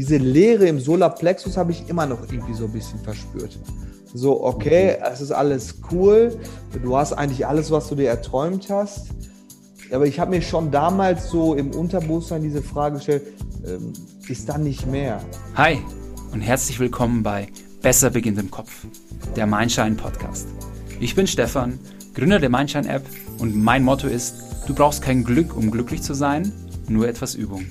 [0.00, 3.58] diese Leere im Solarplexus habe ich immer noch irgendwie so ein bisschen verspürt.
[4.14, 6.38] So, okay, es ist alles cool,
[6.82, 9.08] du hast eigentlich alles, was du dir erträumt hast.
[9.92, 13.24] Aber ich habe mir schon damals so im Unterbewusstsein diese Frage gestellt,
[13.66, 13.92] ähm,
[14.26, 15.20] ist da nicht mehr?
[15.54, 15.78] Hi
[16.32, 17.48] und herzlich willkommen bei
[17.82, 18.86] Besser beginnt im Kopf,
[19.36, 20.48] der Mindshine Podcast.
[20.98, 21.78] Ich bin Stefan,
[22.14, 23.04] Gründer der Mindshine App
[23.36, 24.34] und mein Motto ist,
[24.66, 26.50] du brauchst kein Glück, um glücklich zu sein,
[26.88, 27.66] nur etwas Übung.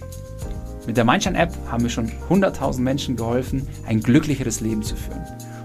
[0.90, 5.22] Mit der Mindshine App haben wir schon 100.000 Menschen geholfen, ein glücklicheres Leben zu führen.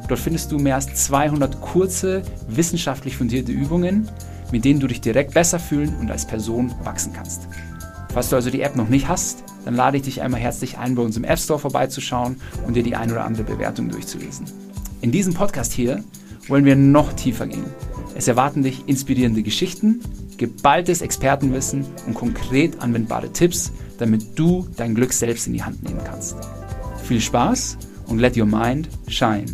[0.07, 4.07] Dort findest du mehr als 200 kurze, wissenschaftlich fundierte Übungen,
[4.53, 7.49] mit denen du dich direkt besser fühlen und als Person wachsen kannst.
[8.13, 10.95] Falls du also die App noch nicht hast, dann lade ich dich einmal herzlich ein,
[10.95, 14.45] bei uns im App Store vorbeizuschauen und dir die ein oder andere Bewertung durchzulesen.
[15.01, 16.05] In diesem Podcast hier
[16.49, 17.65] wollen wir noch tiefer gehen.
[18.15, 20.03] Es erwarten dich inspirierende Geschichten,
[20.37, 26.01] geballtes Expertenwissen und konkret anwendbare Tipps, damit du dein Glück selbst in die Hand nehmen
[26.05, 26.37] kannst.
[27.05, 29.47] Viel Spaß und let your mind shine.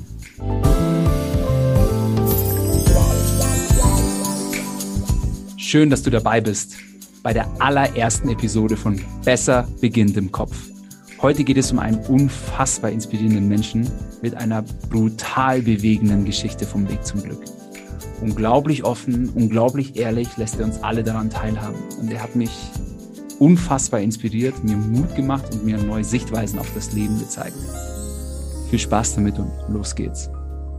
[5.57, 6.77] Schön, dass du dabei bist
[7.23, 10.57] bei der allerersten Episode von Besser beginnt im Kopf.
[11.21, 13.91] Heute geht es um einen unfassbar inspirierenden Menschen
[14.23, 17.45] mit einer brutal bewegenden Geschichte vom Weg zum Glück.
[18.23, 21.77] Unglaublich offen, unglaublich ehrlich lässt er uns alle daran teilhaben.
[22.01, 22.51] Und er hat mich
[23.41, 27.57] unfassbar inspiriert, mir Mut gemacht und mir neue Sichtweisen auf das Leben gezeigt.
[28.69, 30.31] Viel Spaß damit und los geht's.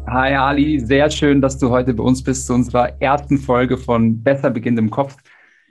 [0.08, 4.22] Hi Ali, sehr schön, dass du heute bei uns bist zu unserer ersten Folge von
[4.22, 5.18] Besser beginnt im Kopf.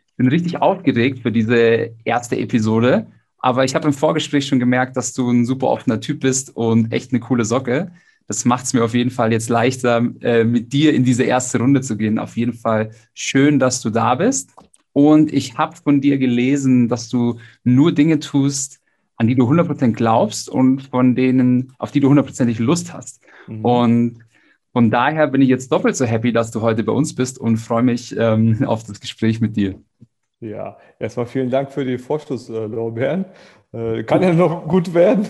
[0.07, 3.07] Ich bin richtig aufgeregt für diese erste Episode,
[3.39, 6.93] aber ich habe im Vorgespräch schon gemerkt, dass du ein super offener Typ bist und
[6.93, 7.93] echt eine coole Socke.
[8.27, 11.59] Das macht es mir auf jeden Fall jetzt leichter, äh, mit dir in diese erste
[11.59, 12.19] Runde zu gehen.
[12.19, 14.53] Auf jeden Fall schön, dass du da bist.
[14.93, 18.81] Und ich habe von dir gelesen, dass du nur Dinge tust,
[19.17, 23.21] an die du 100% glaubst und von denen, auf die du hundertprozentig Lust hast.
[23.47, 23.65] Mhm.
[23.65, 24.19] Und
[24.73, 27.59] von daher bin ich jetzt doppelt so happy, dass du heute bei uns bist und
[27.59, 29.75] freue mich ähm, auf das Gespräch mit dir.
[30.41, 33.27] Ja, erstmal vielen Dank für die Vorschusslorbeeren.
[33.73, 35.29] Äh, kann ja noch gut werden.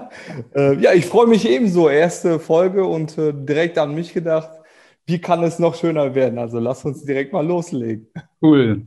[0.54, 1.88] äh, ja, ich freue mich ebenso.
[1.88, 4.61] Erste Folge und äh, direkt an mich gedacht
[5.06, 6.38] wie kann es noch schöner werden?
[6.38, 8.06] Also lass uns direkt mal loslegen.
[8.40, 8.86] Cool.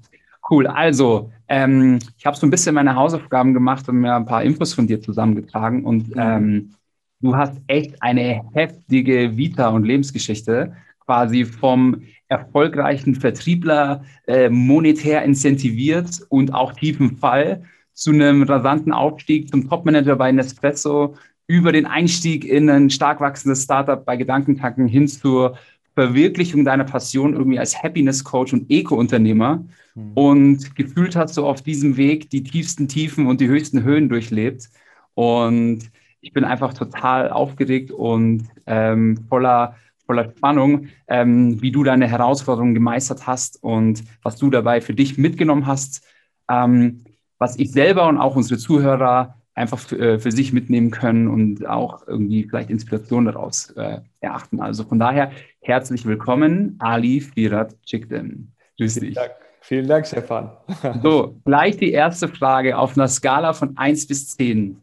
[0.49, 0.67] Cool.
[0.67, 4.73] Also, ähm, ich habe so ein bisschen meine Hausaufgaben gemacht und mir ein paar Infos
[4.73, 5.83] von dir zusammengetragen.
[5.85, 6.75] Und ähm,
[7.19, 16.21] du hast echt eine heftige Vita und Lebensgeschichte, quasi vom erfolgreichen Vertriebler äh, monetär incentiviert
[16.29, 21.15] und auch tiefen Fall zu einem rasanten Aufstieg zum Topmanager bei Nespresso
[21.47, 25.57] über den Einstieg in ein stark wachsendes Startup bei Gedankentanken hin zur
[25.95, 30.11] Verwirklichung deiner Passion irgendwie als Happiness Coach und Eco-Unternehmer mhm.
[30.13, 34.69] und gefühlt hast du auf diesem Weg die tiefsten Tiefen und die höchsten Höhen durchlebt.
[35.13, 35.89] Und
[36.19, 39.75] ich bin einfach total aufgeregt und ähm, voller,
[40.05, 45.17] voller Spannung, ähm, wie du deine Herausforderungen gemeistert hast und was du dabei für dich
[45.17, 46.05] mitgenommen hast,
[46.49, 47.05] ähm,
[47.37, 51.65] was ich selber und auch unsere Zuhörer einfach für, äh, für, sich mitnehmen können und
[51.65, 54.61] auch irgendwie vielleicht Inspiration daraus äh, erachten.
[54.61, 58.51] Also von daher herzlich willkommen, Ali Firat Chikden.
[58.77, 59.15] Grüß dich.
[59.15, 59.31] Dank.
[59.61, 60.51] Vielen Dank, Stefan.
[61.01, 64.79] so, gleich die erste Frage auf einer Skala von 1 bis 10.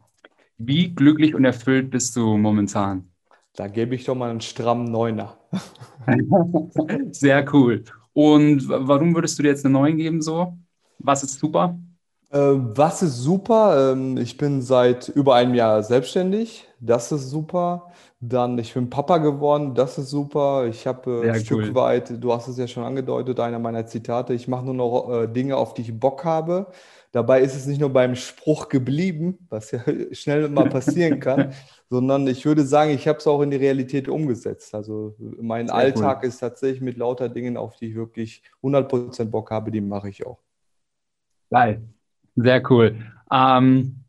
[0.57, 3.07] Wie glücklich und erfüllt bist du momentan?
[3.55, 5.37] Da gebe ich doch mal einen strammen Neuner.
[7.11, 7.83] Sehr cool.
[8.13, 10.57] Und warum würdest du dir jetzt eine 9 geben so?
[10.99, 11.77] Was ist super?
[12.33, 13.91] Äh, was ist super?
[13.91, 16.67] Ähm, ich bin seit über einem Jahr selbstständig.
[16.79, 17.91] Das ist super.
[18.19, 19.75] Dann, ich bin Papa geworden.
[19.75, 20.65] Das ist super.
[20.65, 21.75] Ich habe äh, ein Stück cool.
[21.75, 25.27] weit, du hast es ja schon angedeutet, einer meiner Zitate, ich mache nur noch äh,
[25.27, 26.71] Dinge, auf die ich Bock habe.
[27.11, 31.53] Dabei ist es nicht nur beim Spruch geblieben, was ja schnell mal passieren kann,
[31.91, 34.73] sondern ich würde sagen, ich habe es auch in die Realität umgesetzt.
[34.73, 36.29] Also mein Sehr Alltag cool.
[36.29, 40.25] ist tatsächlich mit lauter Dingen, auf die ich wirklich 100% Bock habe, die mache ich
[40.25, 40.39] auch.
[41.51, 41.83] Geil.
[42.35, 42.95] Sehr cool.
[43.31, 44.03] Ähm,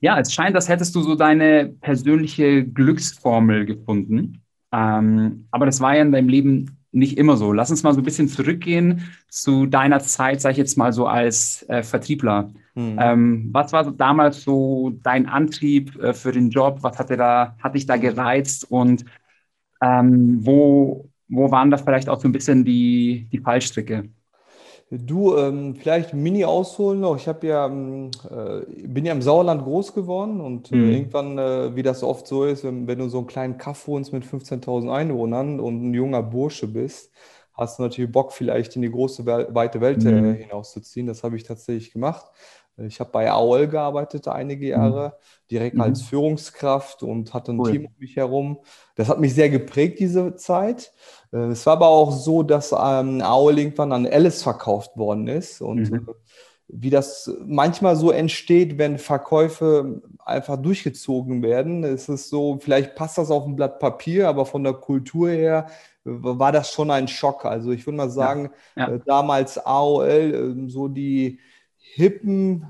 [0.00, 4.42] ja, es scheint, als hättest du so deine persönliche Glücksformel gefunden.
[4.72, 7.52] Ähm, aber das war ja in deinem Leben nicht immer so.
[7.52, 11.06] Lass uns mal so ein bisschen zurückgehen zu deiner Zeit, sag ich jetzt mal so
[11.06, 12.50] als äh, Vertriebler.
[12.74, 12.98] Hm.
[13.00, 16.78] Ähm, was war damals so dein Antrieb äh, für den Job?
[16.82, 19.04] Was hat, da, hat dich da gereizt und
[19.82, 24.08] ähm, wo, wo waren da vielleicht auch so ein bisschen die, die Fallstricke?
[24.90, 27.16] Du, ähm, vielleicht Mini ausholen noch.
[27.16, 30.90] Ich habe ja, ähm, äh, bin ja im Sauerland groß geworden und äh, mhm.
[30.92, 34.14] irgendwann, äh, wie das oft so ist, wenn, wenn, du so einen kleinen Kaff wohnst
[34.14, 37.12] mit 15.000 Einwohnern und ein junger Bursche bist,
[37.52, 40.34] hast du natürlich Bock, vielleicht in die große, weite Welt äh, mhm.
[40.34, 41.06] hinauszuziehen.
[41.06, 42.24] Das habe ich tatsächlich gemacht.
[42.86, 44.70] Ich habe bei AOL gearbeitet einige mhm.
[44.70, 45.16] Jahre,
[45.50, 45.82] direkt mhm.
[45.82, 47.70] als Führungskraft und hatte ein cool.
[47.70, 48.60] Team um mich herum.
[48.94, 50.92] Das hat mich sehr geprägt, diese Zeit.
[51.32, 55.60] Äh, es war aber auch so, dass ähm, AOL irgendwann an Alice verkauft worden ist
[55.60, 56.08] und mhm.
[56.08, 56.12] Äh,
[56.70, 61.82] wie das manchmal so entsteht, wenn Verkäufe einfach durchgezogen werden.
[61.82, 65.68] Es ist so, vielleicht passt das auf ein Blatt Papier, aber von der Kultur her
[66.04, 67.44] war das schon ein Schock.
[67.44, 68.94] Also ich würde mal sagen, ja, ja.
[68.94, 71.40] Äh, damals AOL, ähm, so die
[71.98, 72.64] hippen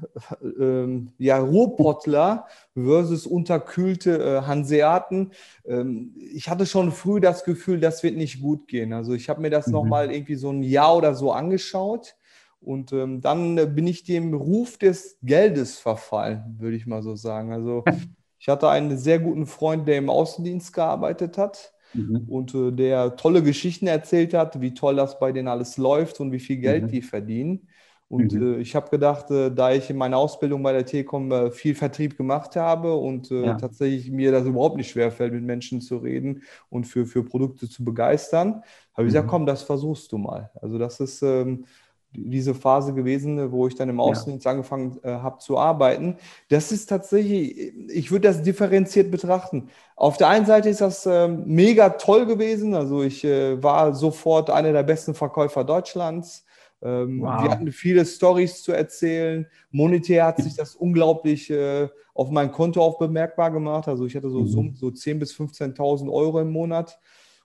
[0.59, 5.33] ähm, ja, Ruhrpottler versus unterkühlte äh, Hanseaten.
[5.67, 8.95] Ähm, ich hatte schon früh das Gefühl, das wird nicht gut gehen.
[8.95, 9.75] Also ich habe mir das mhm.
[9.75, 12.17] nochmal irgendwie so ein Jahr oder so angeschaut
[12.61, 17.53] und ähm, dann bin ich dem Ruf des Geldes verfallen, würde ich mal so sagen.
[17.53, 17.85] Also
[18.39, 21.75] ich hatte einen sehr guten Freund, der im Außendienst gearbeitet hat.
[21.93, 22.25] Mhm.
[22.29, 26.33] Und äh, der tolle Geschichten erzählt hat, wie toll das bei denen alles läuft und
[26.33, 26.89] wie viel Geld mhm.
[26.89, 27.69] die verdienen.
[28.09, 28.55] Und mhm.
[28.55, 31.75] äh, ich habe gedacht, äh, da ich in meiner Ausbildung bei der Telekom äh, viel
[31.75, 33.55] Vertrieb gemacht habe und äh, ja.
[33.55, 37.85] tatsächlich mir das überhaupt nicht schwerfällt, mit Menschen zu reden und für, für Produkte zu
[37.85, 38.63] begeistern, habe
[38.97, 39.07] ich mhm.
[39.07, 40.51] gesagt, komm, das versuchst du mal.
[40.61, 41.67] Also das ist ähm,
[42.13, 44.53] diese Phase gewesen, wo ich dann im Außendienst ja.
[44.53, 46.17] angefangen äh, habe zu arbeiten.
[46.49, 49.69] Das ist tatsächlich, ich würde das differenziert betrachten.
[49.95, 52.75] Auf der einen Seite ist das äh, mega toll gewesen.
[52.75, 56.47] Also ich äh, war sofort einer der besten Verkäufer Deutschlands.
[56.81, 57.43] Ähm, wow.
[57.43, 59.47] Wir hatten viele Stories zu erzählen.
[59.71, 63.89] Monetär hat sich das unglaublich äh, auf mein Konto auch bemerkbar gemacht.
[63.89, 64.75] Also ich hatte so mhm.
[64.75, 66.99] So 10.000 bis 15.000 Euro im Monat.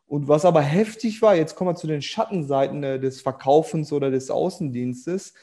[0.06, 4.12] Und was aber heftig war, jetzt kommen wir zu den Schattenseiten äh, des Verkaufens oder
[4.12, 5.34] des Außendienstes.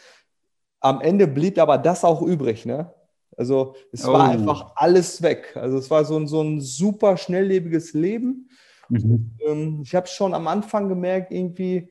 [0.81, 2.67] Am Ende blieb aber das auch übrig.
[2.67, 2.93] Ne?
[3.37, 4.13] Also es oh.
[4.13, 5.57] war einfach alles weg.
[5.57, 8.49] Also es war so ein, so ein super schnelllebiges Leben.
[8.89, 9.33] Mhm.
[9.45, 11.91] Ähm, ich habe schon am Anfang gemerkt, irgendwie,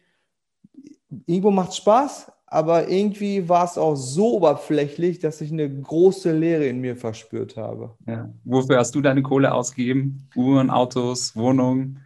[1.25, 6.31] irgendwo macht es Spaß, aber irgendwie war es auch so oberflächlich, dass ich eine große
[6.31, 7.95] Leere in mir verspürt habe.
[8.07, 8.29] Ja.
[8.43, 10.27] Wofür hast du deine Kohle ausgegeben?
[10.35, 11.99] Uhren, Autos, Wohnungen?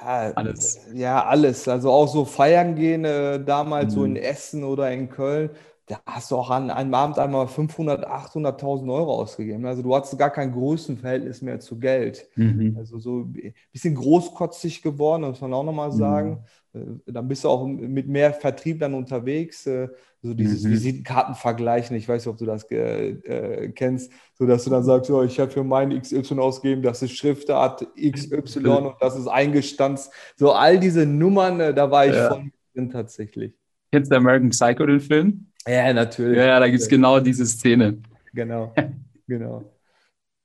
[0.00, 0.80] Ja, alles.
[0.94, 1.66] Ja, alles.
[1.66, 3.98] Also auch so feiern gehen, äh, damals mhm.
[3.98, 4.16] so in.
[4.16, 5.50] Essen oder in Köln
[5.88, 9.64] da hast du auch an einem Abend einmal 500, 800.000 Euro ausgegeben.
[9.64, 12.28] Also du hattest gar kein Größenverhältnis mehr zu Geld.
[12.36, 12.76] Mhm.
[12.78, 16.44] Also so ein bisschen großkotzig geworden, muss man auch nochmal sagen.
[16.74, 17.00] Mhm.
[17.06, 19.66] Dann bist du auch mit mehr Vertrieb dann unterwegs.
[19.66, 19.88] Äh,
[20.20, 20.72] so dieses mhm.
[20.72, 21.96] Visitenkarten vergleichen.
[21.96, 25.38] Ich weiß nicht, ob du das äh, kennst, so dass du dann sagst, oh, ich
[25.38, 30.12] habe für meinen XY ausgegeben, das ist Schriftart XY und das ist eingestanzt.
[30.36, 32.30] So all diese Nummern, äh, da war ich ja.
[32.30, 33.52] von drin tatsächlich.
[33.92, 35.46] Kennst du American Psycho, den Film?
[35.66, 36.38] Ja, natürlich.
[36.38, 37.98] Ja, da gibt es genau diese Szene.
[38.32, 38.74] Genau,
[39.26, 39.64] genau.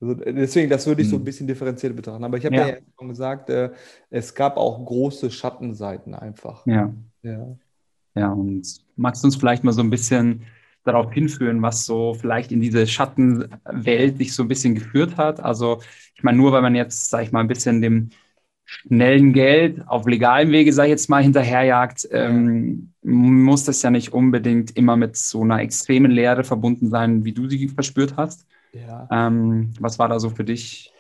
[0.02, 1.26] Also deswegen, das würde ich so ein hm.
[1.26, 2.24] bisschen differenziert betrachten.
[2.24, 2.68] Aber ich habe ja.
[2.68, 3.72] ja schon gesagt, äh,
[4.10, 6.66] es gab auch große Schattenseiten einfach.
[6.66, 6.94] Ja.
[7.22, 7.58] ja.
[8.16, 8.64] Ja, und
[8.96, 10.44] magst du uns vielleicht mal so ein bisschen
[10.84, 15.40] darauf hinführen, was so vielleicht in diese Schattenwelt sich so ein bisschen geführt hat?
[15.40, 15.82] Also,
[16.16, 18.10] ich meine, nur weil man jetzt, sag ich mal, ein bisschen dem
[18.66, 24.14] schnellen Geld auf legalem Wege, sage ich jetzt mal, hinterherjagt, ähm, muss das ja nicht
[24.14, 28.46] unbedingt immer mit so einer extremen Lehre verbunden sein, wie du sie verspürt hast.
[28.74, 29.08] Ja.
[29.12, 30.92] Ähm, was war da so für dich?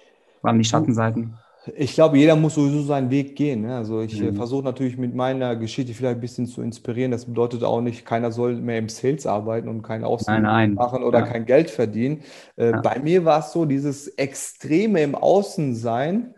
[0.41, 1.35] Waren die Schattenseiten?
[1.77, 3.61] Ich glaube, jeder muss sowieso seinen Weg gehen.
[3.61, 3.75] Ne?
[3.75, 4.35] Also ich äh, mhm.
[4.35, 7.11] versuche natürlich mit meiner Geschichte vielleicht ein bisschen zu inspirieren.
[7.11, 11.19] Das bedeutet auch nicht, keiner soll mehr im Sales arbeiten und kein Außen machen oder
[11.19, 11.25] ja.
[11.25, 12.19] kein Geld verdienen.
[12.57, 12.81] Äh, ja.
[12.81, 16.35] Bei mir war es so, dieses Extreme im Außensein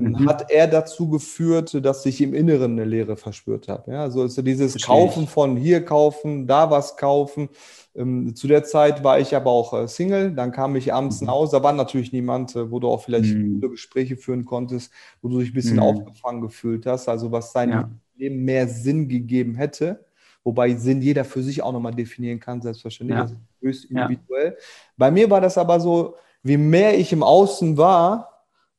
[0.00, 0.28] mhm.
[0.28, 3.92] hat er dazu geführt, dass ich im Inneren eine Leere verspürt habe.
[3.92, 7.48] Ja, also, also dieses Verstehe Kaufen von hier kaufen, da was kaufen.
[7.96, 11.28] Ähm, zu der Zeit war ich aber auch äh, Single, dann kam ich abends mhm.
[11.28, 13.60] nach Hause, da war natürlich niemand, äh, wo du auch vielleicht mhm.
[13.60, 15.82] Gespräche führen konntest, wo du dich ein bisschen mhm.
[15.82, 17.90] aufgefangen gefühlt hast, also was dein ja.
[18.16, 20.04] Leben mehr Sinn gegeben hätte.
[20.42, 23.22] Wobei Sinn jeder für sich auch nochmal definieren kann, selbstverständlich, ja.
[23.22, 24.48] das ist höchst individuell.
[24.48, 24.64] Ja.
[24.96, 28.33] Bei mir war das aber so, wie mehr ich im Außen war,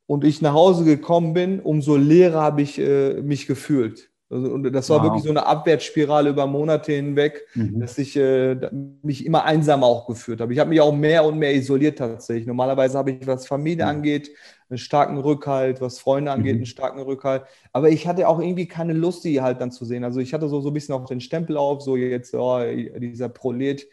[0.08, 4.12] und ich nach Hause gekommen bin, umso leerer habe ich äh, mich gefühlt.
[4.28, 5.06] Also, und das war wow.
[5.06, 7.80] wirklich so eine Abwärtsspirale über Monate hinweg, mhm.
[7.80, 8.56] dass ich äh,
[9.04, 10.52] mich immer einsamer auch geführt habe.
[10.52, 12.48] Ich habe mich auch mehr und mehr isoliert tatsächlich.
[12.48, 13.92] Normalerweise habe ich, was Familie mhm.
[13.92, 14.32] angeht,
[14.68, 16.60] einen starken Rückhalt, was Freunde angeht, mhm.
[16.60, 17.44] einen starken Rückhalt.
[17.72, 20.04] Aber ich hatte auch irgendwie keine Lust, die halt dann zu sehen.
[20.04, 22.60] Also ich hatte so, so ein bisschen auch den Stempel auf, so jetzt, oh,
[22.98, 23.88] dieser Prolet,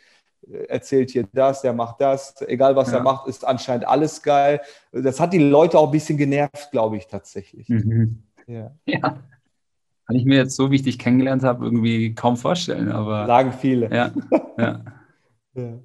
[0.68, 2.98] erzählt hier das, der macht das, egal was ja.
[2.98, 4.60] er macht, ist anscheinend alles geil.
[4.92, 7.68] Das hat die Leute auch ein bisschen genervt, glaube ich, tatsächlich.
[7.68, 8.22] Mhm.
[8.46, 8.72] Ja.
[8.86, 9.00] ja.
[9.00, 12.90] Kann ich mir jetzt so, wie ich dich kennengelernt habe, irgendwie kaum vorstellen.
[12.90, 13.88] Aber, Sagen viele.
[13.94, 14.12] Ja,
[14.58, 14.84] ja.
[15.54, 15.78] ja.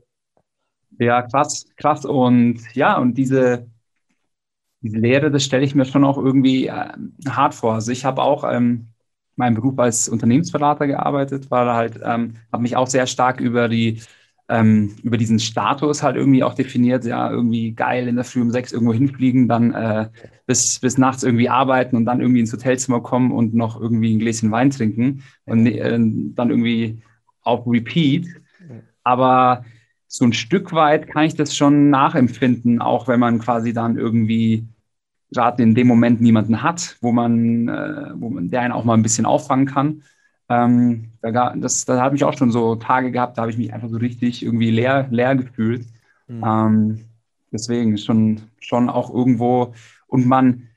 [0.99, 2.03] ja krass, krass.
[2.03, 3.67] Und ja, und diese,
[4.81, 6.89] diese Lehre, das stelle ich mir schon auch irgendwie äh,
[7.29, 7.75] hart vor.
[7.75, 8.87] Also ich habe auch ähm,
[9.35, 14.01] meinen Beruf als Unternehmensberater gearbeitet, war halt, ähm, habe mich auch sehr stark über die
[14.49, 18.51] ähm, über diesen Status halt irgendwie auch definiert, ja, irgendwie geil in der Früh um
[18.51, 20.09] sechs irgendwo hinfliegen, dann äh,
[20.45, 24.19] bis, bis nachts irgendwie arbeiten und dann irgendwie ins Hotelzimmer kommen und noch irgendwie ein
[24.19, 27.01] Gläschen Wein trinken und äh, dann irgendwie
[27.41, 28.27] auf Repeat.
[29.03, 29.65] Aber
[30.07, 34.67] so ein Stück weit kann ich das schon nachempfinden, auch wenn man quasi dann irgendwie
[35.31, 38.93] gerade in dem Moment niemanden hat, wo man, äh, wo man, der einen auch mal
[38.93, 40.03] ein bisschen auffangen kann.
[40.49, 43.73] Ähm, da, das, da habe ich auch schon so Tage gehabt, da habe ich mich
[43.73, 45.85] einfach so richtig irgendwie leer, leer gefühlt.
[46.27, 46.43] Mhm.
[46.45, 47.05] Ähm,
[47.51, 49.73] deswegen schon, schon auch irgendwo,
[50.07, 50.67] und man,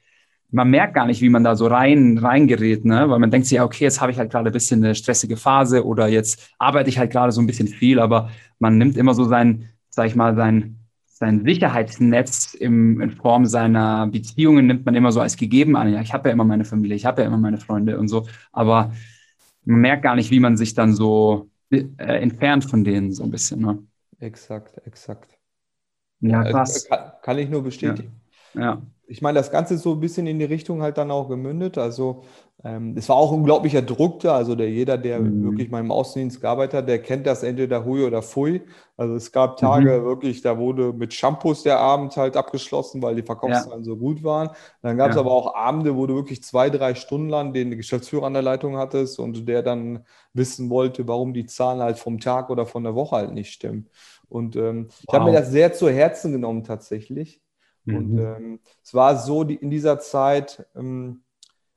[0.51, 3.09] man merkt gar nicht, wie man da so rein reingerät, ne?
[3.09, 5.37] weil man denkt sich, ja, okay, jetzt habe ich halt gerade ein bisschen eine stressige
[5.37, 9.15] Phase oder jetzt arbeite ich halt gerade so ein bisschen viel, aber man nimmt immer
[9.15, 14.95] so sein, sag ich mal, sein, sein Sicherheitsnetz im, in Form seiner Beziehungen nimmt man
[14.95, 15.93] immer so als gegeben an.
[15.93, 18.27] Ja, ich habe ja immer meine Familie, ich habe ja immer meine Freunde und so,
[18.53, 18.93] aber
[19.65, 23.31] man merkt gar nicht, wie man sich dann so äh, entfernt von denen so ein
[23.31, 23.61] bisschen.
[23.61, 23.79] Ne?
[24.19, 25.39] Exakt, exakt.
[26.21, 26.87] Ja, krass.
[26.89, 28.21] Kann, kann ich nur bestätigen.
[28.55, 28.61] Ja.
[28.61, 31.29] ja ich meine, das Ganze ist so ein bisschen in die Richtung halt dann auch
[31.29, 31.79] gemündet.
[31.79, 32.23] Also
[32.63, 34.37] ähm, es war auch unglaublicher Druck da.
[34.37, 35.43] Also der, jeder, der mhm.
[35.43, 38.63] wirklich mal im Außendienst gearbeitet hat, der kennt das entweder Hui oder Fui.
[38.97, 40.05] Also es gab Tage mhm.
[40.05, 43.85] wirklich, da wurde mit Shampoos der Abend halt abgeschlossen, weil die Verkaufszahlen ja.
[43.85, 44.51] so gut waren.
[44.81, 45.23] Dann gab es ja.
[45.23, 48.77] aber auch Abende, wo du wirklich zwei, drei Stunden lang den Geschäftsführer an der Leitung
[48.77, 52.95] hattest und der dann wissen wollte, warum die Zahlen halt vom Tag oder von der
[52.95, 53.89] Woche halt nicht stimmen.
[54.29, 54.95] Und ähm, wow.
[55.09, 57.41] ich habe mir das sehr zu Herzen genommen tatsächlich.
[57.85, 57.97] Mhm.
[57.97, 60.67] Und ähm, es war so die, in dieser Zeit.
[60.77, 61.23] Ähm,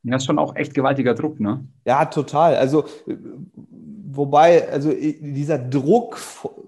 [0.04, 1.66] das ist schon auch echt gewaltiger Druck, ne?
[1.86, 2.56] Ja, total.
[2.56, 6.20] Also, wobei, also dieser Druck,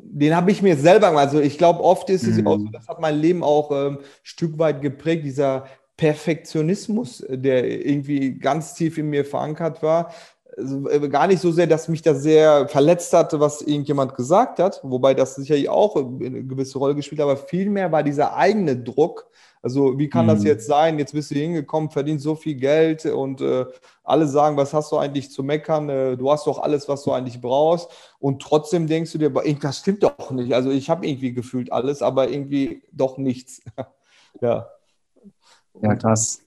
[0.01, 2.47] den habe ich mir selber, also ich glaube, oft ist es mhm.
[2.47, 5.65] auch so, das hat mein Leben auch ähm, ein Stück weit geprägt, dieser
[5.97, 10.11] Perfektionismus, der irgendwie ganz tief in mir verankert war, äh,
[11.09, 15.13] gar nicht so sehr, dass mich das sehr verletzt hatte, was irgendjemand gesagt hat, wobei
[15.13, 19.27] das sicherlich auch eine gewisse Rolle gespielt hat, aber vielmehr war dieser eigene Druck.
[19.61, 20.29] Also, wie kann mhm.
[20.29, 20.99] das jetzt sein?
[20.99, 23.65] Jetzt bist du hingekommen, verdienst so viel Geld und äh,
[24.03, 25.89] alle sagen, was hast du eigentlich zu meckern?
[25.89, 27.89] Äh, du hast doch alles, was du eigentlich brauchst.
[28.19, 30.53] Und trotzdem denkst du dir, das stimmt doch nicht.
[30.53, 33.63] Also, ich habe irgendwie gefühlt alles, aber irgendwie doch nichts.
[34.41, 34.67] ja.
[35.81, 36.44] Ja, krass.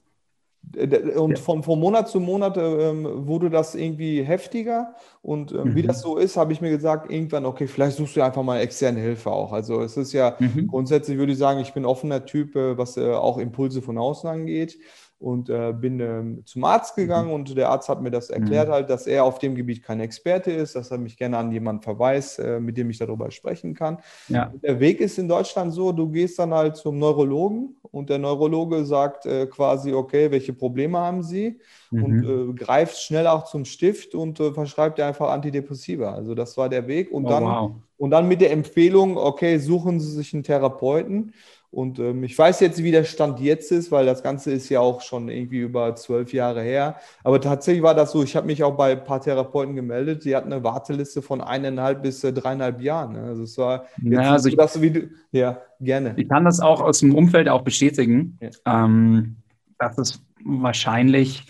[1.15, 4.93] Und von, von Monat zu Monat ähm, wurde das irgendwie heftiger.
[5.21, 5.75] Und ähm, mhm.
[5.75, 8.59] wie das so ist, habe ich mir gesagt, irgendwann, okay, vielleicht suchst du einfach mal
[8.59, 9.51] externe Hilfe auch.
[9.51, 10.67] Also es ist ja mhm.
[10.67, 14.29] grundsätzlich, würde ich sagen, ich bin offener Typ, äh, was äh, auch Impulse von außen
[14.29, 14.77] angeht
[15.19, 17.33] und äh, bin ähm, zum Arzt gegangen mhm.
[17.33, 18.73] und der Arzt hat mir das erklärt, mhm.
[18.73, 21.81] halt, dass er auf dem Gebiet kein Experte ist, dass er mich gerne an jemanden
[21.81, 23.97] verweist, äh, mit dem ich darüber sprechen kann.
[24.29, 24.53] Ja.
[24.63, 28.85] Der Weg ist in Deutschland so, du gehst dann halt zum Neurologen und der Neurologe
[28.85, 31.59] sagt äh, quasi, okay, welche Probleme haben Sie?
[31.91, 32.03] Mhm.
[32.03, 36.13] Und äh, greift schnell auch zum Stift und äh, verschreibt dir einfach Antidepressiva.
[36.13, 37.11] Also das war der Weg.
[37.11, 37.71] Und, oh, dann, wow.
[37.97, 41.33] und dann mit der Empfehlung, okay, suchen Sie sich einen Therapeuten.
[41.71, 44.79] Und ähm, ich weiß jetzt, wie der Stand jetzt ist, weil das Ganze ist ja
[44.79, 46.95] auch schon irgendwie über zwölf Jahre her.
[47.23, 50.35] Aber tatsächlich war das so, ich habe mich auch bei ein paar Therapeuten gemeldet, die
[50.35, 53.13] hatten eine Warteliste von eineinhalb bis äh, dreieinhalb Jahren.
[53.13, 53.21] Ne?
[53.21, 56.13] Also es war jetzt ja, also so, du, wie du, ja, gerne.
[56.17, 58.49] Ich kann das auch aus dem Umfeld auch bestätigen, ja.
[58.65, 59.35] ähm,
[59.77, 61.45] dass es wahrscheinlich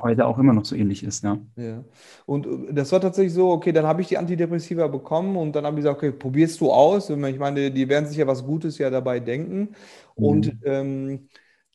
[0.00, 1.24] heute auch immer noch so ähnlich ist.
[1.24, 1.38] Ja.
[1.56, 1.84] ja.
[2.26, 5.64] Und äh, das war tatsächlich so, okay, dann habe ich die Antidepressiva bekommen und dann
[5.64, 7.10] habe ich gesagt, okay, probierst du aus.
[7.10, 9.60] Ich meine, die werden sich ja was Gutes ja dabei denken.
[10.16, 10.24] Mhm.
[10.24, 11.28] Und ähm,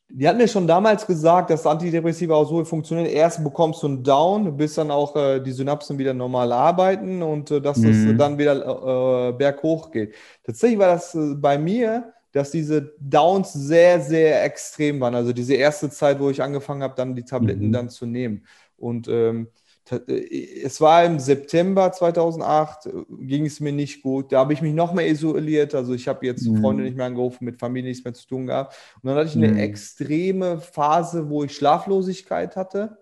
[0.09, 3.07] die hat mir schon damals gesagt, dass Antidepressiva auch so funktionieren.
[3.07, 7.51] Erst bekommst du einen Down, bis dann auch äh, die Synapsen wieder normal arbeiten und
[7.51, 8.07] äh, dass mhm.
[8.07, 10.15] das dann wieder äh, berghoch geht.
[10.45, 15.15] Tatsächlich war das äh, bei mir dass diese Downs sehr, sehr extrem waren.
[15.15, 17.71] Also diese erste Zeit, wo ich angefangen habe, dann die Tabletten mhm.
[17.71, 18.45] dann zu nehmen.
[18.77, 19.47] Und ähm,
[19.89, 22.91] äh, es war im September 2008, äh,
[23.21, 24.31] ging es mir nicht gut.
[24.31, 25.73] Da habe ich mich noch mehr isoliert.
[25.73, 26.61] Also ich habe jetzt mhm.
[26.61, 28.75] Freunde nicht mehr angerufen, mit Familie nichts mehr zu tun gehabt.
[29.01, 29.57] Und dann hatte ich eine mhm.
[29.57, 32.99] extreme Phase, wo ich Schlaflosigkeit hatte.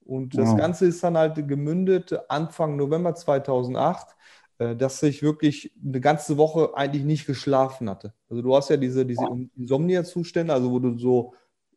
[0.00, 0.56] Und das wow.
[0.56, 4.12] Ganze ist dann halt gemündet Anfang November 2008 äh,
[4.58, 8.12] dass ich wirklich eine ganze Woche eigentlich nicht geschlafen hatte.
[8.28, 9.24] Also du hast ja diese, diese
[9.56, 11.34] Insomnia-Zustände, also wo du so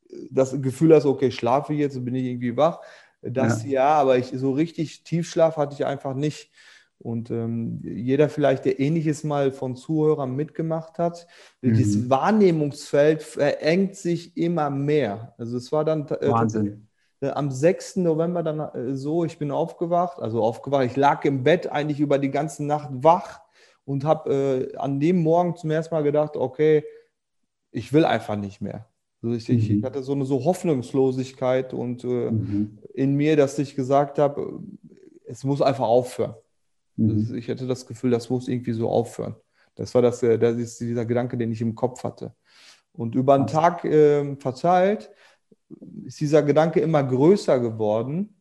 [0.10, 2.80] äh, das Gefühl hast, okay, schlafe jetzt, bin ich irgendwie wach.
[3.22, 6.52] Das ja, ja aber ich, so richtig Tiefschlaf hatte ich einfach nicht.
[6.98, 11.26] Und ähm, jeder vielleicht, der ähnliches mal von Zuhörern mitgemacht hat,
[11.62, 11.74] mhm.
[11.74, 15.34] dieses Wahrnehmungsfeld verengt sich immer mehr.
[15.38, 16.91] Also es war dann äh, Wahnsinn äh,
[17.30, 17.98] am 6.
[17.98, 22.18] November dann äh, so, ich bin aufgewacht, also aufgewacht, ich lag im Bett eigentlich über
[22.18, 23.42] die ganze Nacht wach
[23.86, 26.84] und habe äh, an dem Morgen zum ersten Mal gedacht, okay,
[27.72, 28.88] ich will einfach nicht mehr.
[29.22, 29.78] Also ich, mhm.
[29.78, 32.80] ich, hatte so eine so Hoffnungslosigkeit und äh, mhm.
[32.94, 34.60] in mir, dass ich gesagt habe,
[35.26, 36.34] es muss einfach aufhören.
[36.96, 37.36] Mhm.
[37.36, 39.36] Ich hatte das Gefühl, das muss irgendwie so aufhören.
[39.76, 42.34] Das war das, äh, das ist dieser Gedanke, den ich im Kopf hatte.
[42.94, 45.12] Und über einen Tag äh, verteilt
[46.06, 48.36] ist dieser Gedanke immer größer geworden.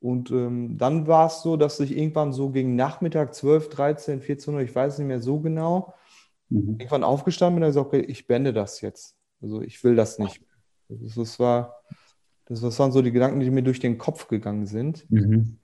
[0.00, 4.54] Und ähm, dann war es so, dass ich irgendwann so gegen Nachmittag 12, 13, 14
[4.54, 5.94] Uhr, ich weiß nicht mehr so genau,
[6.50, 6.76] mhm.
[6.78, 9.16] irgendwann aufgestanden bin und gesagt, okay, ich beende das jetzt.
[9.40, 10.42] Also ich will das nicht.
[10.88, 11.80] Das, das, war,
[12.44, 15.10] das, das waren so die Gedanken, die mir durch den Kopf gegangen sind.
[15.10, 15.58] Mhm.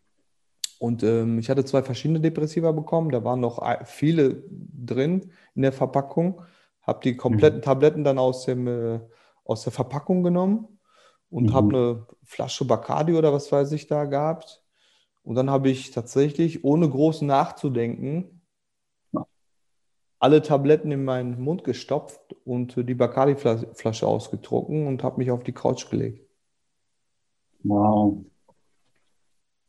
[0.78, 3.10] Und ähm, ich hatte zwei verschiedene Depressiva bekommen.
[3.10, 6.40] Da waren noch viele drin in der Verpackung.
[6.80, 7.64] Habe die kompletten mhm.
[7.64, 9.00] Tabletten dann aus, dem, äh,
[9.44, 10.79] aus der Verpackung genommen
[11.30, 11.54] und mhm.
[11.54, 14.62] habe eine Flasche Bacardi oder was weiß ich da gehabt.
[15.22, 18.42] Und dann habe ich tatsächlich, ohne groß nachzudenken,
[19.12, 19.24] ja.
[20.18, 25.52] alle Tabletten in meinen Mund gestopft und die Bacardi-Flasche ausgetrunken und habe mich auf die
[25.52, 26.26] Couch gelegt.
[27.62, 28.24] Wow.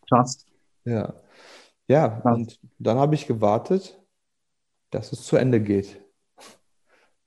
[0.07, 0.45] Krass.
[0.85, 1.13] Ja.
[1.87, 2.37] Ja, Krass.
[2.37, 4.01] und dann habe ich gewartet,
[4.91, 6.01] dass es zu Ende geht.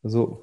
[0.02, 0.42] Also,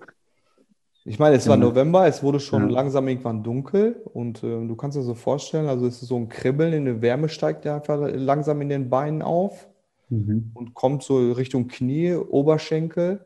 [1.03, 2.75] ich meine, es war November, es wurde schon ja.
[2.75, 6.29] langsam irgendwann dunkel und äh, du kannst dir so vorstellen, also es ist so ein
[6.29, 9.67] Kribbeln, in der Wärme steigt ja einfach langsam in den Beinen auf
[10.10, 10.51] mhm.
[10.53, 13.25] und kommt so Richtung Knie, Oberschenkel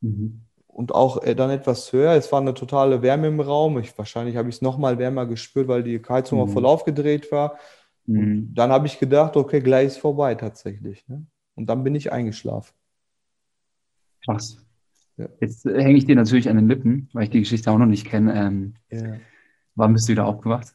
[0.00, 0.40] mhm.
[0.66, 2.14] und auch äh, dann etwas höher.
[2.14, 3.78] Es war eine totale Wärme im Raum.
[3.78, 6.44] Ich, wahrscheinlich habe ich es nochmal wärmer gespürt, weil die Heizung mhm.
[6.44, 7.56] auch voll aufgedreht war.
[8.08, 8.54] Und mhm.
[8.54, 11.06] dann habe ich gedacht, okay, gleich ist vorbei tatsächlich.
[11.06, 11.24] Ne?
[11.54, 12.74] Und dann bin ich eingeschlafen.
[14.24, 14.56] Krass.
[15.20, 15.28] Ja.
[15.40, 18.06] Jetzt hänge ich dir natürlich an den Lippen, weil ich die Geschichte auch noch nicht
[18.06, 18.34] kenne.
[18.34, 19.16] Ähm, ja.
[19.74, 20.74] Wann bist du wieder aufgewacht?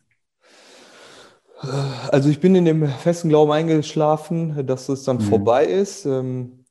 [2.11, 5.21] Also ich bin in dem festen Glauben eingeschlafen, dass es dann mhm.
[5.21, 6.05] vorbei ist.
[6.05, 6.65] Ähm,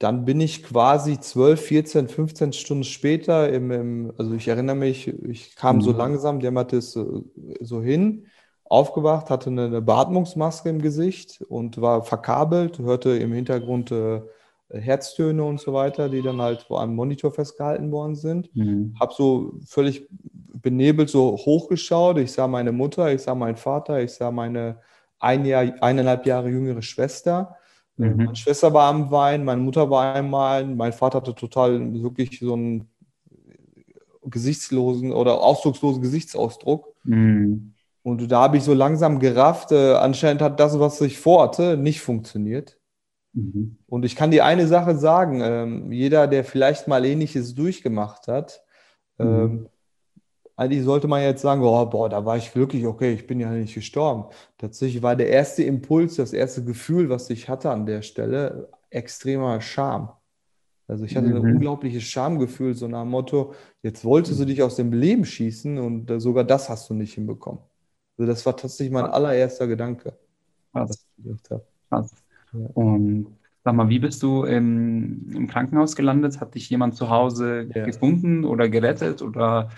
[0.00, 5.06] dann bin ich quasi 12, 14, 15 Stunden später, im, im also ich erinnere mich,
[5.06, 5.80] ich kam mhm.
[5.82, 7.24] so langsam, der dämmerte es so,
[7.60, 8.26] so hin,
[8.64, 14.22] aufgewacht, hatte eine, eine Beatmungsmaske im Gesicht und war verkabelt, hörte im Hintergrund äh,
[14.70, 18.54] Herztöne und so weiter, die dann halt vor einem Monitor festgehalten worden sind.
[18.54, 18.94] Mhm.
[18.98, 20.08] Habe so völlig
[20.64, 22.18] benebelt so hochgeschaut.
[22.18, 24.80] Ich sah meine Mutter, ich sah meinen Vater, ich sah meine
[25.18, 27.56] ein Jahr, eineinhalb Jahre jüngere Schwester.
[27.96, 28.16] Mhm.
[28.16, 32.54] Meine Schwester war am Weinen, meine Mutter war einmal, mein Vater hatte total wirklich so
[32.54, 32.88] einen
[34.22, 36.94] gesichtslosen oder ausdruckslosen Gesichtsausdruck.
[37.04, 37.74] Mhm.
[38.02, 42.00] Und da habe ich so langsam gerafft, äh, anscheinend hat das, was ich vorhatte, nicht
[42.00, 42.78] funktioniert.
[43.34, 43.76] Mhm.
[43.86, 48.62] Und ich kann dir eine Sache sagen, ähm, jeder, der vielleicht mal ähnliches durchgemacht hat,
[49.18, 49.26] mhm.
[49.26, 49.68] ähm,
[50.56, 53.50] eigentlich sollte man jetzt sagen, oh, boah, da war ich glücklich, okay, ich bin ja
[53.50, 54.26] nicht gestorben.
[54.56, 59.60] Tatsächlich war der erste Impuls, das erste Gefühl, was ich hatte an der Stelle, extremer
[59.60, 60.12] Scham.
[60.86, 61.36] Also ich hatte mhm.
[61.36, 65.78] ein unglaubliches Schamgefühl, so nach dem Motto, jetzt wolltest du dich aus dem Leben schießen
[65.78, 67.60] und äh, sogar das hast du nicht hinbekommen.
[68.16, 70.16] Also das war tatsächlich mein allererster Gedanke,
[70.72, 71.64] was ich gedacht habe.
[71.88, 72.23] Krass.
[72.74, 73.26] Und
[73.64, 76.40] sag mal, wie bist du im, im Krankenhaus gelandet?
[76.40, 77.84] Hat dich jemand zu Hause ja.
[77.84, 79.22] gefunden oder gerettet?
[79.22, 79.70] Oder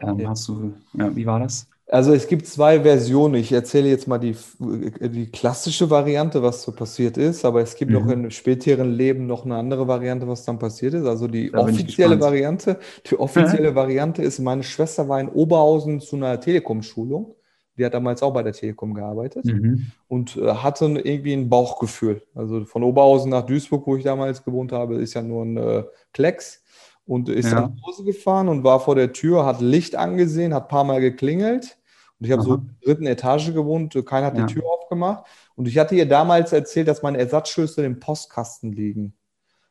[0.00, 1.68] ähm, hast du, ja, wie war das?
[1.86, 3.34] Also es gibt zwei Versionen.
[3.34, 7.90] Ich erzähle jetzt mal die, die klassische Variante, was so passiert ist, aber es gibt
[7.90, 7.98] mhm.
[7.98, 11.04] noch im späteren Leben noch eine andere Variante, was dann passiert ist.
[11.04, 12.78] Also die da offizielle Variante.
[13.10, 17.34] Die offizielle Variante ist, meine Schwester war in Oberhausen zu einer Telekom-Schulung
[17.80, 19.86] die hat damals auch bei der Telekom gearbeitet mhm.
[20.06, 22.22] und äh, hatte irgendwie ein Bauchgefühl.
[22.34, 25.84] Also von Oberhausen nach Duisburg, wo ich damals gewohnt habe, ist ja nur ein äh,
[26.12, 26.62] Klecks
[27.06, 27.62] und ist ja.
[27.62, 31.00] nach Hause gefahren und war vor der Tür, hat Licht angesehen, hat ein paar Mal
[31.00, 31.78] geklingelt.
[32.18, 34.44] Und ich habe so in der dritten Etage gewohnt, keiner hat ja.
[34.44, 35.24] die Tür aufgemacht.
[35.56, 39.14] Und ich hatte ihr damals erzählt, dass meine Ersatzschlüssel im Postkasten liegen.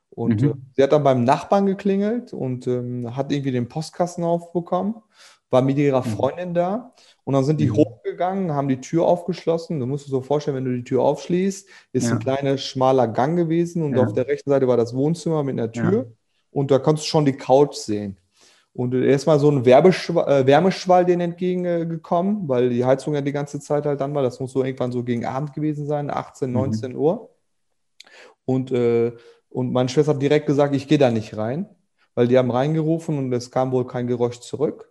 [0.09, 0.49] Und mhm.
[0.49, 4.95] äh, sie hat dann beim Nachbarn geklingelt und ähm, hat irgendwie den Postkasten aufbekommen,
[5.49, 6.11] war mit ihrer mhm.
[6.11, 6.93] Freundin da.
[7.23, 7.75] Und dann sind die mhm.
[7.75, 9.79] hochgegangen, haben die Tür aufgeschlossen.
[9.79, 12.13] Du musst dir so vorstellen, wenn du die Tür aufschließt, ist ja.
[12.13, 14.03] ein kleiner, schmaler Gang gewesen und ja.
[14.03, 16.05] auf der rechten Seite war das Wohnzimmer mit einer Tür ja.
[16.51, 18.17] und da kannst du schon die Couch sehen.
[18.73, 23.85] Und erstmal so ein äh, Wärmeschwall denen entgegengekommen, weil die Heizung ja die ganze Zeit
[23.85, 24.23] halt dann war.
[24.23, 26.97] Das muss so irgendwann so gegen Abend gewesen sein, 18, 19 mhm.
[26.97, 27.29] Uhr.
[28.45, 29.11] Und, äh,
[29.49, 31.67] und meine Schwester hat direkt gesagt, ich gehe da nicht rein,
[32.15, 34.88] weil die haben reingerufen und es kam wohl kein Geräusch zurück.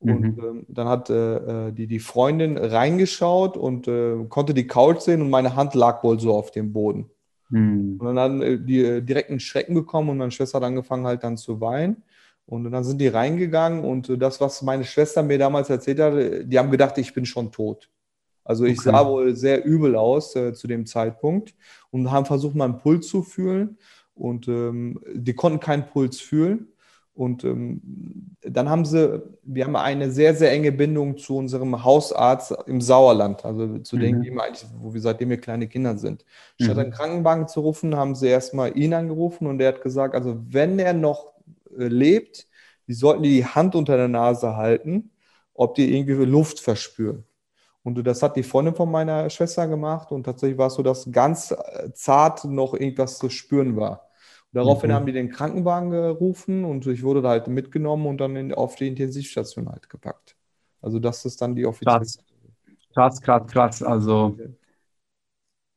[0.00, 0.42] Und mhm.
[0.42, 5.20] ähm, dann hat äh, äh, die, die Freundin reingeschaut und äh, konnte die Couch sehen
[5.20, 7.10] und meine Hand lag wohl so auf dem Boden.
[7.50, 7.96] Mhm.
[7.98, 11.06] Und dann haben äh, die äh, direkt einen Schrecken bekommen und meine Schwester hat angefangen
[11.06, 12.02] halt dann zu weinen.
[12.46, 16.14] Und dann sind die reingegangen und äh, das, was meine Schwester mir damals erzählt hat,
[16.44, 17.90] die haben gedacht, ich bin schon tot.
[18.42, 18.90] Also ich okay.
[18.90, 21.54] sah wohl sehr übel aus äh, zu dem Zeitpunkt
[21.90, 23.76] und haben versucht, meinen Puls zu fühlen.
[24.14, 26.69] Und ähm, die konnten keinen Puls fühlen.
[27.20, 27.82] Und ähm,
[28.40, 33.44] dann haben sie wir haben eine sehr, sehr enge Bindung zu unserem Hausarzt im Sauerland,
[33.44, 34.00] also zu mhm.
[34.00, 36.24] denen, wir eigentlich, wo wir seitdem wir kleine Kinder sind.
[36.58, 36.80] Statt mhm.
[36.80, 40.78] einen Krankenwagen zu rufen, haben sie erstmal ihn angerufen und er hat gesagt, also wenn
[40.78, 41.34] er noch
[41.78, 42.46] äh, lebt,
[42.88, 45.10] die sollten die Hand unter der Nase halten,
[45.52, 47.24] ob die irgendwie Luft verspüren.
[47.82, 51.12] Und das hat die Freundin von meiner Schwester gemacht und tatsächlich war es so, dass
[51.12, 54.09] ganz äh, zart noch irgendwas zu spüren war.
[54.52, 54.94] Daraufhin mhm.
[54.94, 58.74] haben die den Krankenwagen gerufen und ich wurde da halt mitgenommen und dann in, auf
[58.74, 60.36] die Intensivstation halt gepackt.
[60.82, 61.98] Also das ist dann die offizielle.
[61.98, 62.18] Krass,
[62.92, 63.52] krass, krass.
[63.52, 63.82] krass.
[63.82, 64.36] Also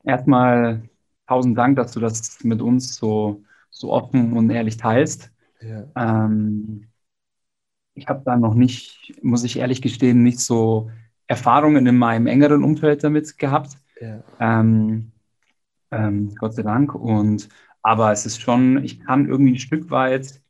[0.02, 0.88] erstmal
[1.28, 5.30] tausend Dank, dass du das mit uns so, so offen und ehrlich teilst.
[5.60, 5.86] Ja.
[5.96, 6.88] Ähm,
[7.94, 10.90] ich habe da noch nicht, muss ich ehrlich gestehen, nicht so
[11.26, 13.78] Erfahrungen in meinem engeren Umfeld damit gehabt.
[14.00, 14.22] Ja.
[14.40, 15.12] Ähm,
[15.90, 16.94] ähm, Gott sei Dank.
[16.94, 17.48] Und
[17.84, 20.40] aber es ist schon, ich kann irgendwie ein Stück weit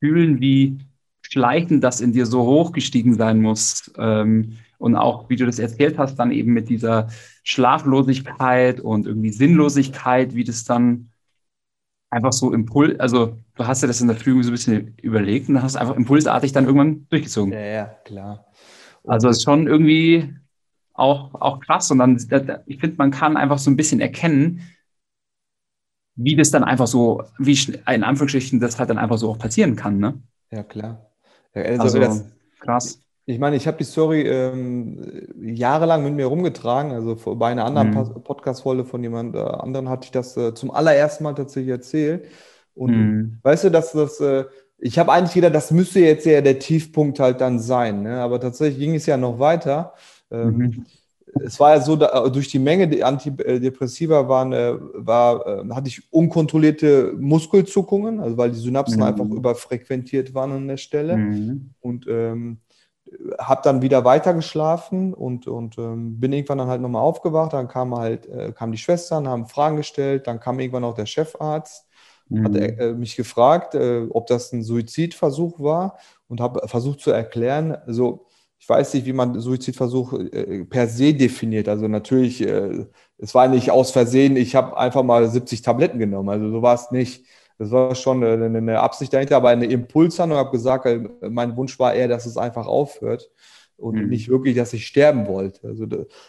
[0.00, 0.78] fühlen, wie
[1.20, 3.92] schleichend das in dir so hochgestiegen sein muss.
[3.98, 7.08] Ähm, und auch, wie du das erzählt hast, dann eben mit dieser
[7.44, 11.10] Schlaflosigkeit und irgendwie Sinnlosigkeit, wie das dann
[12.10, 15.48] einfach so Impuls, also du hast ja das in der Flügung so ein bisschen überlegt
[15.48, 17.52] und hast einfach impulsartig dann irgendwann durchgezogen.
[17.52, 18.46] Ja, ja, klar.
[19.02, 20.34] Und also es ist schon irgendwie
[20.94, 21.90] auch, auch krass.
[21.90, 22.16] Und dann,
[22.66, 24.60] ich finde, man kann einfach so ein bisschen erkennen,
[26.16, 29.76] wie das dann einfach so, wie in Anführungsstrichen das halt dann einfach so auch passieren
[29.76, 30.14] kann, ne?
[30.50, 31.10] Ja, klar.
[31.54, 32.24] Ja, also, also das,
[32.60, 33.02] krass.
[33.24, 35.00] Ich meine, ich habe die Story ähm,
[35.40, 36.92] jahrelang mit mir rumgetragen.
[36.92, 38.22] Also bei einer anderen mhm.
[38.24, 42.26] Podcast-Folge von jemand äh, anderen hatte ich das äh, zum allerersten Mal tatsächlich erzählt.
[42.74, 43.38] Und mhm.
[43.42, 44.44] weißt du, dass das, äh,
[44.78, 48.02] ich habe eigentlich gedacht, das müsste jetzt ja der Tiefpunkt halt dann sein.
[48.02, 48.20] Ne?
[48.20, 49.94] Aber tatsächlich ging es ja noch weiter.
[50.30, 50.86] Ähm, mhm
[51.44, 55.88] es war ja so, da, durch die Menge der Antidepressiva waren, äh, war, äh, hatte
[55.88, 59.04] ich unkontrollierte Muskelzuckungen, also weil die Synapsen mhm.
[59.04, 61.16] einfach überfrequentiert waren an der Stelle.
[61.16, 61.70] Mhm.
[61.80, 62.58] Und ähm,
[63.38, 67.52] habe dann wieder weiter geschlafen und, und ähm, bin irgendwann dann halt nochmal aufgewacht.
[67.52, 71.06] Dann kam halt, äh, kamen die Schwestern, haben Fragen gestellt, dann kam irgendwann auch der
[71.06, 71.86] Chefarzt,
[72.28, 72.44] mhm.
[72.44, 77.76] hat äh, mich gefragt, äh, ob das ein Suizidversuch war und habe versucht zu erklären,
[77.86, 78.26] also
[78.62, 81.68] ich weiß nicht, wie man Suizidversuch äh, per se definiert.
[81.68, 82.86] Also natürlich, äh,
[83.18, 86.28] es war nicht aus Versehen, ich habe einfach mal 70 Tabletten genommen.
[86.28, 87.26] Also so war es nicht.
[87.58, 90.38] Das war schon eine, eine Absicht dahinter, aber eine Impulshandlung.
[90.38, 93.32] Ich habe gesagt, äh, mein Wunsch war eher, dass es einfach aufhört
[93.78, 94.08] und mhm.
[94.08, 95.66] nicht wirklich, dass ich sterben wollte.
[95.66, 95.82] Also,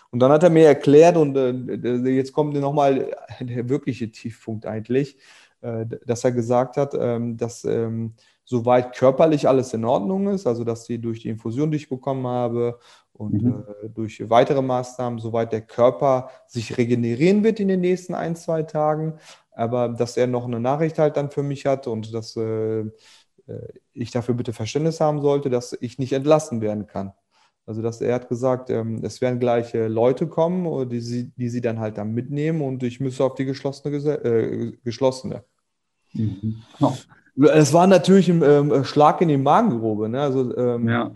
[0.10, 5.18] und dann hat er mir erklärt, und äh, jetzt kommt nochmal der wirkliche Tiefpunkt eigentlich,
[5.62, 8.16] äh, dass er gesagt hat, ähm, dass ähm,
[8.46, 12.28] soweit körperlich alles in Ordnung ist, also dass sie durch die Infusion, die ich bekommen
[12.28, 12.80] habe
[13.14, 13.64] und mhm.
[13.84, 18.64] äh, durch weitere Maßnahmen, soweit der Körper sich regenerieren wird in den nächsten ein, zwei
[18.64, 19.16] Tagen,
[19.52, 22.92] aber dass er noch eine Nachricht halt dann für mich hat und dass äh, äh
[23.94, 27.14] ich dafür bitte Verständnis haben sollte, dass ich nicht entlassen werden kann.
[27.66, 31.50] Also dass er hat gesagt, ähm, es werden gleich äh, Leute kommen, die sie, die
[31.50, 35.46] sie dann halt dann mitnehmen und ich müsse auf die geschlossene, äh, geschlossene.
[36.14, 36.62] Mhm.
[36.82, 36.94] Oh.
[37.36, 40.10] Es war natürlich ein ähm, Schlag in die Magengrube.
[40.10, 40.22] Ne?
[40.22, 41.12] Also, ähm, ja.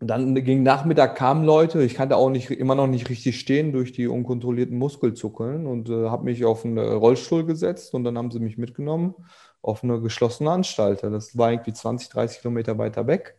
[0.00, 3.90] Dann gegen Nachmittag kamen Leute, ich kannte auch nicht, immer noch nicht richtig stehen durch
[3.90, 8.38] die unkontrollierten Muskelzuckeln und äh, habe mich auf einen Rollstuhl gesetzt und dann haben sie
[8.38, 9.16] mich mitgenommen
[9.60, 11.02] auf eine geschlossene Anstalt.
[11.02, 13.36] Das war irgendwie 20, 30 Kilometer weiter weg.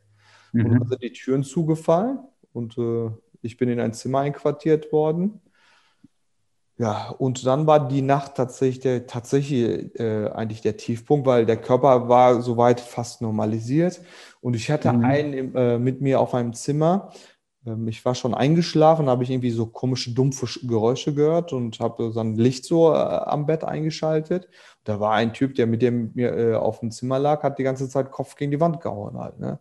[0.51, 0.65] Mhm.
[0.65, 2.19] Und dann sind die Türen zugefallen
[2.51, 3.09] und äh,
[3.41, 5.39] ich bin in ein Zimmer einquartiert worden.
[6.79, 11.57] Ja, und dann war die Nacht tatsächlich, der, tatsächlich äh, eigentlich der Tiefpunkt, weil der
[11.57, 13.99] Körper war soweit fast normalisiert.
[14.39, 15.03] Und ich hatte mhm.
[15.03, 17.11] einen äh, mit mir auf einem Zimmer.
[17.65, 22.13] Ähm, ich war schon eingeschlafen, habe ich irgendwie so komische, dumpfe Geräusche gehört und habe
[22.13, 24.45] so ein Licht so äh, am Bett eingeschaltet.
[24.45, 27.59] Und da war ein Typ, der mit dem mir äh, auf dem Zimmer lag, hat
[27.59, 29.37] die ganze Zeit Kopf gegen die Wand gehauen halt.
[29.37, 29.59] Ne?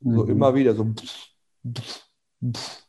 [0.00, 0.16] Mhm.
[0.16, 0.84] So immer wieder so.
[0.84, 1.28] Pff,
[1.66, 2.08] pff,
[2.52, 2.81] pff.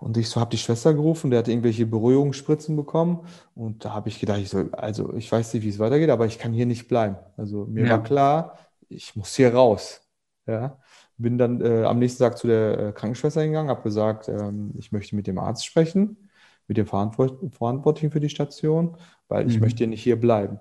[0.00, 3.26] Und ich so habe die Schwester gerufen, der hat irgendwelche Beruhigungsspritzen bekommen.
[3.54, 6.26] Und da habe ich gedacht, ich so, also ich weiß nicht, wie es weitergeht, aber
[6.26, 7.16] ich kann hier nicht bleiben.
[7.36, 7.90] Also mir ja.
[7.92, 10.02] war klar, ich muss hier raus.
[10.46, 10.78] Ja.
[11.16, 14.92] Bin dann äh, am nächsten Tag zu der äh, Krankenschwester hingegangen, habe gesagt, ähm, ich
[14.92, 16.28] möchte mit dem Arzt sprechen,
[16.66, 18.96] mit dem Verantwort Verantwortlichen für die Station,
[19.28, 19.62] weil ich mhm.
[19.62, 20.60] möchte nicht hier bleiben.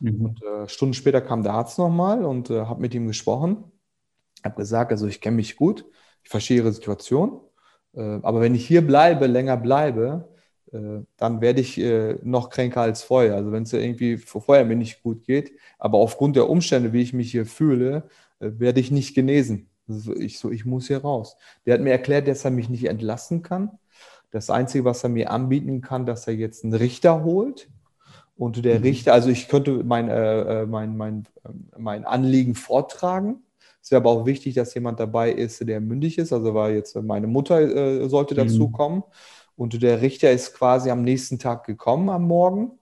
[0.00, 0.24] Mhm.
[0.24, 3.64] Und äh, Stunden später kam der Arzt nochmal und äh, habe mit ihm gesprochen.
[4.42, 5.86] Habe gesagt, also ich kenne mich gut,
[6.22, 7.40] ich verstehe Ihre Situation
[8.00, 10.28] aber wenn ich hier bleibe, länger bleibe,
[10.72, 13.36] äh, dann werde ich äh, noch kränker als vorher.
[13.36, 17.02] Also wenn es ja irgendwie vorher mir nicht gut geht, aber aufgrund der Umstände, wie
[17.02, 18.04] ich mich hier fühle,
[18.40, 19.70] werde ich nicht genesen.
[19.88, 21.36] Also ich so, ich muss hier raus.
[21.64, 23.78] Der hat mir erklärt, dass er mich nicht entlassen kann.
[24.30, 27.68] Das Einzige, was er mir anbieten kann, dass er jetzt einen Richter holt.
[28.36, 28.84] Und der mhm.
[28.84, 31.28] Richter, also ich könnte mein, äh, mein, mein,
[31.78, 33.44] mein Anliegen vortragen
[33.84, 36.32] Es wäre aber auch wichtig, dass jemand dabei ist, der mündig ist.
[36.32, 39.02] Also war jetzt meine Mutter äh, sollte dazu mhm.
[39.56, 42.72] Und der Richter ist quasi am nächsten Tag gekommen, am Morgen.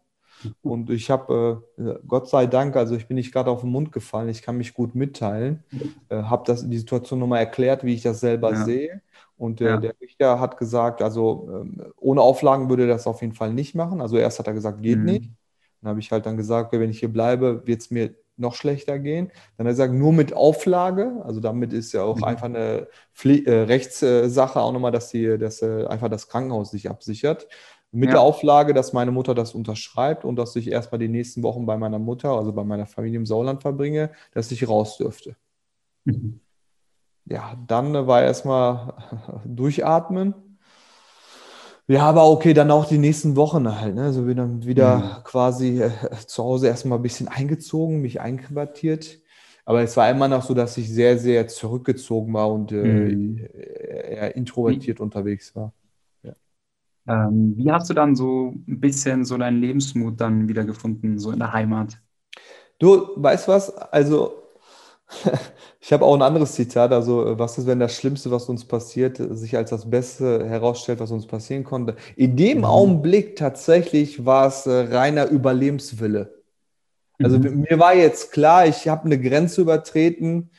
[0.62, 3.90] Und ich habe, äh, Gott sei Dank, also ich bin nicht gerade auf den Mund
[3.90, 5.64] gefallen, ich kann mich gut mitteilen,
[6.08, 8.64] äh, habe die Situation nochmal erklärt, wie ich das selber ja.
[8.64, 9.02] sehe.
[9.36, 9.76] Und äh, ja.
[9.78, 13.74] der Richter hat gesagt, also ähm, ohne Auflagen würde er das auf jeden Fall nicht
[13.74, 14.00] machen.
[14.00, 15.04] Also erst hat er gesagt, geht mhm.
[15.04, 15.30] nicht.
[15.80, 18.54] Dann habe ich halt dann gesagt, okay, wenn ich hier bleibe, wird es mir noch
[18.54, 19.30] schlechter gehen.
[19.56, 22.24] Dann hat er gesagt, nur mit Auflage, also damit ist ja auch mhm.
[22.24, 26.90] einfach eine Pfle äh, Rechtssache auch nochmal, dass, die, dass äh, einfach das Krankenhaus sich
[26.90, 27.46] absichert.
[27.94, 28.14] Mit ja.
[28.14, 31.76] der Auflage, dass meine Mutter das unterschreibt und dass ich erstmal die nächsten Wochen bei
[31.76, 35.36] meiner Mutter, also bei meiner Familie im Sauerland verbringe, dass ich raus dürfte.
[36.04, 36.40] Mhm.
[37.26, 38.94] Ja, dann war erstmal
[39.44, 40.34] durchatmen
[41.92, 43.94] ja, aber okay, dann auch die nächsten Wochen halt.
[43.94, 44.04] Ne?
[44.04, 45.24] Also bin dann wieder mhm.
[45.24, 45.90] quasi äh,
[46.26, 49.18] zu Hause erstmal ein bisschen eingezogen, mich einquartiert.
[49.64, 53.46] Aber es war immer noch so, dass ich sehr, sehr zurückgezogen war und äh, mhm.
[53.54, 55.72] eher introvertiert wie, unterwegs war.
[56.22, 56.34] Ja.
[57.06, 61.40] Ähm, wie hast du dann so ein bisschen so deinen Lebensmut dann wiedergefunden, so in
[61.40, 62.00] der Heimat?
[62.78, 63.70] Du, weißt was?
[63.76, 64.41] Also
[65.80, 66.92] ich habe auch ein anderes Zitat.
[66.92, 71.00] Also, äh, was ist, wenn das Schlimmste, was uns passiert, sich als das Beste herausstellt,
[71.00, 71.96] was uns passieren konnte?
[72.16, 72.64] In dem mhm.
[72.64, 76.34] Augenblick tatsächlich war es äh, reiner Überlebenswille.
[77.22, 77.66] Also, mhm.
[77.68, 80.50] mir war jetzt klar, ich habe eine Grenze übertreten,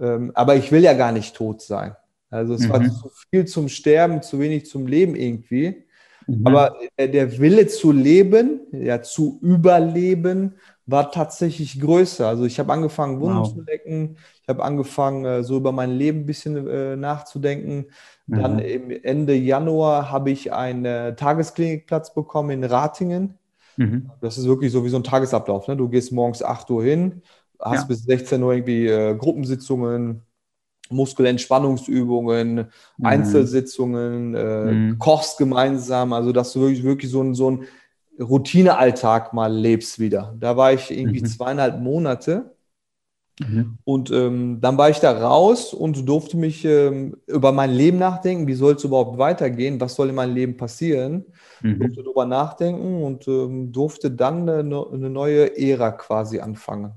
[0.00, 1.94] ähm, aber ich will ja gar nicht tot sein.
[2.30, 2.70] Also, es mhm.
[2.70, 5.84] war zu viel zum Sterben, zu wenig zum Leben irgendwie.
[6.26, 6.46] Mhm.
[6.46, 10.54] Aber äh, der Wille zu leben, ja, zu überleben,
[10.88, 12.26] war tatsächlich größer.
[12.26, 13.52] Also ich habe angefangen, Wunden wow.
[13.52, 14.16] zu lecken.
[14.42, 17.86] Ich habe angefangen, äh, so über mein Leben ein bisschen äh, nachzudenken.
[18.26, 18.36] Mhm.
[18.36, 23.34] Dann im Ende Januar habe ich einen Tagesklinikplatz bekommen in Ratingen.
[23.76, 24.10] Mhm.
[24.22, 25.68] Das ist wirklich so wie so ein Tagesablauf.
[25.68, 25.76] Ne?
[25.76, 27.20] Du gehst morgens 8 Uhr hin,
[27.60, 27.86] hast ja.
[27.88, 30.22] bis 16 Uhr irgendwie äh, Gruppensitzungen,
[30.88, 32.54] Muskelentspannungsübungen,
[32.96, 33.06] mhm.
[33.06, 34.98] Einzelsitzungen, äh, mhm.
[34.98, 36.14] kochst gemeinsam.
[36.14, 37.64] Also dass du wirklich, wirklich so ein, so ein
[38.20, 40.34] Routinealltag mal lebst wieder.
[40.38, 41.26] Da war ich irgendwie mhm.
[41.26, 42.54] zweieinhalb Monate.
[43.40, 43.78] Mhm.
[43.84, 48.46] Und ähm, dann war ich da raus und durfte mich ähm, über mein Leben nachdenken.
[48.48, 49.80] Wie soll es überhaupt weitergehen?
[49.80, 51.24] Was soll in meinem Leben passieren?
[51.62, 51.78] Mhm.
[51.78, 56.92] Durfte darüber nachdenken und ähm, durfte dann eine, eine, neue Ära quasi anfangen.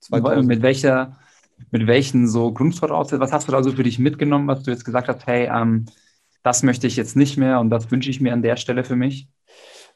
[0.00, 0.46] 2000.
[0.46, 1.16] Mit welcher,
[1.70, 4.84] mit welchen so Grundvoraussetzungen, was hast du da so für dich mitgenommen, was du jetzt
[4.84, 5.86] gesagt hast, hey, ähm,
[6.42, 8.96] das möchte ich jetzt nicht mehr und das wünsche ich mir an der Stelle für
[8.96, 9.28] mich?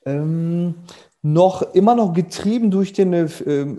[0.04, 0.74] Ähm,
[1.22, 3.26] noch immer noch getrieben durch den äh,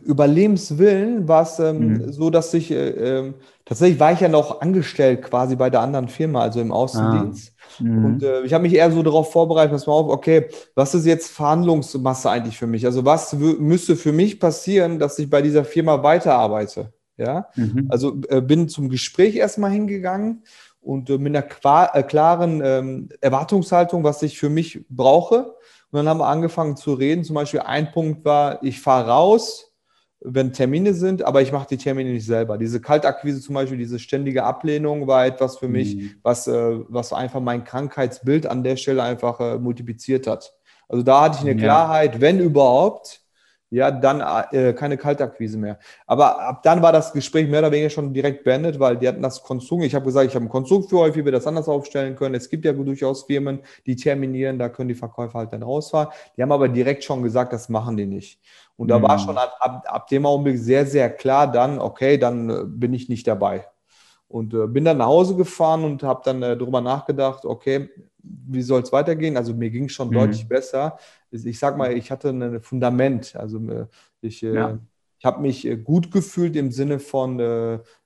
[0.03, 2.11] Überlebenswillen, war es ähm, mhm.
[2.11, 6.09] so, dass ich äh, äh, tatsächlich war ich ja noch angestellt quasi bei der anderen
[6.09, 7.53] Firma, also im Außendienst.
[7.55, 7.83] Ah.
[7.83, 8.05] Mhm.
[8.05, 11.05] Und äh, ich habe mich eher so darauf vorbereitet, pass mal auf, okay, was ist
[11.05, 12.85] jetzt Verhandlungsmasse eigentlich für mich?
[12.85, 16.91] Also was müsste für mich passieren, dass ich bei dieser Firma weiterarbeite?
[17.15, 17.87] Ja, mhm.
[17.89, 20.43] also äh, bin zum Gespräch erstmal hingegangen
[20.81, 25.55] und äh, mit einer klaren ähm, Erwartungshaltung, was ich für mich brauche
[25.91, 27.23] und dann haben wir angefangen zu reden.
[27.23, 29.73] Zum Beispiel ein Punkt war, ich fahre raus,
[30.21, 32.57] wenn Termine sind, aber ich mache die Termine nicht selber.
[32.57, 36.11] Diese Kaltakquise zum Beispiel, diese ständige Ablehnung war etwas für mich, mhm.
[36.21, 40.53] was, äh, was einfach mein Krankheitsbild an der Stelle einfach äh, multipliziert hat.
[40.89, 41.65] Also da hatte ich eine ja.
[41.65, 43.21] Klarheit, wenn überhaupt,
[43.71, 45.77] ja, dann äh, keine Kaltakquise mehr.
[46.07, 49.21] Aber ab dann war das Gespräch mehr oder weniger schon direkt beendet, weil die hatten
[49.21, 49.83] das Konstrukt.
[49.83, 52.33] Ich habe gesagt, ich habe ein Konstrukt für euch, wie wir das anders aufstellen können.
[52.33, 56.09] Es gibt ja durchaus Firmen, die terminieren, da können die Verkäufer halt dann rausfahren.
[56.35, 58.39] Die haben aber direkt schon gesagt, das machen die nicht.
[58.75, 59.03] Und da mhm.
[59.03, 62.93] war schon ab, ab, ab, dem Augenblick sehr, sehr klar dann, okay, dann äh, bin
[62.93, 63.67] ich nicht dabei.
[64.27, 67.89] Und äh, bin dann nach Hause gefahren und habe dann äh, darüber nachgedacht, okay,
[68.23, 69.37] wie soll es weitergehen?
[69.37, 70.13] Also mir ging es schon mhm.
[70.13, 70.97] deutlich besser
[71.31, 73.35] ich sag mal, ich hatte ein Fundament.
[73.35, 73.85] Also äh,
[74.21, 74.79] ich, äh, ja.
[75.19, 77.39] ich habe mich äh, gut gefühlt im Sinne von,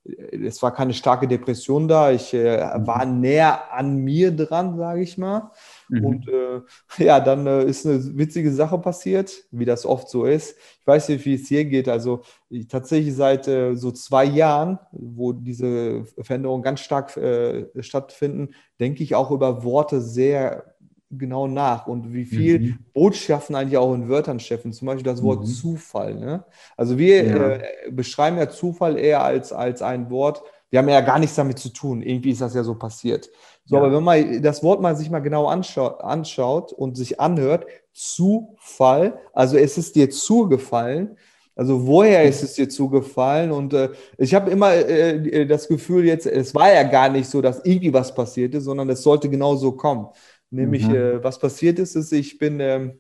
[0.03, 2.11] es war keine starke Depression da.
[2.11, 2.85] Ich mhm.
[2.85, 5.51] war näher an mir dran, sage ich mal.
[5.87, 6.05] Mhm.
[6.05, 6.61] Und äh,
[7.03, 10.57] ja, dann äh, ist eine witzige Sache passiert, wie das oft so ist.
[10.81, 11.87] Ich weiß nicht, wie es hier geht.
[11.87, 17.17] Also ich, tatsächlich seit äh, so zwei Jahren, wo diese Veränderungen ganz stark
[17.79, 20.72] stattfinden, denke ich auch über Worte sehr
[21.17, 22.79] genau nach und wie viel mhm.
[22.93, 24.73] Botschaften eigentlich auch in Wörtern stecken.
[24.73, 25.45] Zum Beispiel das Wort mhm.
[25.45, 26.15] Zufall.
[26.15, 26.43] Ne?
[26.77, 27.49] Also wir ja.
[27.55, 30.43] äh, beschreiben ja Zufall eher als, als ein Wort.
[30.69, 32.01] Wir haben ja gar nichts damit zu tun.
[32.01, 33.29] Irgendwie ist das ja so passiert.
[33.65, 33.81] So, ja.
[33.81, 39.19] aber wenn man das Wort mal sich mal genau anschaut, anschaut und sich anhört, Zufall,
[39.33, 41.17] also es ist dir zugefallen,
[41.55, 43.51] also woher ist es dir zugefallen?
[43.51, 47.41] Und äh, ich habe immer äh, das Gefühl jetzt, es war ja gar nicht so,
[47.41, 50.07] dass irgendwie was passierte, sondern es sollte genau so kommen.
[50.53, 50.95] Nämlich, mhm.
[50.95, 52.99] äh, was passiert ist, ist, ich bin ähm,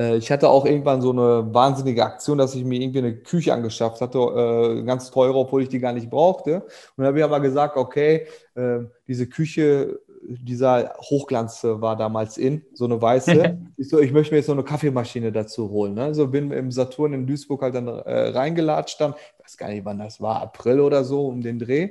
[0.00, 3.52] Äh, ich hatte auch irgendwann so eine wahnsinnige Aktion, dass ich mir irgendwie eine Küche
[3.52, 6.62] angeschafft hatte, äh, ganz teure, obwohl ich die gar nicht brauchte.
[6.62, 12.62] Und dann habe ich aber gesagt, okay, äh, diese Küche, dieser Hochglanz war damals in,
[12.72, 13.58] so eine weiße.
[13.76, 15.94] ich, so, ich möchte mir jetzt so eine Kaffeemaschine dazu holen.
[15.94, 16.14] Ne?
[16.14, 19.84] So bin im Saturn in Duisburg halt dann äh, reingelatscht dann, ich weiß gar nicht,
[19.84, 21.90] wann das war, April oder so, um den Dreh.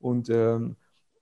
[0.00, 0.76] Und ähm,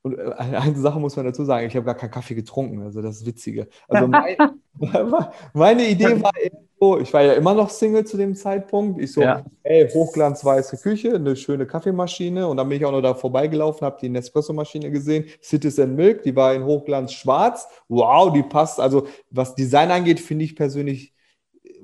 [0.08, 3.02] und äh, eine Sache muss man dazu sagen, ich habe gar keinen Kaffee getrunken, also
[3.02, 3.68] das ist Witzige.
[3.88, 4.36] Also mein,
[5.52, 6.32] meine Idee war
[6.80, 9.00] so, ich war ja immer noch Single zu dem Zeitpunkt.
[9.00, 9.44] Ich so, ja.
[9.64, 13.98] hey, hochglanzweiße Küche, eine schöne Kaffeemaschine und dann bin ich auch noch da vorbeigelaufen, habe
[14.00, 17.68] die Nespresso-Maschine gesehen, Citizen Milk, die war in Hochglanz schwarz.
[17.88, 18.78] Wow, die passt.
[18.78, 21.14] Also was Design angeht, finde ich persönlich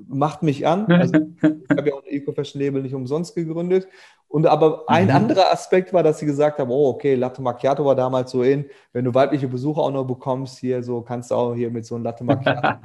[0.07, 0.87] macht mich an.
[0.89, 3.87] Also, ich habe ja auch ein Eco-Fashion-Label nicht umsonst gegründet.
[4.27, 5.15] Und aber ein mhm.
[5.15, 8.65] anderer Aspekt war, dass sie gesagt haben, oh, okay, Latte Macchiato war damals so in,
[8.91, 11.95] wenn du weibliche Besucher auch noch bekommst, hier so kannst du auch hier mit so
[11.95, 12.77] einem Latte Macchiato.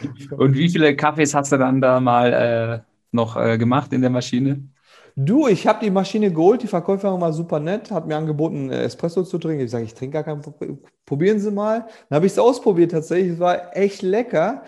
[0.36, 4.10] Und wie viele Kaffees hast du dann da mal äh, noch äh, gemacht in der
[4.10, 4.62] Maschine?
[5.16, 8.84] Du, ich habe die Maschine geholt, die Verkäuferin war super nett, hat mir angeboten, äh,
[8.84, 9.64] Espresso zu trinken.
[9.64, 10.42] Ich sage, ich trinke gar keinen,
[11.04, 11.88] probieren Sie mal.
[12.08, 14.62] Dann habe ich es ausprobiert tatsächlich, es war echt lecker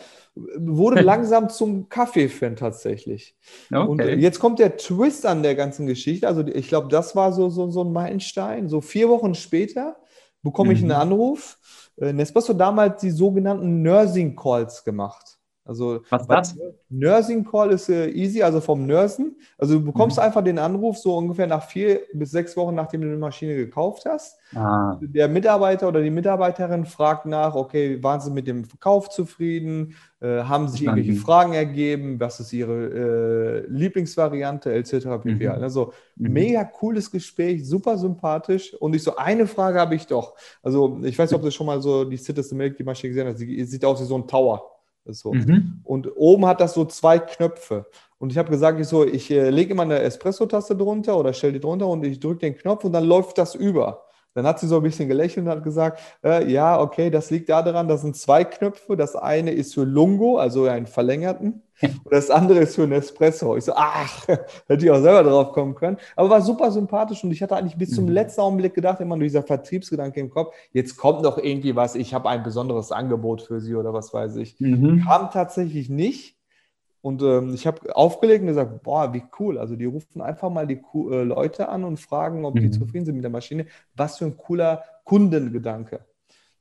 [0.56, 3.36] wurde langsam zum Kaffee-Fan tatsächlich.
[3.72, 3.86] Okay.
[3.86, 6.28] Und jetzt kommt der Twist an der ganzen Geschichte.
[6.28, 8.68] Also ich glaube, das war so, so, so ein Meilenstein.
[8.68, 9.96] So vier Wochen später
[10.42, 10.96] bekomme ich einen mhm.
[10.96, 11.58] Anruf.
[11.96, 15.39] Äh, Nespresso damals die sogenannten Nursing Calls gemacht.
[15.64, 16.58] Also was das?
[16.88, 19.36] Nursing Call ist äh, easy, also vom Nursen.
[19.58, 20.24] Also du bekommst mhm.
[20.24, 24.04] einfach den Anruf so ungefähr nach vier bis sechs Wochen, nachdem du die Maschine gekauft
[24.06, 24.38] hast.
[24.54, 24.98] Ah.
[25.00, 29.94] Der Mitarbeiter oder die Mitarbeiterin fragt nach, okay, waren sie mit dem Verkauf zufrieden?
[30.20, 32.18] Äh, haben sich irgendwelche Fragen ergeben?
[32.18, 35.22] Was ist ihre äh, Lieblingsvariante etc.
[35.22, 35.46] pp.
[35.46, 35.62] Mhm.
[35.62, 36.32] Also mhm.
[36.32, 38.74] mega cooles Gespräch, super sympathisch.
[38.74, 40.34] Und ich so, eine Frage habe ich doch.
[40.62, 43.28] Also ich weiß nicht, ob du schon mal so die Citizen Milk, die Maschine gesehen
[43.28, 43.38] hast.
[43.38, 44.79] Sie sieht aus wie so ein Tower.
[45.12, 45.32] So.
[45.32, 45.80] Mhm.
[45.84, 47.86] Und oben hat das so zwei Knöpfe.
[48.18, 51.54] Und ich habe gesagt, ich so, ich äh, lege immer eine Espresso-Taste drunter oder stelle
[51.54, 54.04] die drunter und ich drücke den Knopf und dann läuft das über.
[54.34, 57.48] Dann hat sie so ein bisschen gelächelt und hat gesagt, äh, ja, okay, das liegt
[57.48, 58.96] daran, das sind zwei Knöpfe.
[58.96, 63.56] Das eine ist für Lungo, also einen verlängerten, und das andere ist für Nespresso.
[63.56, 64.28] Ich so, ach,
[64.68, 65.96] hätte ich auch selber drauf kommen können.
[66.16, 68.12] Aber war super sympathisch und ich hatte eigentlich bis zum mhm.
[68.12, 72.14] letzten Augenblick gedacht, immer nur dieser Vertriebsgedanke im Kopf, jetzt kommt noch irgendwie was, ich
[72.14, 74.60] habe ein besonderes Angebot für Sie oder was weiß ich.
[74.60, 75.04] Mhm.
[75.06, 76.36] Kam tatsächlich nicht.
[77.02, 79.58] Und ähm, ich habe aufgelegt und gesagt, boah, wie cool.
[79.58, 82.60] Also die rufen einfach mal die äh, Leute an und fragen, ob mhm.
[82.60, 83.66] die zufrieden sind mit der Maschine.
[83.96, 86.00] Was für ein cooler Kundengedanke.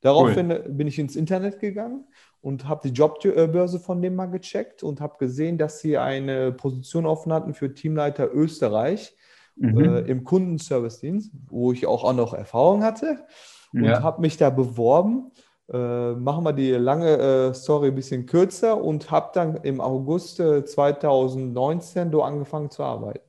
[0.02, 0.66] Daraufhin cool.
[0.70, 2.06] bin ich ins Internet gegangen
[2.42, 7.06] und habe die Jobbörse von dem mal gecheckt und habe gesehen, dass sie eine Position
[7.06, 9.14] offen hatten für Teamleiter Österreich
[9.58, 9.78] mhm.
[9.78, 13.26] äh, im Kundenservice-Dienst, wo ich auch, auch noch Erfahrung hatte
[13.74, 14.02] und ja.
[14.02, 15.32] habe mich da beworben
[15.72, 20.40] äh, machen wir die lange äh, Story ein bisschen kürzer und habe dann im August
[20.40, 23.20] äh, 2019 da angefangen zu arbeiten.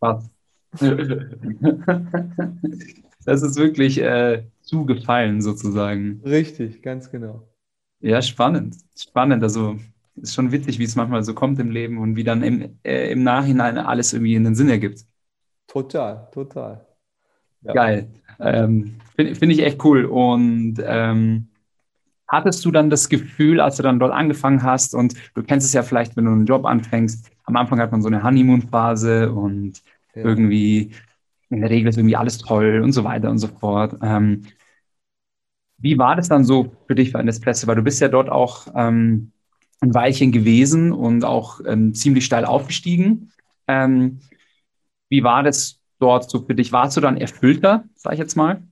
[0.00, 0.30] Was?
[3.24, 6.20] das ist wirklich äh, zugefallen sozusagen.
[6.24, 7.46] Richtig, ganz genau.
[8.00, 8.76] Ja, spannend.
[8.96, 9.42] Spannend.
[9.42, 9.76] Also
[10.16, 13.12] ist schon witzig, wie es manchmal so kommt im Leben und wie dann im, äh,
[13.12, 15.04] im Nachhinein alles irgendwie in den Sinn ergibt.
[15.66, 16.86] Total, total.
[17.62, 17.72] Ja.
[17.72, 18.08] Geil.
[18.40, 20.04] Ähm, Finde find ich echt cool.
[20.04, 21.48] Und ähm,
[22.28, 25.72] hattest du dann das Gefühl, als du dann dort angefangen hast, und du kennst es
[25.72, 29.82] ja vielleicht, wenn du einen Job anfängst, am Anfang hat man so eine Honeymoon-Phase und
[30.14, 30.22] ja.
[30.22, 30.92] irgendwie,
[31.50, 33.96] in der Regel ist irgendwie alles toll und so weiter und so fort.
[34.02, 34.42] Ähm,
[35.78, 37.66] wie war das dann so für dich bei Nespresso?
[37.66, 39.32] Weil du bist ja dort auch ähm,
[39.80, 43.32] ein Weilchen gewesen und auch ähm, ziemlich steil aufgestiegen.
[43.66, 44.20] Ähm,
[45.08, 46.72] wie war das dort so für dich?
[46.72, 48.62] Warst du dann erfüllter, sag ich jetzt mal?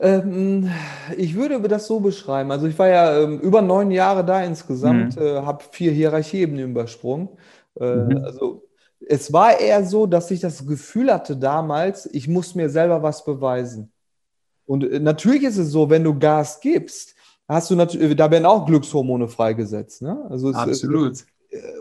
[0.00, 0.70] Ähm,
[1.16, 2.50] ich würde das so beschreiben.
[2.50, 5.22] Also ich war ja ähm, über neun Jahre da insgesamt, mhm.
[5.22, 7.28] äh, habe vier Hierarchieebenen übersprungen.
[7.78, 8.24] Äh, mhm.
[8.24, 8.64] Also
[9.08, 13.24] es war eher so, dass ich das Gefühl hatte damals, ich muss mir selber was
[13.24, 13.92] beweisen.
[14.66, 17.14] Und äh, natürlich ist es so, wenn du Gas gibst,
[17.46, 20.02] hast du natürlich, da werden auch Glückshormone freigesetzt.
[20.02, 20.24] Ne?
[20.28, 21.12] Also Absolut.
[21.12, 21.26] Es,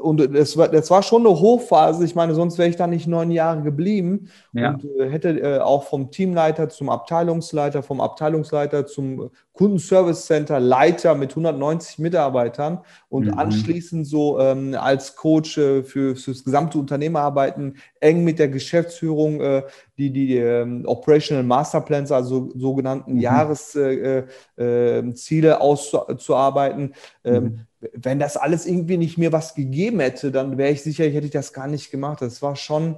[0.01, 2.03] und das war, das war schon eine Hochphase.
[2.03, 4.71] Ich meine, sonst wäre ich da nicht neun Jahre geblieben ja.
[4.71, 11.15] und äh, hätte äh, auch vom Teamleiter zum Abteilungsleiter, vom Abteilungsleiter zum Kundenservice Center Leiter
[11.15, 13.37] mit 190 Mitarbeitern und mhm.
[13.37, 18.49] anschließend so ähm, als Coach äh, für, für das gesamte Unternehmen arbeiten, eng mit der
[18.49, 19.63] Geschäftsführung äh,
[19.97, 23.19] die, die ähm, Operational Masterplans, also sogenannten mhm.
[23.19, 24.25] Jahresziele
[24.57, 26.93] äh, äh, auszuarbeiten.
[27.23, 27.59] Ähm, mhm
[27.93, 31.29] wenn das alles irgendwie nicht mir was gegeben hätte, dann wäre ich sicher, ich hätte
[31.29, 32.21] das gar nicht gemacht.
[32.21, 32.97] Das war schon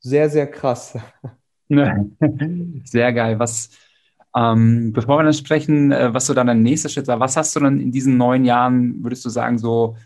[0.00, 0.98] sehr, sehr krass.
[2.84, 3.38] Sehr geil.
[3.38, 3.70] Was,
[4.36, 7.54] ähm, bevor wir dann sprechen, äh, was so dann der nächste Schritt war, was hast
[7.54, 9.96] du dann in diesen neun Jahren, würdest du sagen, so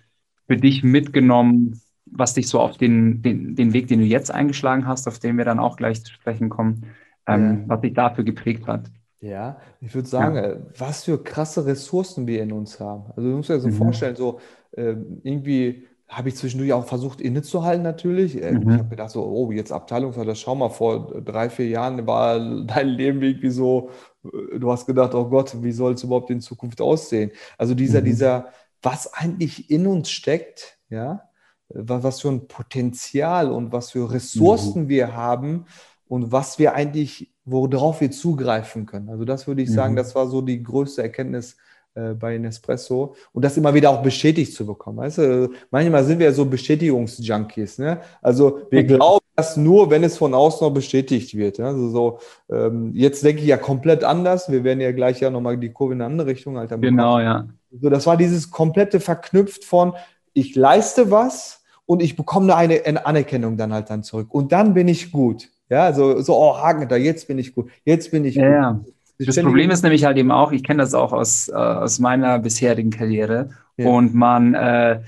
[0.46, 4.86] für dich mitgenommen, was dich so auf den, den, den Weg, den du jetzt eingeschlagen
[4.86, 6.84] hast, auf den wir dann auch gleich zu sprechen kommen,
[7.26, 7.68] ähm, ja.
[7.68, 8.90] was dich dafür geprägt hat?
[9.24, 10.56] Ja, ich würde sagen, ja.
[10.76, 13.04] was für krasse Ressourcen wir in uns haben.
[13.16, 13.72] Also du musst dir so mhm.
[13.72, 14.38] vorstellen, so
[14.72, 18.40] äh, irgendwie habe ich zwischendurch auch versucht, innezuhalten natürlich.
[18.40, 18.70] Äh, mhm.
[18.70, 22.88] Ich habe gedacht, so, oh, jetzt Abteilungsleiter, schau mal, vor drei, vier Jahren war dein
[22.88, 23.88] Leben irgendwie so,
[24.24, 27.30] äh, du hast gedacht, oh Gott, wie soll es überhaupt in Zukunft aussehen?
[27.56, 28.04] Also dieser, mhm.
[28.04, 28.48] dieser,
[28.82, 31.22] was eigentlich in uns steckt, ja,
[31.70, 34.88] was für ein Potenzial und was für Ressourcen mhm.
[34.90, 35.64] wir haben
[36.08, 39.08] und was wir eigentlich, worauf wir zugreifen können.
[39.08, 39.98] Also das würde ich sagen, mhm.
[39.98, 41.56] das war so die größte Erkenntnis
[41.94, 44.98] äh, bei Nespresso und das immer wieder auch bestätigt zu bekommen.
[44.98, 45.50] Weißt du?
[45.70, 47.78] Manchmal sind wir so Bestätigungsjunkies.
[47.78, 48.00] Ne?
[48.20, 48.88] Also wir mhm.
[48.88, 51.58] glauben das nur, wenn es von außen noch bestätigt wird.
[51.58, 51.66] Ja?
[51.66, 52.18] Also so,
[52.50, 54.50] ähm, jetzt denke ich ja komplett anders.
[54.50, 57.46] Wir werden ja gleich ja nochmal die Kurve in eine andere Richtung halt Genau, ja.
[57.80, 59.94] So, das war dieses komplette verknüpft von,
[60.32, 64.34] ich leiste was und ich bekomme eine, eine Anerkennung dann halt dann zurück.
[64.34, 65.48] Und dann bin ich gut.
[65.70, 68.86] Ja, so, so oh, Haken da, jetzt bin ich gut, jetzt bin ich ja, gut.
[69.18, 69.26] Ja.
[69.26, 72.38] Das Problem ist nämlich halt eben auch, ich kenne das auch aus, äh, aus meiner
[72.40, 73.88] bisherigen Karriere ja.
[73.88, 75.00] und man äh,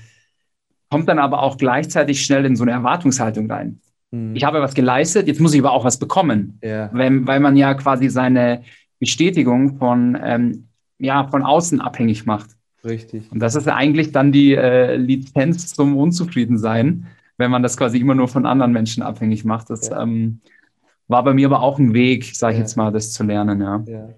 [0.89, 3.81] kommt dann aber auch gleichzeitig schnell in so eine Erwartungshaltung rein.
[4.11, 4.35] Mhm.
[4.35, 6.89] Ich habe was geleistet, jetzt muss ich aber auch was bekommen, ja.
[6.93, 8.63] Wenn, weil man ja quasi seine
[8.99, 12.51] Bestätigung von, ähm, ja, von außen abhängig macht.
[12.83, 13.29] Richtig.
[13.31, 18.15] Und das ist eigentlich dann die äh, Lizenz zum Unzufriedensein, wenn man das quasi immer
[18.15, 19.69] nur von anderen Menschen abhängig macht.
[19.69, 20.01] Das ja.
[20.01, 20.41] ähm,
[21.07, 22.63] war bei mir aber auch ein Weg, sage ich ja.
[22.63, 23.83] jetzt mal, das zu lernen, ja.
[23.87, 24.09] ja.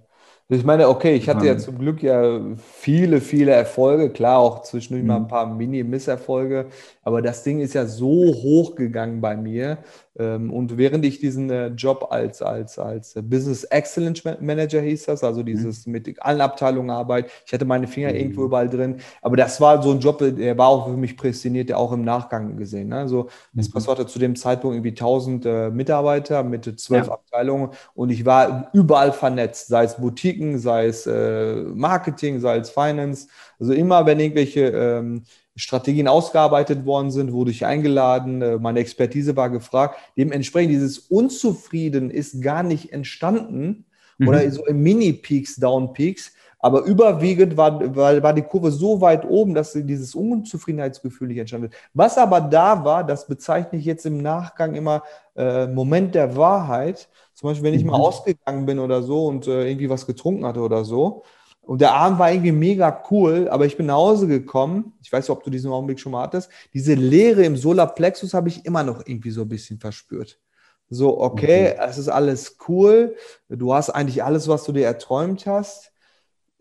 [0.51, 5.03] Ich meine, okay, ich hatte ja zum Glück ja viele, viele Erfolge, klar auch zwischendurch
[5.03, 5.07] mhm.
[5.07, 6.65] mal ein paar Mini-Misserfolge,
[7.09, 9.79] aber das Ding ist ja so hoch gegangen bei mir.
[10.19, 15.23] Ähm, und während ich diesen äh, Job als, als, als Business Excellence Manager hieß das,
[15.23, 15.93] also dieses mhm.
[15.93, 18.15] mit allen Abteilungen Arbeit, ich hatte meine Finger mhm.
[18.15, 21.69] irgendwo überall drin, aber das war so ein Job, der war auch für mich prädestiniert,
[21.69, 22.89] der auch im Nachgang gesehen.
[22.89, 22.97] Ne?
[22.97, 23.95] Also Nespresso mhm.
[23.95, 27.13] hatte zu dem Zeitpunkt irgendwie 1000 äh, Mitarbeiter mit zwölf ja.
[27.13, 32.69] Abteilungen und ich war überall vernetzt, sei es Boutiquen, sei es äh, Marketing, sei es
[32.69, 33.29] Finance.
[33.59, 35.23] Also immer, wenn irgendwelche ähm,
[35.59, 39.99] Strategien ausgearbeitet worden sind, wurde ich eingeladen, äh, meine Expertise war gefragt.
[40.17, 43.85] Dementsprechend dieses Unzufrieden ist gar nicht entstanden
[44.17, 44.27] mhm.
[44.27, 49.53] oder so im Mini-Peaks, Down-Peaks, aber überwiegend war, war, war die Kurve so weit oben,
[49.53, 51.75] dass dieses Unzufriedenheitsgefühl nicht entstanden ist.
[51.93, 55.03] Was aber da war, das bezeichne ich jetzt im Nachgang immer
[55.37, 57.07] äh, Moment der Wahrheit.
[57.33, 58.03] Zum Beispiel, wenn ich mal mhm.
[58.03, 61.23] ausgegangen bin oder so und äh, irgendwie was getrunken hatte oder so,
[61.69, 64.93] und der Abend war irgendwie mega cool, aber ich bin nach Hause gekommen.
[65.03, 66.49] Ich weiß nicht, ob du diesen Augenblick schon mal hattest.
[66.73, 70.39] Diese Leere im Solarplexus habe ich immer noch irgendwie so ein bisschen verspürt.
[70.89, 73.15] So, okay, okay, es ist alles cool.
[73.49, 75.91] Du hast eigentlich alles, was du dir erträumt hast.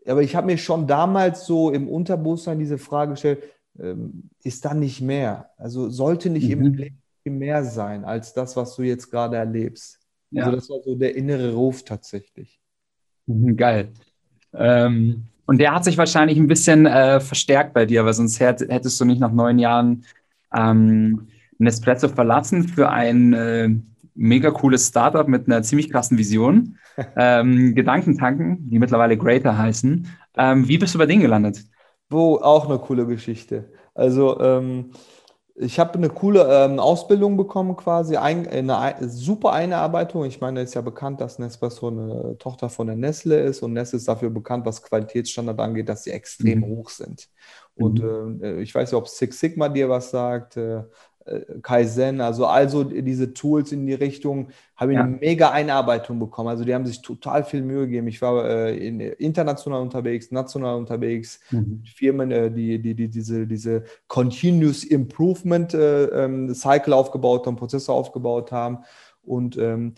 [0.06, 3.44] Aber ich habe mir schon damals so im Unterbewusstsein diese Frage gestellt,
[3.78, 5.48] ähm, ist da nicht mehr?
[5.56, 6.66] Also sollte nicht mhm.
[6.66, 10.00] im Leben mehr sein als das, was du jetzt gerade erlebst.
[10.32, 10.44] Ja.
[10.44, 12.60] Also das war so der innere Ruf tatsächlich.
[13.24, 13.88] Mhm, geil.
[14.58, 19.00] Ähm, und der hat sich wahrscheinlich ein bisschen äh, verstärkt bei dir, weil sonst hättest
[19.00, 20.04] du nicht nach neun Jahren
[20.54, 21.28] ähm,
[21.58, 23.70] Nespresso verlassen für ein äh,
[24.14, 26.76] mega cooles Startup mit einer ziemlich krassen Vision.
[27.16, 30.08] ähm, Gedankentanken, die mittlerweile Greater heißen.
[30.36, 31.64] Ähm, wie bist du bei denen gelandet?
[32.10, 33.72] Wo auch eine coole Geschichte.
[33.94, 34.90] Also ähm,
[35.60, 40.24] ich habe eine coole ähm, Ausbildung bekommen, quasi ein, eine super Einarbeitung.
[40.24, 43.72] Ich meine, es ist ja bekannt, dass Nespresso eine Tochter von der Nestle ist und
[43.72, 46.66] Nestle ist dafür bekannt, was Qualitätsstandard angeht, dass sie extrem mhm.
[46.66, 47.28] hoch sind.
[47.74, 48.42] Und mhm.
[48.42, 50.56] äh, ich weiß nicht, ob Six Sigma dir was sagt.
[50.56, 50.84] Äh,
[51.62, 55.04] Kaizen, also also diese Tools in die Richtung, habe ich ja.
[55.04, 56.48] eine mega Einarbeitung bekommen.
[56.48, 58.08] Also die haben sich total viel Mühe gegeben.
[58.08, 61.82] Ich war äh, in, international unterwegs, national unterwegs, mhm.
[61.84, 67.92] Firmen, äh, die, die, die diese, diese Continuous Improvement äh, ähm, Cycle aufgebaut haben, Prozesse
[67.92, 68.78] aufgebaut haben.
[69.22, 69.94] Und ähm,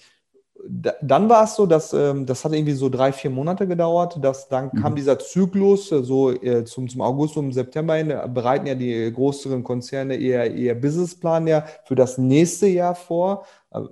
[0.68, 4.48] dann war es so, dass ähm, das hat irgendwie so drei, vier Monate gedauert, dass
[4.48, 4.82] dann mhm.
[4.82, 8.74] kam dieser Zyklus, äh, so äh, zum, zum August und September hin, äh, bereiten ja
[8.74, 13.44] die größeren Konzerne eher, eher Businessplan ja für das nächste Jahr vor.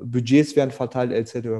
[0.02, 1.50] Budgets werden verteilt, etc.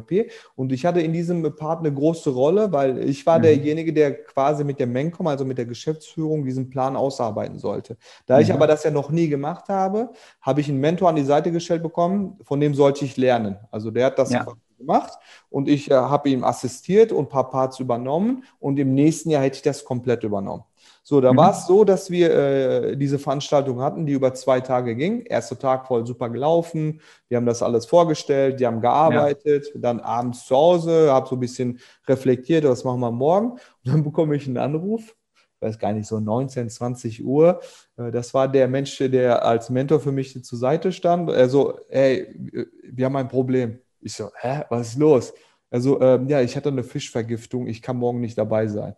[0.57, 3.43] Und ich hatte in diesem Part eine große Rolle, weil ich war mhm.
[3.43, 7.97] derjenige, der quasi mit der Mencom, also mit der Geschäftsführung, diesen Plan ausarbeiten sollte.
[8.27, 8.43] Da mhm.
[8.43, 11.53] ich aber das ja noch nie gemacht habe, habe ich einen Mentor an die Seite
[11.53, 13.57] gestellt bekommen, von dem sollte ich lernen.
[13.71, 14.45] Also der hat das ja
[14.79, 15.19] gemacht
[15.51, 19.43] und ich äh, habe ihm assistiert und ein paar Parts übernommen und im nächsten Jahr
[19.43, 20.65] hätte ich das komplett übernommen.
[21.09, 21.39] So, da mhm.
[21.39, 25.23] war es so, dass wir äh, diese Veranstaltung hatten, die über zwei Tage ging.
[25.23, 27.01] Erster Tag voll super gelaufen.
[27.31, 29.71] Die haben das alles vorgestellt, die haben gearbeitet.
[29.73, 29.81] Ja.
[29.81, 33.53] Dann abends zu Hause, habe so ein bisschen reflektiert, was machen wir morgen.
[33.53, 35.17] Und dann bekomme ich einen Anruf.
[35.61, 37.61] weiß gar nicht, so 19, 20 Uhr.
[37.97, 41.31] Äh, das war der Mensch, der als Mentor für mich zur Seite stand.
[41.31, 42.35] Er so, hey,
[42.83, 43.79] wir haben ein Problem.
[44.01, 45.33] Ich so, hä, was ist los?
[45.71, 48.97] Also, ähm, ja, ich hatte eine Fischvergiftung, ich kann morgen nicht dabei sein.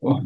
[0.00, 0.20] Oh.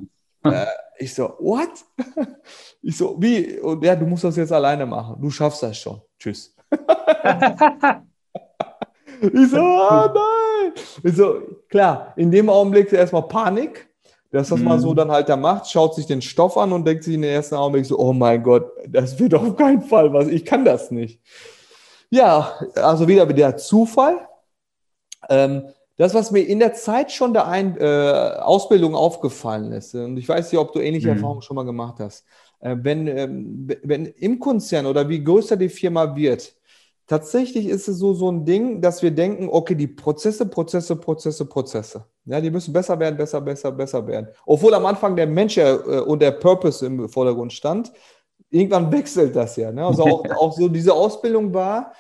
[0.45, 0.67] Äh,
[0.99, 1.71] ich so, what?
[2.81, 3.59] Ich so, wie?
[3.59, 5.21] Und ja, du musst das jetzt alleine machen.
[5.21, 6.01] Du schaffst das schon.
[6.19, 6.55] Tschüss.
[9.21, 10.73] ich so, oh nein.
[11.03, 13.89] Ich so, klar, in dem Augenblick erstmal Panik,
[14.31, 14.65] dass das mhm.
[14.65, 17.23] mal so dann halt da macht, schaut sich den Stoff an und denkt sich in
[17.23, 20.65] den ersten Augenblick so, oh mein Gott, das wird auf keinen Fall was, ich kann
[20.65, 21.21] das nicht.
[22.11, 24.29] Ja, also wieder der Zufall.
[25.29, 27.85] Ähm, das, was mir in der Zeit schon der Ein äh,
[28.41, 31.15] Ausbildung aufgefallen ist, und ich weiß nicht, ob du ähnliche mhm.
[31.15, 32.25] Erfahrungen schon mal gemacht hast,
[32.61, 36.55] äh, wenn, ähm, wenn im Konzern oder wie größer die Firma wird,
[37.09, 41.47] tatsächlich ist es so, so ein Ding, dass wir denken, okay, die Prozesse, Prozesse, Prozesse,
[41.47, 42.05] Prozesse.
[42.27, 44.29] Ja, die müssen besser werden, besser, besser, besser werden.
[44.47, 47.93] Obwohl am Anfang der Mensch äh, und der Purpose im Vordergrund stand,
[48.51, 49.73] irgendwann wechselt das ja.
[49.73, 49.85] Ne?
[49.85, 51.93] Also auch, auch so diese Ausbildung war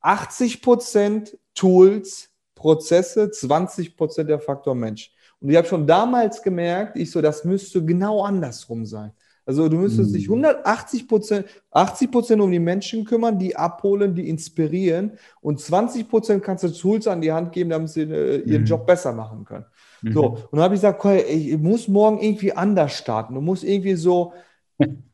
[0.00, 5.12] 80 Prozent Tools, Prozesse, 20 Prozent der Faktor Mensch.
[5.40, 9.12] Und ich habe schon damals gemerkt, ich so, das müsste genau andersrum sein.
[9.44, 11.06] Also du müsstest dich 180 hm.
[11.06, 16.64] Prozent, 80 Prozent um die Menschen kümmern, die abholen, die inspirieren und 20 Prozent kannst
[16.64, 18.66] du Tools an die Hand geben, damit sie äh, ihren mhm.
[18.66, 19.64] Job besser machen können.
[20.02, 20.12] Mhm.
[20.12, 23.34] So, und dann habe ich gesagt, okay, ich muss morgen irgendwie anders starten.
[23.34, 24.32] Du musst irgendwie so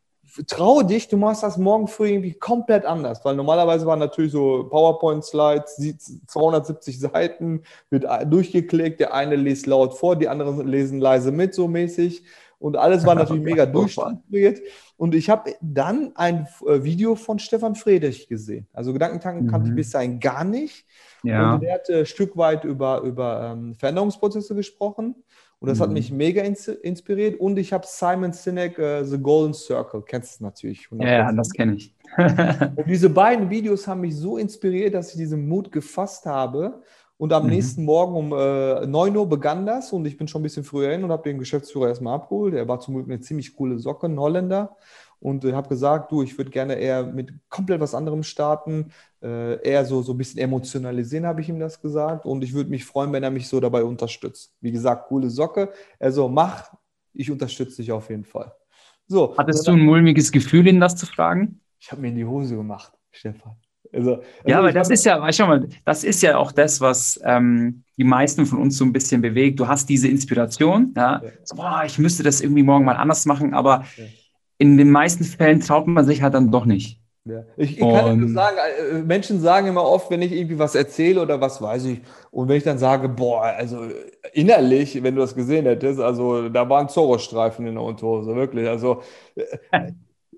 [0.46, 4.68] trau dich, du machst das morgen früh irgendwie komplett anders, weil normalerweise waren natürlich so
[4.70, 11.54] PowerPoint-Slides, 270 Seiten, wird durchgeklickt, der eine liest laut vor, die anderen lesen leise mit,
[11.54, 12.24] so mäßig.
[12.58, 14.60] Und alles war natürlich mega durchstrukturiert.
[14.96, 18.68] Und ich habe dann ein äh, Video von Stefan Friedrich gesehen.
[18.72, 19.50] Also Gedankentanken mhm.
[19.50, 19.76] kannte ich mhm.
[19.76, 20.86] bis dahin gar nicht.
[21.24, 21.54] Ja.
[21.54, 25.16] Und der hat ein Stück weit über, über ähm, Veränderungsprozesse gesprochen.
[25.62, 25.82] Und das mhm.
[25.84, 27.38] hat mich mega ins inspiriert.
[27.38, 30.88] Und ich habe Simon Sinek, uh, The Golden Circle, kennst du natürlich.
[30.88, 31.06] 100%.
[31.06, 31.94] Ja, das kenne ich.
[32.18, 36.82] und diese beiden Videos haben mich so inspiriert, dass ich diesen Mut gefasst habe.
[37.16, 37.50] Und am mhm.
[37.50, 40.90] nächsten Morgen um äh, 9 Uhr begann das und ich bin schon ein bisschen früher
[40.90, 42.54] hin und habe den Geschäftsführer erstmal abgeholt.
[42.54, 44.76] Er war zum Glück eine ziemlich coole Socke, ein Holländer.
[45.22, 48.90] Und äh, habe gesagt, du, ich würde gerne eher mit komplett was anderem starten,
[49.22, 52.26] äh, eher so, so ein bisschen emotionalisieren, habe ich ihm das gesagt.
[52.26, 54.52] Und ich würde mich freuen, wenn er mich so dabei unterstützt.
[54.60, 55.72] Wie gesagt, coole Socke.
[56.00, 56.72] Er so, mach,
[57.14, 58.52] ich unterstütze dich auf jeden Fall.
[59.06, 59.36] So.
[59.38, 61.60] Hattest du ein mulmiges Gefühl, ihn das zu fragen?
[61.78, 63.52] Ich habe mir in die Hose gemacht, Stefan.
[63.92, 67.20] Also, also ja, aber das ist ja, schau mal, das ist ja auch das, was
[67.24, 69.60] ähm, die meisten von uns so ein bisschen bewegt.
[69.60, 71.30] Du hast diese Inspiration, ja, ja.
[71.44, 74.04] So, boah, ich müsste das irgendwie morgen mal anders machen, aber ja.
[74.62, 77.00] In den meisten Fällen traut man sich halt dann doch nicht.
[77.24, 77.42] Ja.
[77.56, 78.56] Ich, ich kann nur sagen,
[78.92, 82.00] äh, Menschen sagen immer oft, wenn ich irgendwie was erzähle oder was weiß ich,
[82.30, 83.78] und wenn ich dann sage, boah, also
[84.32, 88.68] innerlich, wenn du das gesehen hättest, also da waren Zorro-Streifen in der Unterhose, wirklich.
[88.68, 89.02] Also
[89.34, 89.92] äh,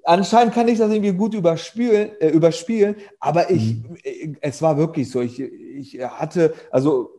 [0.04, 3.96] anscheinend kann ich das irgendwie gut überspielen, äh, überspielen aber ich, mhm.
[4.02, 5.20] Äh, es war wirklich so.
[5.20, 7.10] Ich, ich hatte, also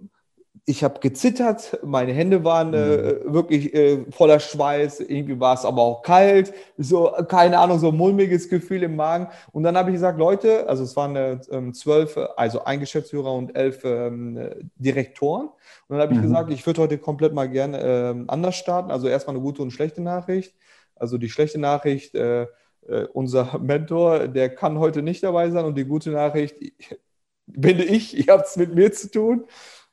[0.68, 3.34] ich habe gezittert, meine Hände waren äh, mhm.
[3.34, 7.98] wirklich äh, voller Schweiß, irgendwie war es aber auch kalt, so, keine Ahnung, so ein
[7.98, 9.28] mulmiges Gefühl im Magen.
[9.52, 13.32] Und dann habe ich gesagt, Leute, also es waren äh, ähm, zwölf, also ein Geschäftsführer
[13.32, 15.50] und elf ähm, Direktoren.
[15.88, 16.24] Und dann habe ich mhm.
[16.24, 18.90] gesagt, ich würde heute komplett mal gerne ähm, anders starten.
[18.90, 20.56] Also erstmal eine gute und schlechte Nachricht.
[20.96, 22.48] Also die schlechte Nachricht, äh,
[22.88, 25.66] äh, unser Mentor, der kann heute nicht dabei sein.
[25.66, 26.56] Und die gute Nachricht,
[27.46, 29.46] bin ich, ihr habt es mit mir zu tun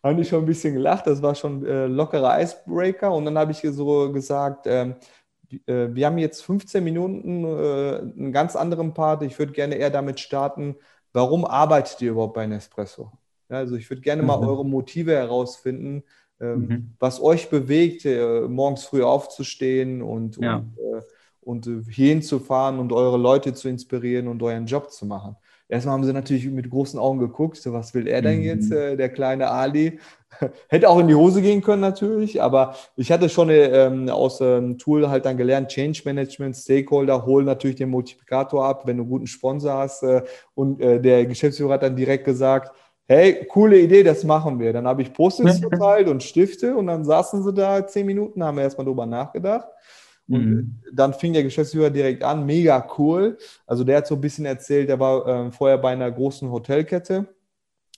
[0.02, 1.06] habe ich schon ein bisschen gelacht.
[1.06, 3.12] Das war schon äh, lockerer Icebreaker.
[3.12, 4.96] Und dann habe ich so gesagt, ähm,
[5.66, 9.22] äh, wir haben jetzt 15 Minuten, äh, einen ganz anderen Part.
[9.22, 10.76] Ich würde gerne eher damit starten,
[11.12, 13.12] warum arbeitet ihr überhaupt bei Nespresso?
[13.48, 14.28] Ja, also ich würde gerne mhm.
[14.28, 16.04] mal eure Motive herausfinden,
[16.40, 16.94] ähm, mhm.
[16.98, 20.56] was euch bewegt, äh, morgens früh aufzustehen und, ja.
[20.56, 21.02] und, äh,
[21.40, 25.36] und hierhin zu fahren und eure Leute zu inspirieren und euren Job zu machen.
[25.72, 28.44] Erstmal haben sie natürlich mit großen Augen geguckt, so was will er denn mhm.
[28.44, 29.98] jetzt, äh, der kleine Ali?
[30.68, 34.76] Hätte auch in die Hose gehen können natürlich, aber ich hatte schon ähm, aus dem
[34.76, 39.10] Tool halt dann gelernt, Change Management, Stakeholder holen natürlich den Multiplikator ab, wenn du einen
[39.10, 40.02] guten Sponsor hast.
[40.02, 40.20] Äh,
[40.54, 42.70] und äh, der Geschäftsführer hat dann direkt gesagt,
[43.06, 44.74] hey, coole Idee, das machen wir.
[44.74, 48.58] Dann habe ich Post-its verteilt und Stifte und dann saßen sie da zehn Minuten, haben
[48.58, 49.68] wir erstmal drüber nachgedacht.
[50.28, 50.80] Und mhm.
[50.92, 53.38] dann fing der Geschäftsführer direkt an, mega cool.
[53.66, 57.26] Also der hat so ein bisschen erzählt, der war äh, vorher bei einer großen Hotelkette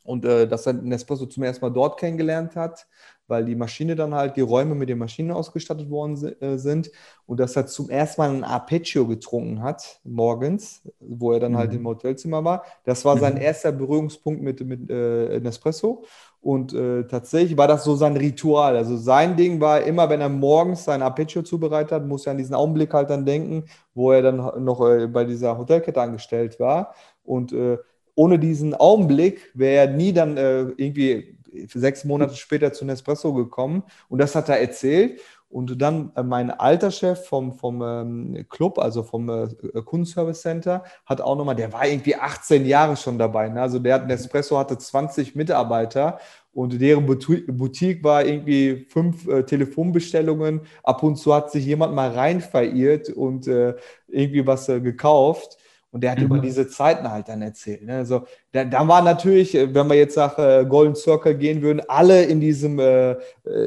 [0.05, 2.87] und äh, dass er Nespresso zum ersten Mal dort kennengelernt hat,
[3.27, 6.91] weil die Maschine dann halt, die Räume mit den Maschinen ausgestattet worden äh, sind
[7.27, 11.71] und dass er zum ersten Mal ein Arpeggio getrunken hat, morgens, wo er dann halt
[11.71, 11.73] mhm.
[11.73, 12.65] halt im Hotelzimmer war.
[12.85, 13.41] Das war sein mhm.
[13.41, 16.05] erster Berührungspunkt mit, mit äh, Nespresso
[16.45, 18.77] Und äh, tatsächlich war das so sein Ritual.
[18.77, 22.39] Also sein Ding war immer, wenn er morgens sein Aperitivo zubereitet hat, muss er an
[22.39, 23.65] diesen Augenblick halt dann denken,
[23.95, 26.95] wo er dann noch äh, bei dieser Hotelkette angestellt war.
[27.25, 27.79] Und äh,
[28.15, 31.39] ohne diesen Augenblick wäre er nie dann äh, irgendwie
[31.73, 33.83] sechs Monate später zu Nespresso gekommen.
[34.11, 35.21] Und das hat er erzählt.
[35.55, 39.47] Und dann äh, mein alter Chef vom, vom ähm, Club, also vom äh,
[39.85, 43.49] Kundenservice Center, hat auch nochmal, der war irgendwie 18 Jahre schon dabei.
[43.49, 43.63] Ne?
[43.63, 46.19] Also der hat Nespresso hatte 20 Mitarbeiter
[46.53, 50.63] und deren Boutique war irgendwie fünf äh, Telefonbestellungen.
[50.83, 53.77] Ab und zu hat sich jemand mal rein verirrt und äh,
[54.09, 55.59] irgendwie was äh, gekauft.
[55.95, 56.25] Und der hat mhm.
[56.25, 57.85] über diese Zeiten halt dann erzählt.
[57.85, 57.99] Ne?
[57.99, 61.83] Also da, da, war natürlich, äh, wenn wir jetzt nach äh, Golden Circle gehen würden,
[61.87, 63.17] alle in diesem, äh, äh,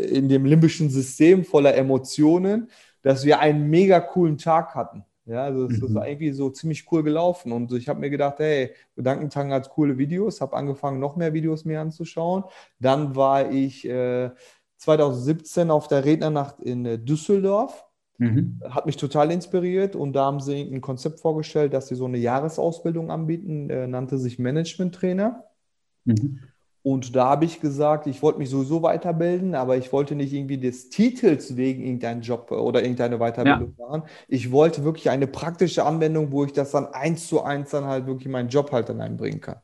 [0.10, 2.70] in dem limbischen System voller Emotionen,
[3.02, 5.06] dass wir einen mega coolen Tag hatten.
[5.26, 5.88] Ja, also es mhm.
[5.88, 7.54] ist irgendwie so ziemlich cool gelaufen.
[7.54, 11.64] Und ich habe mir gedacht, hey, Gedankentang hat coole Videos, habe angefangen, noch mehr Videos
[11.64, 12.44] mir anzuschauen.
[12.78, 14.32] Dann war ich äh,
[14.80, 17.87] 2017 auf der Rednernacht in äh, Düsseldorf
[18.18, 18.62] Mhm.
[18.70, 22.18] Hat mich total inspiriert und da haben sie ein Konzept vorgestellt, dass sie so eine
[22.18, 25.44] Jahresausbildung anbieten, äh, nannte sich Management Trainer.
[26.06, 26.40] Mhm.
[26.82, 30.58] Und da habe ich gesagt, ich wollte mich sowieso weiterbilden, aber ich wollte nicht irgendwie
[30.58, 33.86] des Titels wegen irgendeinen Job oder irgendeine Weiterbildung ja.
[33.86, 34.04] machen.
[34.30, 38.08] Ich wollte wirklich eine praktische Anwendung, wo ich das dann eins zu eins dann halt
[38.08, 39.58] wirklich meinen Job halt dann einbringen kann.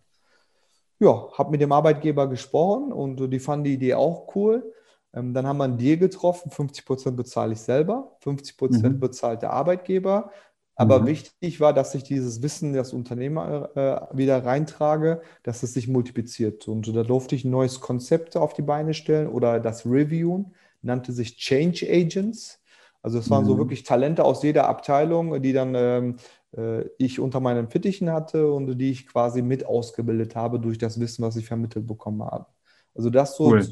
[0.99, 4.73] Ja, habe mit dem Arbeitgeber gesprochen und die fanden die Idee auch cool.
[5.13, 8.99] Ähm, dann haben wir einen Deal getroffen, 50 Prozent bezahle ich selber, 50 Prozent mhm.
[8.99, 10.31] bezahlt der Arbeitgeber.
[10.75, 11.07] Aber mhm.
[11.07, 16.67] wichtig war, dass ich dieses Wissen das Unternehmer äh, wieder reintrage, dass es sich multipliziert.
[16.67, 21.11] Und da durfte ich ein neues Konzept auf die Beine stellen oder das Reviewen, nannte
[21.11, 22.59] sich Change Agents.
[23.03, 23.49] Also es waren mhm.
[23.49, 26.15] so wirklich Talente aus jeder Abteilung, die dann ähm,
[26.57, 30.99] äh, ich unter meinen Fittichen hatte und die ich quasi mit ausgebildet habe durch das
[30.99, 32.47] Wissen, was ich vermittelt bekommen habe.
[32.95, 33.63] Also das so cool.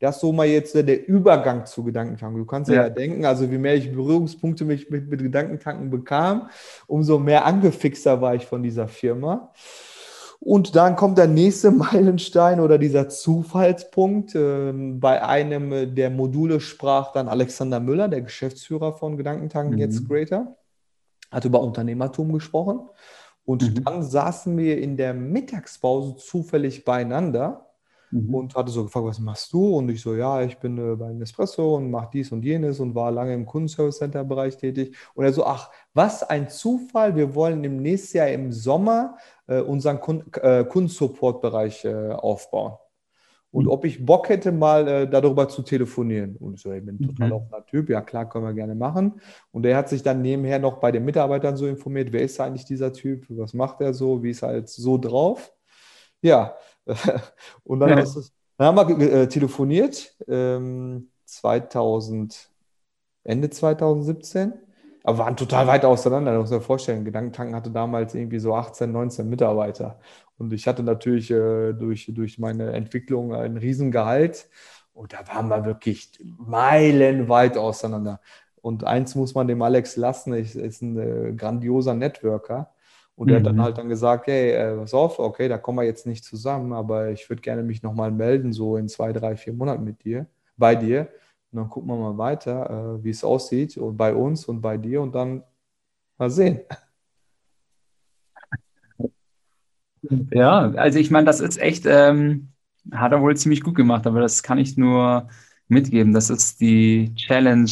[0.00, 2.38] Das ist so mal jetzt der Übergang zu Gedankentanken.
[2.38, 6.50] Du kannst ja, ja denken, also je mehr ich Berührungspunkte mich mit, mit Gedankentanken bekam,
[6.86, 9.52] umso mehr angefixter war ich von dieser Firma.
[10.40, 14.34] Und dann kommt der nächste Meilenstein oder dieser Zufallspunkt.
[14.34, 19.80] Ähm, bei einem der Module sprach dann Alexander Müller, der Geschäftsführer von Gedankentanken, mhm.
[19.80, 20.56] jetzt Greater,
[21.30, 22.88] hat über Unternehmertum gesprochen.
[23.44, 23.84] Und mhm.
[23.84, 27.67] dann saßen wir in der Mittagspause zufällig beieinander
[28.10, 28.34] mhm.
[28.34, 29.76] und hatte so gefragt, was machst du?
[29.76, 32.94] Und ich so, ja, ich bin äh, bei Nespresso und mache dies und jenes und
[32.94, 34.96] war lange im Kundenservice Center Bereich tätig.
[35.14, 39.60] Und er so, ach, was ein Zufall, wir wollen im nächsten Jahr im Sommer äh,
[39.60, 42.74] unseren Kun äh, Kundensupport-Bereich äh, aufbauen.
[43.50, 43.70] Und mhm.
[43.70, 46.36] ob ich Bock hätte, mal äh, darüber zu telefonieren.
[46.36, 47.32] Und ich so, ich bin total mhm.
[47.32, 49.20] offener Typ, ja klar, können wir gerne machen.
[49.52, 52.66] Und er hat sich dann nebenher noch bei den Mitarbeitern so informiert, wer ist eigentlich
[52.66, 55.52] dieser Typ, was macht er so, wie ist er halt so drauf.
[56.20, 56.56] Ja,
[57.64, 62.50] und dann, es, dann haben wir äh, telefoniert, ähm, 2000,
[63.24, 64.54] Ende 2017,
[65.04, 66.34] aber waren total weit auseinander.
[66.34, 69.98] Du musst dir vorstellen, Gedankentanken hatte damals irgendwie so 18, 19 Mitarbeiter.
[70.38, 74.48] Und ich hatte natürlich äh, durch, durch meine Entwicklung ein Riesengehalt.
[74.92, 78.20] Und da waren wir wirklich meilenweit auseinander.
[78.60, 82.72] Und eins muss man dem Alex lassen, ist, ist ein äh, grandioser Networker.
[83.18, 83.32] Und mhm.
[83.32, 83.62] er hat dann mhm.
[83.62, 87.10] halt dann gesagt, hey, äh, pass auf, okay, da kommen wir jetzt nicht zusammen, aber
[87.10, 90.76] ich würde gerne mich nochmal melden, so in zwei, drei, vier Monaten mit dir, bei
[90.76, 91.08] dir.
[91.50, 94.76] Und dann gucken wir mal weiter, äh, wie es aussieht und bei uns und bei
[94.76, 95.42] dir und dann
[96.16, 96.60] mal sehen.
[100.30, 102.52] Ja, also ich meine, das ist echt, ähm,
[102.92, 105.28] hat er wohl ziemlich gut gemacht, aber das kann ich nur
[105.66, 106.12] mitgeben.
[106.12, 107.70] Das ist die Challenge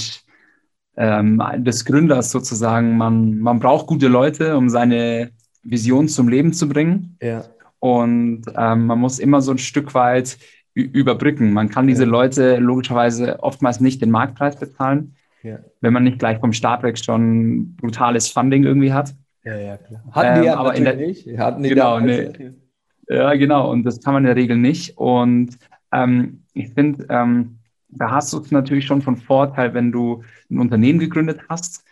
[0.97, 2.97] ähm, des Gründers sozusagen.
[2.97, 5.31] Man, man braucht gute Leute, um seine
[5.71, 7.17] Vision zum Leben zu bringen.
[7.21, 7.45] Ja.
[7.79, 10.39] Und ähm, man muss immer so ein Stück weit
[10.75, 11.53] überbrücken.
[11.53, 12.11] Man kann diese ja.
[12.11, 15.59] Leute logischerweise oftmals nicht den Marktpreis bezahlen, ja.
[15.81, 19.15] wenn man nicht gleich vom Start weg schon brutales Funding irgendwie hat.
[19.45, 20.03] Ja, ja, klar.
[20.13, 21.39] Hatten die ähm, aber in der, nicht.
[21.39, 22.31] Hatten die genau, nee.
[23.09, 23.71] Ja, genau.
[23.71, 24.99] Und das kann man in der Regel nicht.
[24.99, 25.57] Und
[25.93, 27.59] ähm, ich finde, ähm,
[27.89, 31.85] da hast du es natürlich schon von Vorteil, wenn du ein Unternehmen gegründet hast,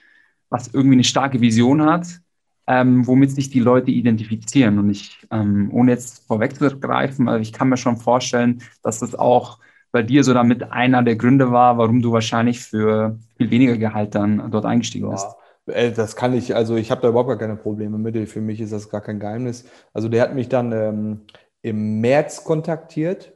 [0.50, 2.20] was irgendwie eine starke Vision hat,
[2.66, 4.78] ähm, womit sich die Leute identifizieren.
[4.78, 9.58] Und ich, ähm, ohne jetzt vorwegzugreifen, also ich kann mir schon vorstellen, dass das auch
[9.92, 14.14] bei dir so damit einer der Gründe war, warum du wahrscheinlich für viel weniger Gehalt
[14.14, 15.26] dann dort eingestiegen bist.
[15.66, 15.90] Ja.
[15.90, 18.28] Das kann ich, also ich habe da überhaupt gar keine Probleme mit.
[18.28, 19.64] Für mich ist das gar kein Geheimnis.
[19.94, 21.20] Also der hat mich dann ähm,
[21.62, 23.34] im März kontaktiert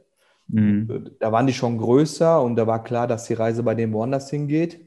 [0.49, 1.11] Mhm.
[1.19, 4.29] Da waren die schon größer und da war klar, dass die Reise bei denen woanders
[4.29, 4.79] hingeht.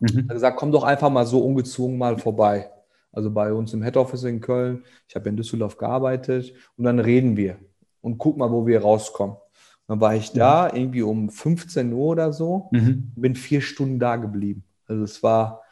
[0.00, 0.18] Mhm.
[0.18, 2.70] Er hat gesagt, komm doch einfach mal so ungezwungen mal vorbei.
[3.16, 4.84] Also bei uns im Head Office in Köln.
[5.08, 7.56] Ich habe in Düsseldorf gearbeitet und dann reden wir
[8.02, 9.36] und guck mal, wo wir rauskommen.
[9.88, 13.12] Dann war ich da irgendwie um 15 Uhr oder so, mhm.
[13.16, 14.64] bin vier Stunden da geblieben.
[14.86, 15.62] Also es war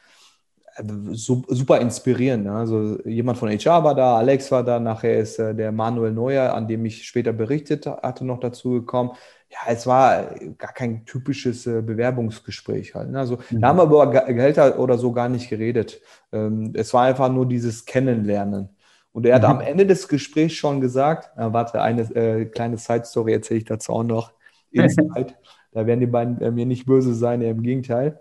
[0.76, 2.44] äh, super inspirierend.
[2.44, 2.52] Ne?
[2.52, 6.54] Also jemand von HR war da, Alex war da, nachher ist äh, der Manuel Neuer,
[6.54, 9.10] an dem ich später berichtet hatte, noch dazu gekommen.
[9.54, 13.10] Ja, es war gar kein typisches äh, Bewerbungsgespräch halt.
[13.10, 13.20] Ne?
[13.20, 13.60] Also mhm.
[13.60, 16.00] da haben wir über Gehälter oder so gar nicht geredet.
[16.32, 18.70] Ähm, es war einfach nur dieses Kennenlernen.
[19.12, 19.48] Und er hat mhm.
[19.48, 23.92] am Ende des Gesprächs schon gesagt, na, warte, eine äh, kleine Side-Story erzähle ich dazu
[23.92, 24.32] auch noch.
[24.72, 25.34] Inside.
[25.70, 28.20] da werden die beiden äh, mir nicht böse sein, eher im Gegenteil.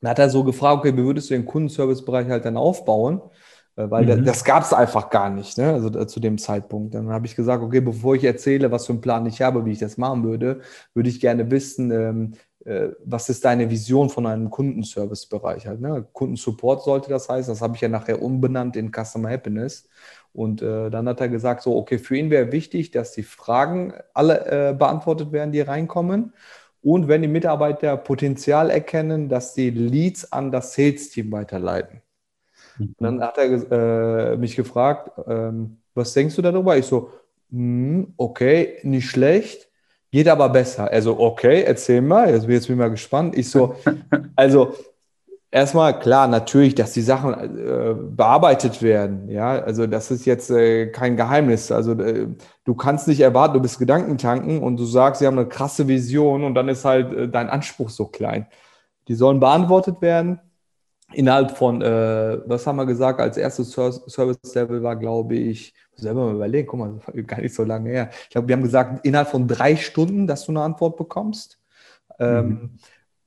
[0.00, 3.20] Dann hat er so gefragt, okay, wie würdest du den Kundenservice-Bereich halt dann aufbauen?
[3.80, 4.24] Äh, weil mhm.
[4.24, 5.72] das, gab es einfach gar nicht, ne?
[5.72, 6.94] also äh, zu dem Zeitpunkt.
[6.94, 9.72] Dann habe ich gesagt, okay, bevor ich erzähle, was für einen Plan ich habe, wie
[9.72, 10.60] ich das machen würde,
[10.94, 12.32] würde ich gerne wissen, ähm,
[12.64, 15.80] äh, was ist deine Vision von einem Kundenservice-Bereich halt.
[15.80, 16.06] Ne?
[16.12, 17.52] Kundensupport sollte das heißen.
[17.52, 19.88] Das habe ich ja nachher umbenannt in Customer Happiness.
[20.32, 23.94] Und äh, dann hat er gesagt, so, okay, für ihn wäre wichtig, dass die Fragen
[24.14, 26.34] alle äh, beantwortet werden, die reinkommen.
[26.82, 32.00] Und wenn die Mitarbeiter Potenzial erkennen, dass die Leads an das Sales-Team weiterleiten.
[32.80, 32.94] Mhm.
[32.98, 36.76] dann hat er äh, mich gefragt, ähm, was denkst du darüber?
[36.76, 37.10] Ich so,
[37.50, 39.68] hm, okay, nicht schlecht,
[40.10, 40.90] geht aber besser.
[40.90, 43.36] Also, okay, erzähl mal, jetzt bin ich mal gespannt.
[43.36, 43.76] Ich so,
[44.36, 44.74] also
[45.50, 49.28] erstmal klar, natürlich, dass die Sachen äh, bearbeitet werden.
[49.28, 51.72] Ja, also das ist jetzt äh, kein Geheimnis.
[51.72, 52.28] Also äh,
[52.64, 56.44] du kannst nicht erwarten, du bist Gedankentanken und du sagst, sie haben eine krasse Vision
[56.44, 58.46] und dann ist halt äh, dein Anspruch so klein.
[59.08, 60.40] Die sollen beantwortet werden.
[61.12, 66.34] Innerhalb von, äh, was haben wir gesagt, als erstes Service-Level war, glaube ich, selber mal
[66.36, 68.10] überlegen, guck mal, gar nicht so lange her.
[68.24, 71.58] Ich glaube, wir haben gesagt, innerhalb von drei Stunden, dass du eine Antwort bekommst.
[72.18, 72.70] Ähm, mhm.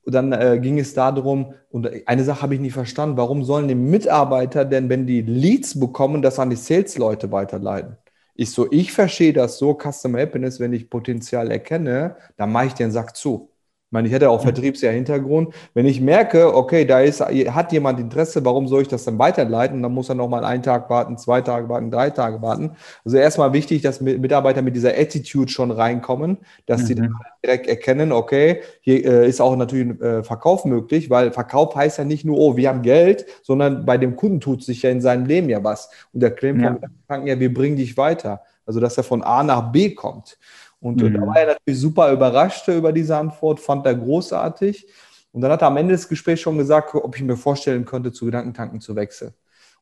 [0.06, 3.68] Und dann äh, ging es darum, und eine Sache habe ich nicht verstanden, warum sollen
[3.68, 7.98] die Mitarbeiter denn, wenn die Leads bekommen, das an die Sales-Leute weiterleiten?
[8.36, 12.74] Ich so, ich verstehe das so, Customer Happiness, wenn ich Potenzial erkenne, dann mache ich
[12.74, 13.53] den Sack zu
[13.94, 15.54] meine, ich hätte auch Vertriebsjahr Hintergrund.
[15.74, 19.82] Wenn ich merke, okay, da ist, hat jemand Interesse, warum soll ich das dann weiterleiten?
[19.82, 22.72] Dann muss er nochmal einen Tag warten, zwei Tage warten, drei Tage warten.
[23.06, 26.86] Also erstmal wichtig, dass Mitarbeiter mit dieser Attitude schon reinkommen, dass mhm.
[26.86, 27.14] sie dann
[27.46, 32.00] direkt erkennen, okay, hier äh, ist auch natürlich ein äh, Verkauf möglich, weil Verkauf heißt
[32.00, 35.02] ja nicht nur, oh, wir haben Geld, sondern bei dem Kunden tut sich ja in
[35.02, 35.90] seinem Leben ja was.
[36.14, 36.78] Und der Claim ja.
[37.26, 38.42] ja, wir bringen dich weiter.
[38.66, 40.38] Also, dass er von A nach B kommt.
[40.84, 41.14] Und mhm.
[41.14, 44.86] da war er natürlich super überrascht über diese Antwort, fand er großartig.
[45.32, 48.12] Und dann hat er am Ende des Gesprächs schon gesagt, ob ich mir vorstellen könnte,
[48.12, 49.34] zu Gedankentanken zu wechseln.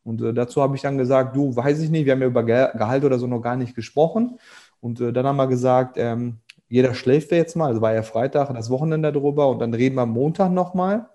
[0.04, 2.44] Und äh, dazu habe ich dann gesagt, du, weiß ich nicht, wir haben ja über
[2.44, 4.38] Gehalt oder so noch gar nicht gesprochen.
[4.80, 6.38] Und äh, dann haben wir gesagt, ähm,
[6.70, 10.04] jeder schläft jetzt mal, also war ja Freitag, das Wochenende darüber und dann reden wir
[10.04, 11.10] am Montag nochmal.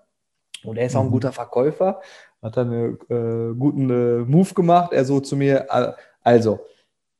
[0.65, 1.11] Und er ist auch ein mhm.
[1.11, 2.01] guter Verkäufer,
[2.41, 4.91] hat dann einen äh, guten äh, Move gemacht.
[4.91, 6.59] Er so zu mir, äh, also,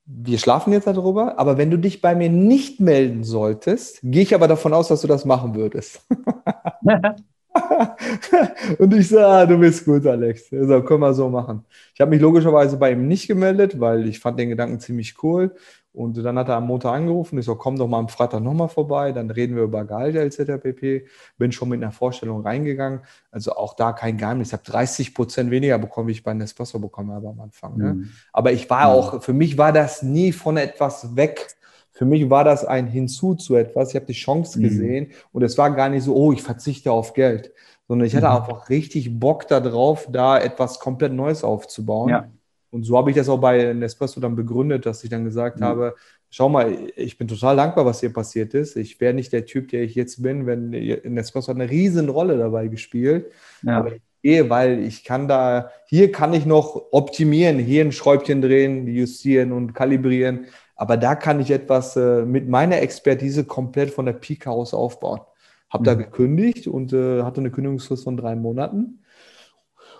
[0.08, 4.34] wir schlafen jetzt darüber, aber wenn du dich bei mir nicht melden solltest, gehe ich
[4.34, 6.01] aber davon aus, dass du das machen würdest.
[8.80, 10.53] und ich sage, ah, du bist gut, Alex.
[10.53, 11.66] Also können wir so machen.
[11.93, 15.55] Ich habe mich logischerweise bei ihm nicht gemeldet, weil ich fand den Gedanken ziemlich cool.
[15.98, 17.39] Und dann hat er am Montag angerufen.
[17.39, 19.14] Ich so, komm doch mal am Freitag nochmal vorbei.
[19.14, 20.62] Dann reden wir über Gehalt etc.
[20.62, 21.08] pp.
[21.39, 23.00] Bin schon mit einer Vorstellung reingegangen.
[23.32, 24.50] Also auch da kein Geheimnis.
[24.50, 27.78] Ich habe 30 Prozent weniger bekommen, wie ich bei Nespresso bekommen habe am Anfang.
[27.78, 27.93] Ne?
[27.95, 28.10] Mhm.
[28.32, 28.93] Aber ich war mhm.
[28.93, 31.48] auch, für mich war das nie von etwas weg.
[31.93, 33.89] Für mich war das ein Hinzu zu etwas.
[33.89, 34.64] Ich habe die Chance mhm.
[34.64, 35.14] gesehen mhm.
[35.32, 37.52] und es war gar nicht so, oh, ich verzichte auf Geld,
[37.88, 38.36] sondern ich hatte mhm.
[38.36, 42.10] einfach richtig Bock darauf, da etwas komplett Neues aufzubauen.
[42.10, 42.28] Ja.
[42.70, 45.65] Und so habe ich das auch bei Nespresso dann begründet, dass ich dann gesagt mhm.
[45.65, 45.95] habe,
[46.30, 48.76] schau mal, ich bin total dankbar, was hier passiert ist.
[48.76, 52.38] Ich wäre nicht der Typ, der ich jetzt bin, wenn Nespresso hat eine riesen Rolle
[52.38, 53.32] dabei gespielt.
[53.63, 53.78] Ja.
[53.78, 58.41] Aber ich gehe, weil ich kann da, hier kann ich noch optimieren, hier ein Schräubchen
[58.41, 60.47] drehen, justieren und kalibrieren.
[60.76, 65.22] Aber da kann ich etwas äh, mit meiner Expertise komplett von der Pike aus aufbauen.
[65.70, 65.86] Habe mhm.
[65.86, 68.99] da gekündigt und äh, hatte eine Kündigungsfrist von drei Monaten.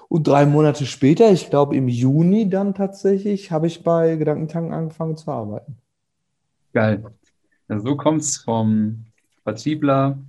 [0.10, 5.18] Und drei Monate später, ich glaube im Juni dann tatsächlich, habe ich bei Gedankentanken angefangen
[5.18, 5.78] zu arbeiten.
[6.74, 7.03] Geil.
[7.68, 9.05] Also so kommt es vom
[9.43, 10.20] Vertriebler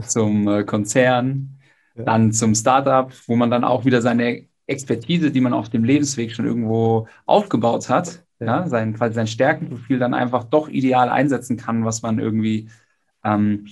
[0.00, 1.58] zum äh, Konzern,
[1.94, 2.04] ja.
[2.04, 6.32] dann zum Startup, wo man dann auch wieder seine Expertise, die man auf dem Lebensweg
[6.32, 8.46] schon irgendwo aufgebaut hat, ja.
[8.46, 12.68] ja sein, quasi sein Stärkenprofil dann einfach doch ideal einsetzen kann, was man irgendwie
[13.24, 13.66] ähm,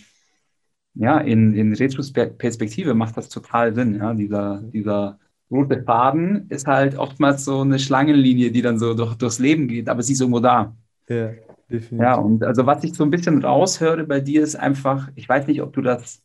[0.94, 5.18] ja, in, in Retrospektive macht das total Sinn, ja, dieser, dieser
[5.51, 9.88] rote Faden ist halt oftmals so eine Schlangenlinie, die dann so durch, durchs Leben geht,
[9.88, 10.76] aber sie ist irgendwo da.
[11.09, 11.32] Ja,
[11.70, 11.98] definitiv.
[11.98, 15.46] Ja, und also was ich so ein bisschen raushöre bei dir ist einfach, ich weiß
[15.46, 16.22] nicht, ob du das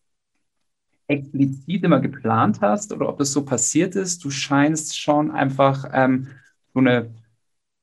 [1.07, 4.23] explizit immer geplant hast oder ob das so passiert ist.
[4.23, 6.28] Du scheinst schon einfach ähm,
[6.73, 7.11] so eine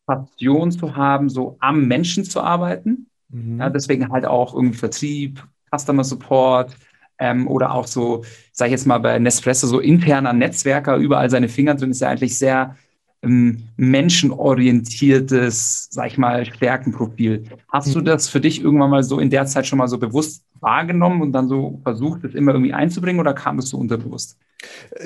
[0.06, 3.06] Passion zu haben, so am Menschen zu arbeiten.
[3.28, 3.60] Mhm.
[3.60, 6.76] Ja, deswegen halt auch irgendwie Vertrieb, Customer Support
[7.18, 11.48] ähm, oder auch so, sag ich jetzt mal bei Nespresso, so interner Netzwerker, überall seine
[11.48, 12.76] Finger drin, ist ja eigentlich sehr
[13.22, 17.44] ähm, menschenorientiertes, sag ich mal, Stärkenprofil.
[17.68, 17.92] Hast mhm.
[17.92, 21.22] du das für dich irgendwann mal so in der Zeit schon mal so bewusst wahrgenommen
[21.22, 24.38] und dann so versucht, das immer irgendwie einzubringen oder kam es so unterbewusst?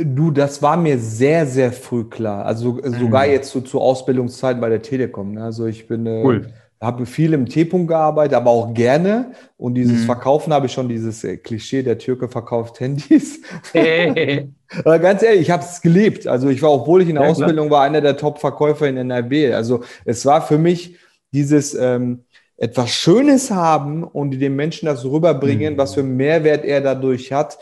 [0.03, 2.45] Du, das war mir sehr, sehr früh klar.
[2.45, 3.33] Also äh, sogar mhm.
[3.33, 5.33] jetzt so zur Ausbildungszeit bei der Telekom.
[5.33, 5.45] Ne?
[5.45, 6.53] Also ich bin äh, cool
[6.87, 9.33] habe viel im T-Punkt gearbeitet, aber auch gerne.
[9.57, 10.07] Und dieses mhm.
[10.07, 13.41] Verkaufen habe ich schon, dieses äh, Klischee, der Türke verkauft Handys.
[13.73, 14.49] Hey.
[14.85, 16.27] aber ganz ehrlich, ich habe es geliebt.
[16.27, 17.81] Also ich war, obwohl ich in der ja, Ausbildung klar.
[17.81, 19.53] war, einer der Top-Verkäufer in NRW.
[19.53, 20.97] Also es war für mich
[21.33, 22.25] dieses ähm,
[22.57, 25.79] etwas Schönes haben und dem Menschen das rüberbringen, mhm.
[25.79, 27.59] was für Mehrwert er dadurch hat.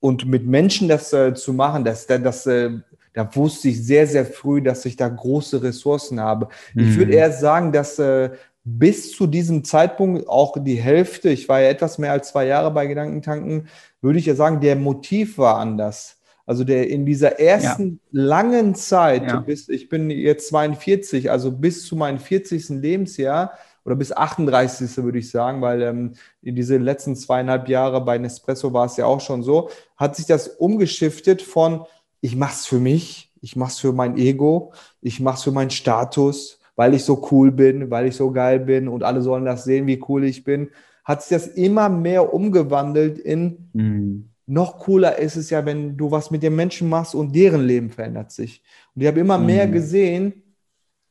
[0.00, 2.70] Und mit Menschen das äh, zu machen, das, das äh,
[3.12, 6.48] da wusste ich sehr, sehr früh, dass ich da große Ressourcen habe.
[6.74, 6.88] Mhm.
[6.88, 8.30] Ich würde eher sagen, dass äh,
[8.64, 12.70] bis zu diesem Zeitpunkt auch die Hälfte, ich war ja etwas mehr als zwei Jahre
[12.70, 13.68] bei Gedankentanken,
[14.00, 16.18] würde ich ja sagen, der Motiv war anders.
[16.46, 18.24] Also der in dieser ersten ja.
[18.24, 19.40] langen Zeit, ja.
[19.40, 22.68] bis ich bin jetzt 42, also bis zu meinem 40.
[22.70, 23.52] Lebensjahr
[23.84, 24.96] oder bis 38.
[24.98, 29.06] würde ich sagen, weil ähm, in diese letzten zweieinhalb Jahre bei Nespresso war es ja
[29.06, 31.84] auch schon so, hat sich das umgeschiftet von
[32.20, 35.50] ich mache es für mich, ich mache es für mein Ego, ich mache es für
[35.50, 39.44] meinen Status, weil ich so cool bin, weil ich so geil bin und alle sollen
[39.44, 40.70] das sehen, wie cool ich bin,
[41.04, 44.30] hat sich das immer mehr umgewandelt in mhm.
[44.46, 47.90] noch cooler ist es ja, wenn du was mit den Menschen machst und deren Leben
[47.90, 48.62] verändert sich.
[48.94, 49.46] Und ich habe immer mhm.
[49.46, 50.42] mehr gesehen,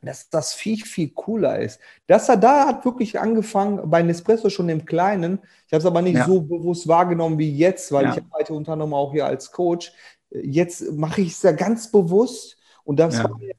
[0.01, 1.79] dass das viel, viel cooler ist.
[2.07, 5.39] Das da hat wirklich angefangen bei Nespresso schon im Kleinen.
[5.67, 6.25] Ich habe es aber nicht ja.
[6.25, 8.13] so bewusst wahrgenommen wie jetzt, weil ja.
[8.13, 9.93] ich arbeite unter anderem auch hier als Coach.
[10.31, 13.25] Jetzt mache ich es ja ganz bewusst und das ja.
[13.25, 13.53] war mir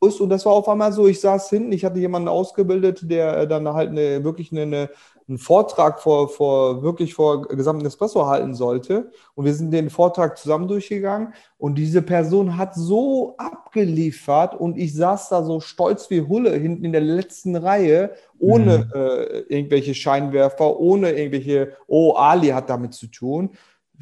[0.00, 3.68] und das war auf einmal so, ich saß hinten, ich hatte jemanden ausgebildet, der dann
[3.68, 4.90] halt eine, wirklich eine, eine,
[5.28, 9.10] einen Vortrag vor, vor, wirklich vor gesamten Espresso halten sollte.
[9.34, 14.94] Und wir sind den Vortrag zusammen durchgegangen und diese Person hat so abgeliefert und ich
[14.94, 18.92] saß da so stolz wie Hulle hinten in der letzten Reihe, ohne mhm.
[18.94, 23.50] äh, irgendwelche Scheinwerfer, ohne irgendwelche, oh, Ali hat damit zu tun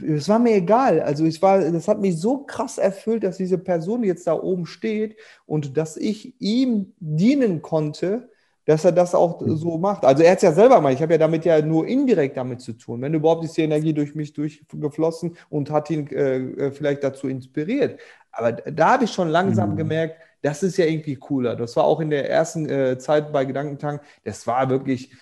[0.03, 1.01] es war mir egal.
[1.01, 4.67] Also es war, das hat mich so krass erfüllt, dass diese Person jetzt da oben
[4.67, 8.31] steht und dass ich ihm dienen konnte,
[8.65, 9.57] dass er das auch mhm.
[9.57, 10.05] so macht.
[10.05, 10.93] Also er hat es ja selber gemacht.
[10.93, 13.01] Ich habe ja damit ja nur indirekt damit zu tun.
[13.01, 17.29] Wenn überhaupt ist die Energie durch mich durchgeflossen und hat ihn äh, äh vielleicht dazu
[17.29, 17.99] inspiriert.
[18.31, 19.77] Aber da habe ich schon langsam mhm.
[19.77, 21.57] gemerkt, das ist ja irgendwie cooler.
[21.57, 24.03] Das war auch in der ersten äh, Zeit bei Gedankentank.
[24.23, 25.13] Das war wirklich,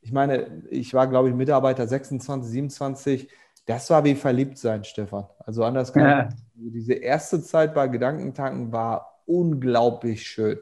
[0.00, 3.28] ich meine, ich war, glaube ich, Mitarbeiter 26, 27
[3.66, 5.26] das war wie verliebt sein, Stefan.
[5.38, 6.28] Also anders kann ja.
[6.54, 10.58] diese erste Zeit bei Gedankentanken war unglaublich schön.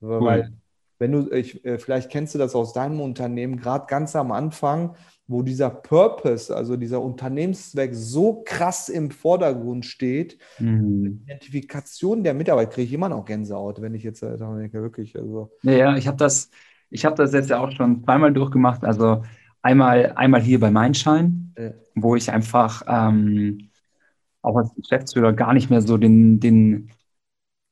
[0.00, 0.20] Cool.
[0.20, 0.52] Weil,
[0.98, 4.96] wenn du, ich, äh, vielleicht kennst du das aus deinem Unternehmen, gerade ganz am Anfang,
[5.26, 11.22] wo dieser Purpose, also dieser Unternehmenszweck so krass im Vordergrund steht, mhm.
[11.24, 15.16] Identifikation der Mitarbeiter kriege ich immer noch Gänsehaut, wenn ich jetzt äh, denke, wirklich.
[15.16, 15.50] Also.
[15.62, 16.50] Ja, ich habe das,
[16.90, 18.84] ich habe das jetzt ja auch schon zweimal durchgemacht.
[18.84, 19.22] Also
[19.64, 21.70] Einmal, einmal hier bei Mindshine, ja.
[21.94, 23.70] wo ich einfach ähm,
[24.42, 26.90] auch als Geschäftsführer gar nicht mehr so den, den,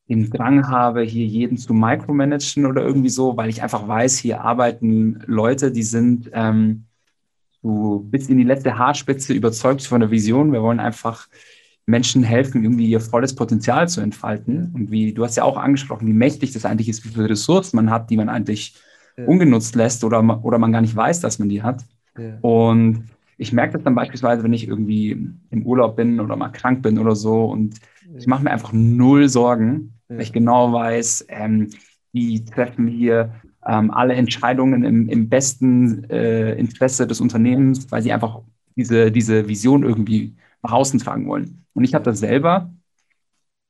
[0.09, 4.40] den Drang habe, hier jeden zu micromanagen oder irgendwie so, weil ich einfach weiß, hier
[4.40, 6.86] arbeiten Leute, die sind ähm,
[7.61, 10.51] so bis in die letzte Haarspitze überzeugt von der Vision.
[10.51, 11.28] Wir wollen einfach
[11.84, 14.72] Menschen helfen, irgendwie ihr volles Potenzial zu entfalten.
[14.72, 17.76] Und wie du hast ja auch angesprochen, wie mächtig das eigentlich ist, wie viele Ressourcen
[17.76, 18.76] man hat, die man eigentlich
[19.17, 19.25] ja.
[19.25, 21.85] ungenutzt lässt oder, oder man gar nicht weiß, dass man die hat.
[22.19, 22.39] Ja.
[22.41, 23.05] Und
[23.39, 26.99] ich merke das dann beispielsweise, wenn ich irgendwie im Urlaub bin oder mal krank bin
[26.99, 27.81] oder so und
[28.17, 31.71] ich mache mir einfach null Sorgen, weil ich genau weiß, ähm,
[32.13, 33.33] die treffen hier
[33.67, 38.41] ähm, alle Entscheidungen im, im besten äh, Interesse des Unternehmens, weil sie einfach
[38.77, 41.65] diese, diese Vision irgendwie nach außen tragen wollen.
[41.75, 42.71] Und ich habe das selber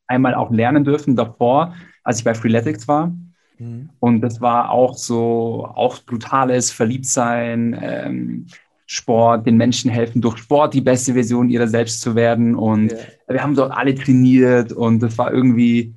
[0.07, 3.15] einmal auch lernen dürfen davor, als ich bei Freeletics war.
[3.59, 3.91] Mhm.
[4.01, 8.47] Und das war auch so, auch brutales Verliebtsein, ähm,
[8.87, 12.55] Sport, den Menschen helfen, durch Sport die beste Version ihrer selbst zu werden.
[12.55, 12.99] Und ja.
[13.29, 15.95] wir haben dort alle trainiert und das war irgendwie,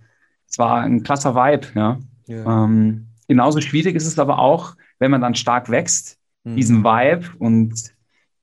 [0.47, 1.99] es war ein krasser Vibe, ja.
[2.27, 2.63] ja.
[2.63, 6.55] Ähm, genauso schwierig ist es aber auch, wenn man dann stark wächst, mhm.
[6.55, 7.73] diesen Vibe und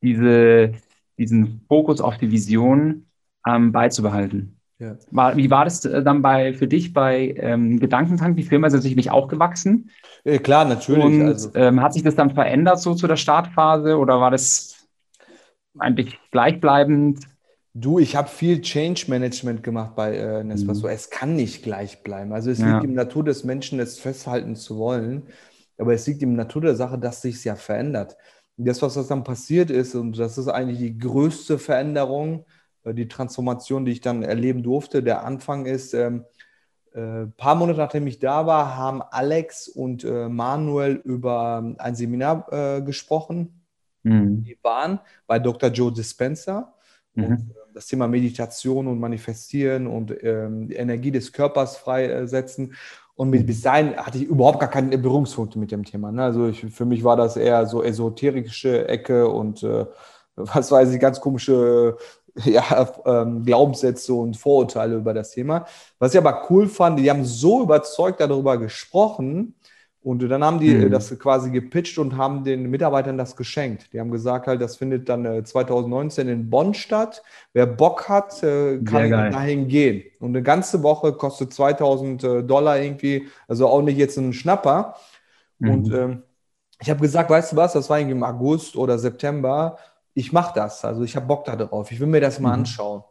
[0.02, 0.72] diese,
[1.16, 3.06] diesen Fokus auf die Vision
[3.46, 4.60] ähm, beizubehalten.
[4.82, 4.96] Ja.
[5.12, 8.36] War, wie war das äh, dann bei, für dich bei ähm, Gedankentank?
[8.36, 9.90] Die Firma ist ja sicherlich auch gewachsen.
[10.24, 11.04] Ja, klar, natürlich.
[11.04, 11.50] Und also.
[11.54, 14.88] ähm, hat sich das dann verändert so zu der Startphase oder war das
[15.78, 17.20] eigentlich gleichbleibend?
[17.74, 20.88] Du, ich habe viel Change Management gemacht bei äh, Nespresso.
[20.88, 20.92] Mhm.
[20.92, 22.32] Es kann nicht gleich bleiben.
[22.32, 22.74] Also es ja.
[22.74, 25.22] liegt im Natur des Menschen, es festhalten zu wollen.
[25.78, 28.16] Aber es liegt im Natur der Sache, dass sich es ja verändert.
[28.56, 33.08] Und das, was dann passiert ist, und das ist eigentlich die größte Veränderung, äh, die
[33.08, 35.02] Transformation, die ich dann erleben durfte.
[35.02, 36.24] Der Anfang ist, ähm,
[36.94, 41.94] ein äh, paar Monate nachdem ich da war, haben Alex und äh, Manuel über ein
[41.94, 43.62] Seminar äh, gesprochen.
[44.02, 44.44] Mhm.
[44.44, 45.70] Die waren bei Dr.
[45.70, 46.74] Joe Dispenza.
[47.14, 47.24] Mhm.
[47.24, 52.74] Und, äh, das Thema Meditation und Manifestieren und ähm, die Energie des Körpers freisetzen.
[53.14, 56.12] Und mit, bis dahin hatte ich überhaupt gar keine Berührungspunkte mit dem Thema.
[56.12, 56.22] Ne?
[56.22, 59.86] Also ich, für mich war das eher so esoterische Ecke und äh,
[60.36, 61.96] was weiß ich, ganz komische
[62.44, 65.66] ja, ähm, Glaubenssätze und Vorurteile über das Thema.
[65.98, 69.54] Was ich aber cool fand, die haben so überzeugt darüber gesprochen,
[70.04, 70.90] und dann haben die mhm.
[70.90, 73.92] das quasi gepitcht und haben den Mitarbeitern das geschenkt.
[73.92, 77.22] Die haben gesagt, halt, das findet dann 2019 äh, in Bonn statt.
[77.52, 80.02] Wer Bock hat, äh, kann dahin gehen.
[80.18, 84.96] Und eine ganze Woche kostet 2000 äh, Dollar irgendwie, also auch nicht jetzt ein Schnapper.
[85.60, 85.70] Mhm.
[85.70, 86.22] Und ähm,
[86.80, 89.78] ich habe gesagt, weißt du was, das war irgendwie im August oder September.
[90.14, 91.90] Ich mache das, also ich habe Bock da drauf.
[91.90, 92.60] Ich will mir das mal mhm.
[92.60, 93.02] anschauen.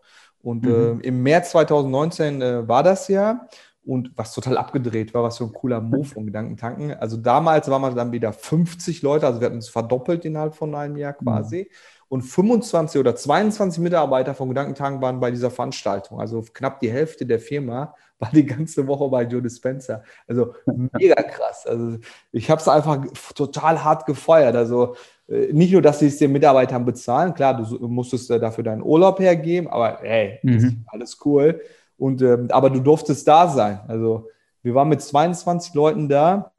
[0.42, 1.02] Und mhm.
[1.02, 3.48] äh, im März 2019 äh, war das ja
[3.84, 6.94] und was total abgedreht war, was so ein cooler Move von Gedankentanken.
[6.94, 10.74] Also damals waren wir dann wieder 50 Leute, also wir hatten uns verdoppelt innerhalb von
[10.76, 11.68] einem Jahr quasi.
[11.70, 11.76] Mhm.
[12.10, 16.20] Und 25 oder 22 Mitarbeiter von Gedankentanken waren bei dieser Veranstaltung.
[16.20, 20.04] Also knapp die Hälfte der Firma war die ganze Woche bei Joe Dispenza.
[20.28, 21.66] Also mega krass.
[21.66, 21.98] Also
[22.32, 23.04] ich habe es einfach
[23.34, 24.56] total hart gefeuert.
[24.56, 24.96] Also
[25.28, 29.20] äh, nicht nur, dass sie es den Mitarbeitern bezahlen, klar, du musstest dafür deinen Urlaub
[29.20, 30.84] hergeben, aber hey, mhm.
[30.88, 31.62] alles cool.
[32.02, 33.80] Und, ähm, aber du durftest da sein.
[33.88, 34.28] Also
[34.64, 36.52] wir waren mit 22 Leuten da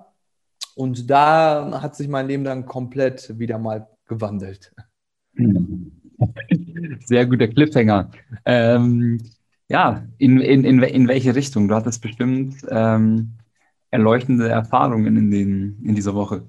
[0.76, 4.72] und da hat sich mein Leben dann komplett wieder mal gewandelt.
[7.06, 8.12] Sehr guter Cliffhanger.
[8.44, 9.20] Ähm,
[9.68, 11.66] ja, in, in, in, in welche Richtung?
[11.66, 13.32] Du hattest bestimmt ähm,
[13.90, 16.46] erleuchtende Erfahrungen in, den, in dieser Woche.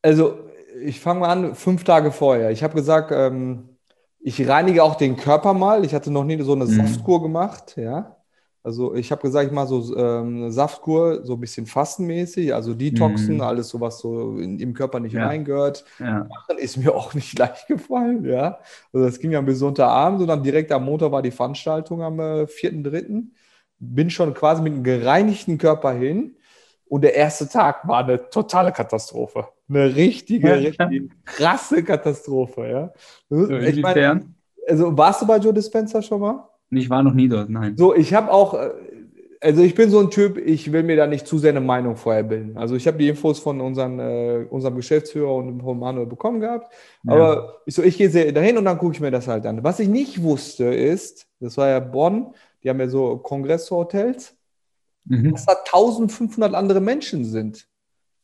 [0.00, 0.38] Also,
[0.84, 2.52] ich fange mal an, fünf Tage vorher.
[2.52, 3.70] Ich habe gesagt, ähm,
[4.20, 5.84] ich reinige auch den Körper mal.
[5.84, 6.70] Ich hatte noch nie so eine mhm.
[6.70, 8.14] Saftkur gemacht, ja.
[8.62, 13.38] Also ich habe gesagt, ich mache so ähm, Saftkur, so ein bisschen fastenmäßig, also Detoxen,
[13.38, 13.40] mm.
[13.40, 15.26] alles so, was so in, im Körper nicht ja.
[15.26, 15.84] reingehört.
[15.98, 16.24] Ja.
[16.24, 18.58] Machen ist mir auch nicht leicht gefallen, ja.
[18.92, 22.18] Also das ging ja bis Sonntagabend und dann direkt am Montag war die Veranstaltung am
[22.18, 23.24] äh, 4.3.
[23.80, 26.36] Bin schon quasi mit einem gereinigten Körper hin
[26.88, 29.46] und der erste Tag war eine totale Katastrophe.
[29.68, 30.54] Eine richtige, ja.
[30.54, 32.92] richtig krasse Katastrophe, ja.
[33.28, 34.34] So, ich mein,
[34.66, 36.47] also warst du bei Joe Dispenza schon mal?
[36.70, 37.76] Ich war noch nie dort, nein.
[37.76, 38.70] So, ich habe auch, äh,
[39.40, 41.96] also ich bin so ein Typ, ich will mir da nicht zu sehr eine Meinung
[41.96, 42.56] vorher bilden.
[42.56, 46.72] Also ich habe die Infos von unseren, äh, unserem Geschäftsführer und von Manuel bekommen gehabt.
[47.04, 47.12] Ja.
[47.12, 49.62] Aber ich so, ich gehe dahin und dann gucke ich mir das halt an.
[49.62, 54.36] Was ich nicht wusste ist, das war ja Bonn, die haben ja so Kongresshotels,
[55.04, 55.32] mhm.
[55.32, 57.66] dass da 1500 andere Menschen sind.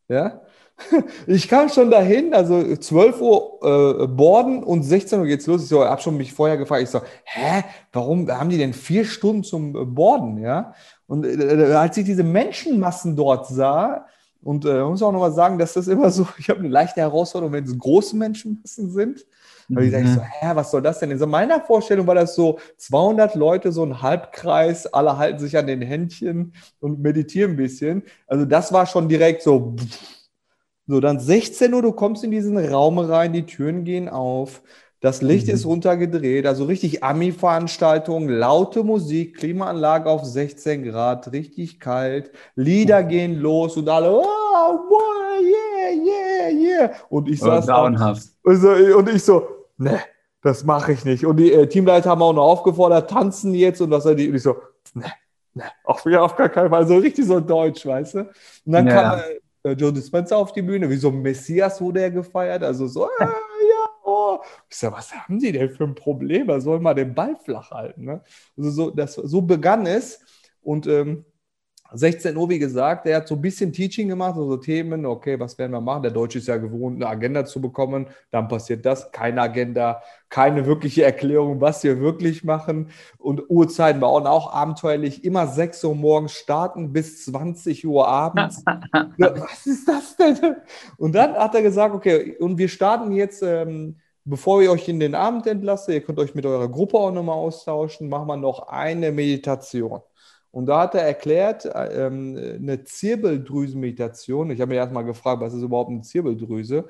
[0.09, 0.43] Ja,
[1.27, 5.63] ich kam schon dahin, also 12 Uhr äh, Borden und 16 Uhr geht's los.
[5.63, 7.63] Ich so, habe schon mich vorher gefragt, ich so, hä,
[7.93, 10.75] warum haben die denn vier Stunden zum äh, Borden, ja?
[11.07, 14.07] Und äh, äh, als ich diese Menschenmassen dort sah,
[14.43, 17.01] und äh, muss auch noch mal sagen, dass das immer so, ich habe eine leichte
[17.01, 19.25] Herausforderung, wenn es große Menschenmassen sind.
[19.71, 20.25] Weil ich sage so, mhm.
[20.41, 21.11] hä, was soll das denn?
[21.11, 25.57] In so meiner Vorstellung war das so 200 Leute, so ein Halbkreis, alle halten sich
[25.57, 28.03] an den Händchen und meditieren ein bisschen.
[28.27, 30.14] Also das war schon direkt so, pff,
[30.87, 34.63] so, dann 16 Uhr, du kommst in diesen Raum rein, die Türen gehen auf,
[35.01, 35.55] das Licht mhm.
[35.55, 43.09] ist runtergedreht, also richtig Ami-Veranstaltung, laute Musik, Klimaanlage auf 16 Grad, richtig kalt, Lieder mhm.
[43.09, 46.91] gehen los und alle, oh, wow, yeah, yeah, yeah.
[47.11, 50.01] Und ich saß da, und ich so, ne,
[50.41, 51.27] das mache ich nicht.
[51.27, 54.57] Und die äh, Teamleiter haben auch noch aufgefordert, tanzen jetzt und was und ich so,
[54.95, 55.13] ne,
[55.55, 58.21] ne, auf, auf gar keinen Fall, so richtig so deutsch, weißt du?
[58.21, 58.95] Und dann ja.
[58.95, 59.21] kam,
[59.73, 63.11] Joe Dispenza auf die Bühne, wie so ein Messias wurde er gefeiert, also so, ah,
[63.21, 64.39] ja, oh.
[64.69, 66.51] Ich sag, was haben die denn für ein Problem?
[66.51, 68.05] Er soll mal den Ball flach halten.
[68.05, 68.23] Ne?
[68.57, 70.21] Also so, das, so begann es
[70.61, 71.25] und ähm,
[71.93, 75.57] 16 Uhr, wie gesagt, er hat so ein bisschen Teaching gemacht, also Themen, okay, was
[75.59, 76.03] werden wir machen?
[76.03, 80.67] Der Deutsche ist ja gewohnt, eine Agenda zu bekommen, dann passiert das, keine Agenda, keine
[80.67, 82.89] wirkliche Erklärung, was wir wirklich machen.
[83.19, 88.65] Und Uhrzeiten waren auch abenteuerlich, immer 6 Uhr morgens starten bis 20 Uhr abends.
[89.19, 90.57] was ist das denn?
[90.97, 93.43] Und dann hat er gesagt, okay, und wir starten jetzt.
[93.43, 97.13] Ähm, Bevor ihr euch in den Abend entlasse, ihr könnt euch mit eurer Gruppe auch
[97.13, 100.01] nochmal austauschen, machen wir noch eine Meditation.
[100.55, 104.53] Und da hat er erklärt, äh, ähm, eine Zirbeldrüsenmeditation.
[104.53, 106.85] Ich habe mir erstmal gefragt, was ist überhaupt eine Zirbeldrüse?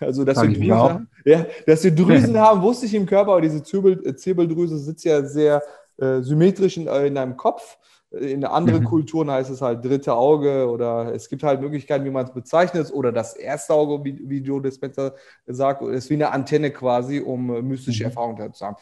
[0.00, 3.42] Also, dass wir, Drüsen haben, ja, dass wir Drüsen haben, wusste ich im Körper, aber
[3.42, 5.62] diese Zirbel, Zirbeldrüse sitzt ja sehr
[5.98, 7.78] äh, symmetrisch in, äh, in deinem Kopf.
[8.20, 8.86] In anderen mhm.
[8.86, 12.92] Kulturen heißt es halt dritte Auge oder es gibt halt Möglichkeiten, wie man es bezeichnet,
[12.92, 15.12] oder das erste Auge, wie, wie Joe Dispenza
[15.46, 18.10] sagt, ist wie eine Antenne quasi, um äh, mystische mhm.
[18.10, 18.76] Erfahrungen zu haben.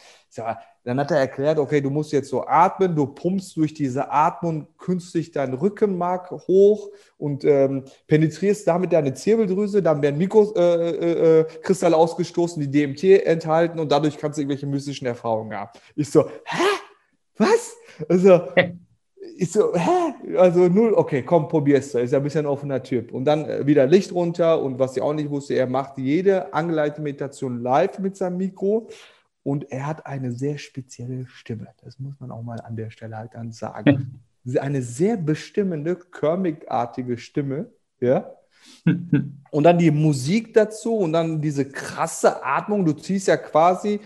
[0.85, 4.67] Dann hat er erklärt, okay, du musst jetzt so atmen, du pumpst durch diese Atmung
[4.79, 11.91] künstlich dein Rückenmark hoch und ähm, penetrierst damit deine Zirbeldrüse, dann werden Mikrokristalle äh, äh,
[11.91, 15.71] äh ausgestoßen, die DMT enthalten und dadurch kannst du irgendwelche mystischen Erfahrungen haben.
[15.95, 16.65] Ich so, hä?
[17.37, 17.77] Was?
[18.09, 18.49] Also,
[19.37, 20.37] ich so, hä?
[20.37, 21.95] Also null, okay, komm, probier's.
[21.95, 23.13] Ist ja ein bisschen ein offener Typ.
[23.13, 26.53] Und dann äh, wieder Licht runter und was ich auch nicht wusste, er macht jede
[26.53, 28.89] angeleitete Meditation live mit seinem Mikro
[29.43, 31.69] und er hat eine sehr spezielle Stimme.
[31.83, 34.21] Das muss man auch mal an der Stelle halt dann sagen.
[34.61, 37.71] eine sehr bestimmende, körmigartige Stimme,
[38.01, 38.33] ja.
[39.51, 42.85] Und dann die Musik dazu und dann diese krasse Atmung.
[42.85, 44.01] Du ziehst ja quasi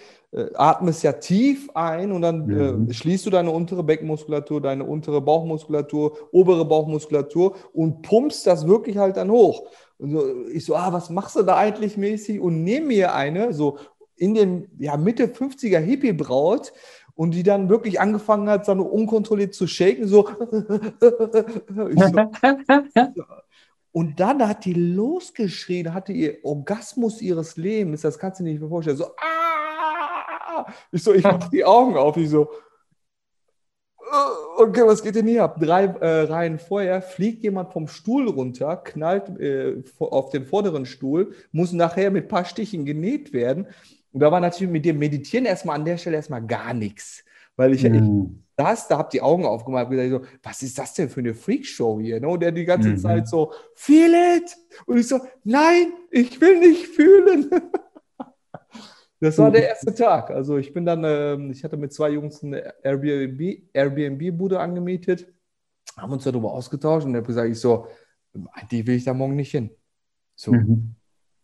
[0.55, 2.91] atmest ja tief ein und dann äh, mhm.
[2.91, 8.99] äh, schließt du deine untere Beckenmuskulatur, deine untere Bauchmuskulatur, obere Bauchmuskulatur und pumpst das wirklich
[8.99, 9.67] halt dann hoch.
[9.99, 12.39] Und so, ich so, ah, was machst du da eigentlich mäßig?
[12.41, 13.79] Und nehme mir eine, so
[14.17, 16.73] in den ja, Mitte 50er Hippie-Braut
[17.15, 20.29] und die dann wirklich angefangen hat, so unkontrolliert zu shaken, so.
[21.81, 23.25] so
[23.93, 28.61] und dann hat die losgeschrien, hatte ihr Orgasmus ihres Lebens, das kannst du dir nicht
[28.61, 29.66] mehr vorstellen, so, ah!
[30.93, 32.17] Ich so, ich mach die Augen auf.
[32.17, 32.49] Ich so,
[34.13, 35.59] äh, okay, was geht denn hier ab?
[35.61, 41.33] Drei äh, Reihen vorher fliegt jemand vom Stuhl runter, knallt äh, auf den vorderen Stuhl,
[41.53, 43.67] muss nachher mit ein paar Stichen genäht werden.
[44.13, 47.25] Und da war natürlich mit dem Meditieren erstmal an der Stelle erstmal gar nichts.
[47.57, 48.45] Weil ich, mhm.
[48.59, 51.21] ich saß, da hab die Augen aufgemacht und gesagt, so, was ist das denn für
[51.21, 52.21] eine Freakshow hier?
[52.21, 52.29] Ne?
[52.29, 52.99] Und der die ganze mhm.
[52.99, 54.57] Zeit so, feel it!
[54.87, 57.51] Und ich so, nein, ich will nicht fühlen.
[59.21, 60.31] Das war der erste Tag.
[60.31, 65.27] Also ich bin dann, äh, ich hatte mit zwei Jungs eine Airbnb, Airbnb-Bude angemietet,
[65.97, 67.87] haben uns darüber ausgetauscht und habe gesagt, ich so,
[68.71, 69.71] die will ich da morgen nicht hin.
[70.35, 70.53] So.
[70.53, 70.95] Mhm.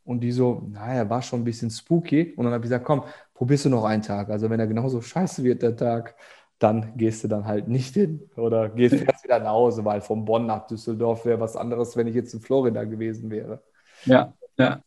[0.05, 2.35] Und die so, naja, war schon ein bisschen spooky.
[2.37, 3.05] Und dann habe ich gesagt, komm,
[3.35, 4.31] probierst du noch einen Tag.
[4.31, 6.17] Also wenn er genauso scheiße wird, der Tag,
[6.59, 8.29] dann gehst du dann halt nicht hin.
[8.37, 12.09] Oder gehst fährst wieder nach Hause, weil von Bonn nach Düsseldorf wäre was anderes, wenn
[12.09, 13.63] ich jetzt in Florida gewesen wäre.
[14.05, 14.83] Ja, ja.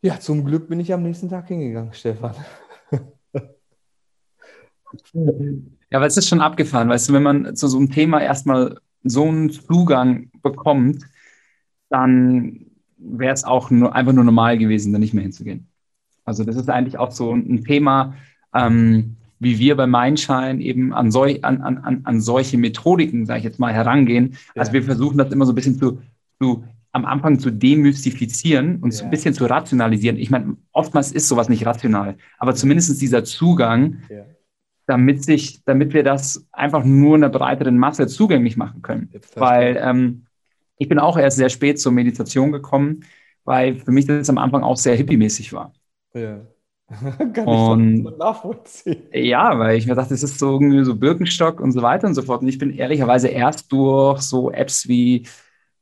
[0.00, 2.34] Ja, zum Glück bin ich am nächsten Tag hingegangen, Stefan.
[5.90, 8.78] Ja, aber es ist schon abgefahren, weißt du, wenn man zu so einem Thema erstmal
[9.04, 11.04] so einen Zugang bekommt,
[11.88, 12.66] dann
[12.98, 15.68] wäre es auch nur, einfach nur normal gewesen, da nicht mehr hinzugehen.
[16.24, 18.14] Also das ist eigentlich auch so ein Thema,
[18.54, 23.44] ähm, wie wir bei Mindshine eben an, sol an, an, an solche Methodiken, sage ich
[23.44, 24.36] jetzt mal, herangehen.
[24.54, 26.02] Also wir versuchen das immer so ein bisschen zu,
[26.40, 26.64] zu
[26.98, 28.98] am Anfang zu demystifizieren und ja.
[28.98, 30.16] so ein bisschen zu rationalisieren.
[30.16, 34.24] Ich meine, oftmals ist sowas nicht rational, aber zumindest dieser Zugang, ja.
[34.86, 39.10] damit, sich, damit wir das einfach nur einer breiteren Masse zugänglich machen können.
[39.34, 40.26] Weil ähm,
[40.76, 43.04] ich bin auch erst sehr spät zur Meditation gekommen,
[43.44, 45.72] weil für mich das am Anfang auch sehr hippie-mäßig war.
[46.14, 46.40] Ja.
[47.34, 49.02] Kann und, ich nachvollziehen.
[49.12, 52.14] Ja, weil ich mir dachte, das ist so irgendwie so Birkenstock und so weiter und
[52.14, 52.40] so fort.
[52.40, 55.26] Und ich bin ehrlicherweise erst durch so Apps wie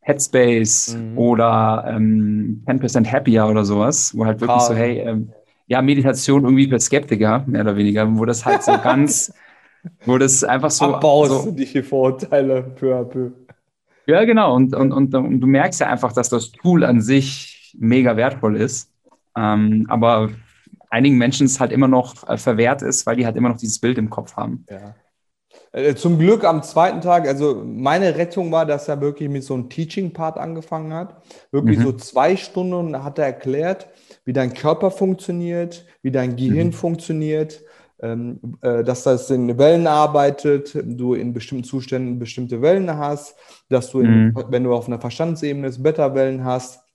[0.06, 1.18] Headspace mhm.
[1.18, 4.60] oder ähm, 10% Happier oder sowas, wo halt wirklich ah.
[4.60, 5.32] so, hey, ähm,
[5.66, 9.34] ja, Meditation irgendwie für Skeptiker, mehr oder weniger, wo das halt so ganz,
[10.04, 10.94] wo das einfach so.
[10.94, 13.32] Abbaust so, die Vorurteile peu à peu.
[14.06, 14.54] Ja, genau.
[14.54, 18.54] Und, und, und, und, du merkst ja einfach, dass das Tool an sich mega wertvoll
[18.54, 18.92] ist.
[19.36, 20.30] Ähm, aber
[20.88, 23.80] einigen Menschen es halt immer noch äh, verwehrt ist, weil die halt immer noch dieses
[23.80, 24.64] Bild im Kopf haben.
[24.70, 24.94] Ja.
[25.72, 29.54] Äh, zum Glück am zweiten Tag, also meine Rettung war, dass er wirklich mit so
[29.54, 31.22] einem Teaching-Part angefangen hat.
[31.50, 31.82] Wirklich mhm.
[31.82, 33.88] so zwei Stunden hat er erklärt,
[34.24, 36.72] wie dein Körper funktioniert, wie dein Gehirn mhm.
[36.72, 37.62] funktioniert,
[38.00, 43.36] ähm, äh, dass das in Wellen arbeitet, du in bestimmten Zuständen bestimmte Wellen hast,
[43.68, 44.44] dass du, in, mhm.
[44.48, 46.85] wenn du auf einer Verstandsebene Beta-Wellen hast,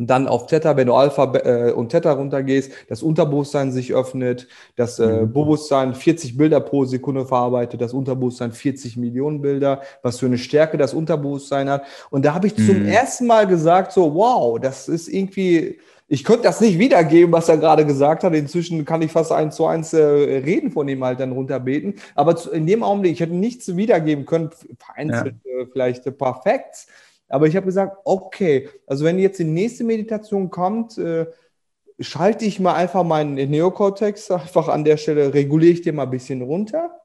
[0.00, 4.48] und dann auf Theta, wenn du Alpha äh, und Theta runtergehst, das Unterbewusstsein sich öffnet,
[4.74, 5.32] das äh, mhm.
[5.34, 10.78] Bewusstsein 40 Bilder pro Sekunde verarbeitet, das Unterbewusstsein 40 Millionen Bilder, was für eine Stärke
[10.78, 11.82] das Unterbewusstsein hat.
[12.08, 12.66] Und da habe ich mhm.
[12.66, 15.78] zum ersten Mal gesagt, so, wow, das ist irgendwie,
[16.08, 18.32] ich könnte das nicht wiedergeben, was er gerade gesagt hat.
[18.32, 21.96] Inzwischen kann ich fast eins zu eins äh, reden von ihm halt dann runterbeten.
[22.14, 24.48] Aber zu, in dem Augenblick, ich hätte nichts wiedergeben können,
[24.78, 25.60] vereinzelt ja.
[25.60, 26.86] äh, vielleicht ein paar Facts.
[27.30, 31.26] Aber ich habe gesagt, okay, also wenn jetzt die nächste Meditation kommt, äh,
[31.98, 36.10] schalte ich mal einfach meinen Neokortex einfach an der Stelle, reguliere ich den mal ein
[36.10, 37.00] bisschen runter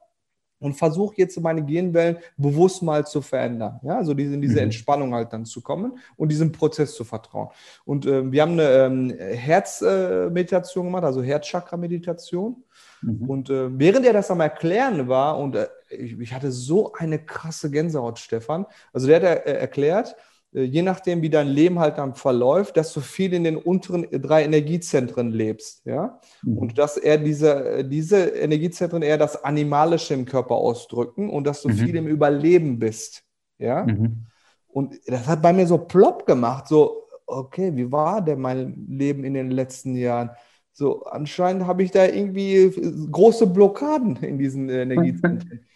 [0.58, 3.78] und versuche jetzt meine Gehirnwellen bewusst mal zu verändern.
[3.82, 4.64] Ja, also diese, in diese mhm.
[4.64, 7.48] Entspannung halt dann zu kommen und diesem Prozess zu vertrauen.
[7.84, 12.64] Und äh, wir haben eine ähm, Herzmeditation äh, gemacht, also Herzchakra-Meditation.
[13.06, 13.30] Mhm.
[13.30, 17.24] Und äh, während er das am Erklären war und äh, ich, ich hatte so eine
[17.24, 18.66] krasse Gänsehaut, Stefan.
[18.92, 20.16] Also der hat er, erklärt,
[20.52, 24.06] äh, je nachdem, wie dein Leben halt dann verläuft, dass du viel in den unteren
[24.10, 26.20] drei Energiezentren lebst, ja.
[26.42, 26.58] Mhm.
[26.58, 31.68] Und dass er diese, diese Energiezentren eher das Animalische im Körper ausdrücken und dass du
[31.68, 31.74] mhm.
[31.74, 33.22] viel im Überleben bist,
[33.58, 33.84] ja.
[33.84, 34.26] Mhm.
[34.66, 39.24] Und das hat bei mir so plopp gemacht, so, okay, wie war denn mein Leben
[39.24, 40.30] in den letzten Jahren?
[40.78, 42.70] So, anscheinend habe ich da irgendwie
[43.10, 45.64] große Blockaden in diesen Energiezentren.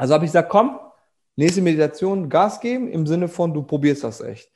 [0.00, 0.78] Also habe ich gesagt, komm,
[1.34, 4.48] nächste Meditation, Gas geben, im Sinne von, du probierst das echt.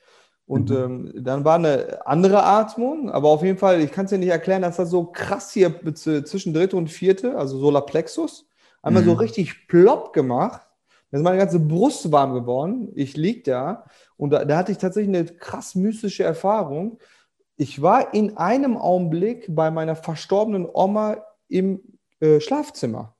[0.45, 0.75] Und mhm.
[0.77, 4.29] ähm, dann war eine andere Atmung, aber auf jeden Fall, ich kann es dir nicht
[4.29, 8.47] erklären, dass das so krass hier zwischen dritte und vierte, also Solarplexus,
[8.81, 9.07] einmal mhm.
[9.07, 10.61] so richtig plopp gemacht.
[11.11, 12.89] Da ist meine ganze Brust warm geworden.
[12.95, 13.83] Ich lieg da
[14.15, 16.99] und da, da hatte ich tatsächlich eine krass mystische Erfahrung.
[17.55, 21.81] Ich war in einem Augenblick bei meiner verstorbenen Oma im
[22.19, 23.15] äh, Schlafzimmer.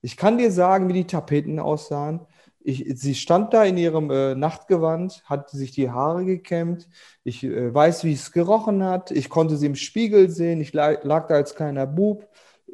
[0.00, 2.26] Ich kann dir sagen, wie die Tapeten aussahen.
[2.64, 6.88] Ich, sie stand da in ihrem äh, Nachtgewand, hat sich die Haare gekämmt.
[7.22, 9.12] Ich äh, weiß, wie es gerochen hat.
[9.12, 10.60] Ich konnte sie im Spiegel sehen.
[10.60, 12.28] Ich lag, lag da als kleiner Bub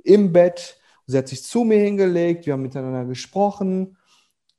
[0.05, 0.79] im Bett.
[1.07, 2.47] Sie hat sich zu mir hingelegt.
[2.47, 3.98] Wir haben miteinander gesprochen.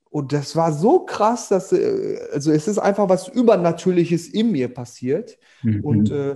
[0.09, 4.73] Und das war so krass, dass, äh, also es ist einfach was Übernatürliches in mir
[4.73, 5.37] passiert.
[5.61, 5.83] Mhm.
[5.83, 6.35] Und äh,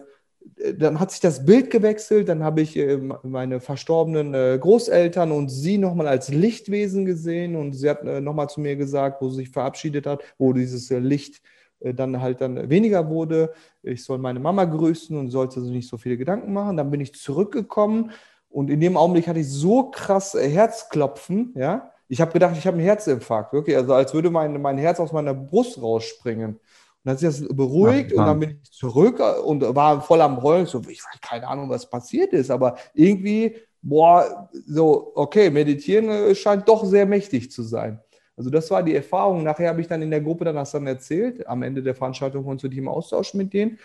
[0.77, 5.49] dann hat sich das Bild gewechselt, dann habe ich äh, meine verstorbenen äh, Großeltern und
[5.49, 9.37] sie nochmal als Lichtwesen gesehen und sie hat äh, nochmal zu mir gesagt, wo sie
[9.37, 11.41] sich verabschiedet hat, wo dieses äh, Licht
[11.79, 13.53] äh, dann halt dann weniger wurde.
[13.81, 16.77] Ich soll meine Mama grüßen und sollte sich nicht so viele Gedanken machen.
[16.77, 18.11] Dann bin ich zurückgekommen
[18.49, 22.77] und in dem Augenblick hatte ich so krass Herzklopfen, ja, ich habe gedacht, ich habe
[22.77, 23.75] einen Herzinfarkt, wirklich.
[23.75, 26.51] Also als würde mein, mein Herz aus meiner Brust rausspringen.
[26.51, 26.59] Und
[27.03, 30.39] dann hat sich das beruhigt ja, und dann bin ich zurück und war voll am
[30.43, 30.67] Heulen.
[30.67, 36.35] So, ich weiß keine Ahnung, was passiert ist, aber irgendwie, boah, so, okay, meditieren äh,
[36.35, 37.99] scheint doch sehr mächtig zu sein.
[38.37, 39.41] Also das war die Erfahrung.
[39.41, 41.47] Nachher habe ich dann in der Gruppe dann das dann erzählt.
[41.47, 43.79] Am Ende der Veranstaltung du dich im Austausch mit denen.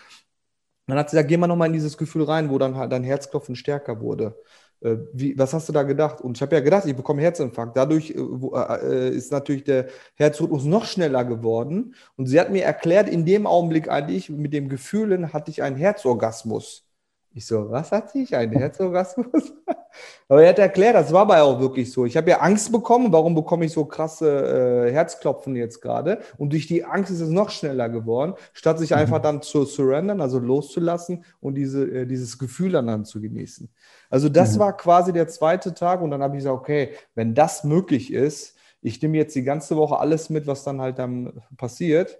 [0.85, 3.03] dann hat sie gesagt, geh mal nochmal in dieses Gefühl rein, wo dann halt dein
[3.03, 4.35] Herzklopfen stärker wurde.
[4.81, 6.21] Äh, wie, was hast du da gedacht?
[6.21, 7.75] Und ich habe ja gedacht, ich bekomme Herzinfarkt.
[7.75, 11.95] Dadurch äh, äh, ist natürlich der Herzrhythmus noch schneller geworden.
[12.15, 15.75] Und sie hat mir erklärt, in dem Augenblick eigentlich, mit dem Gefühlen hatte ich einen
[15.75, 16.88] Herzorgasmus.
[17.33, 18.35] Ich so, was hat ich?
[18.35, 19.53] Ein Herzorgasmus?
[20.27, 22.05] Aber er hat erklärt, das war aber auch wirklich so.
[22.05, 23.11] Ich habe ja Angst bekommen.
[23.11, 26.19] Warum bekomme ich so krasse äh, Herzklopfen jetzt gerade?
[26.37, 28.97] Und durch die Angst ist es noch schneller geworden, statt sich mhm.
[28.97, 33.69] einfach dann zu surrendern, also loszulassen und diese, äh, dieses Gefühl dann, zu genießen.
[34.09, 34.59] Also das mhm.
[34.59, 38.55] war quasi der zweite Tag und dann habe ich gesagt, okay, wenn das möglich ist,
[38.81, 42.19] ich nehme jetzt die ganze Woche alles mit, was dann halt dann passiert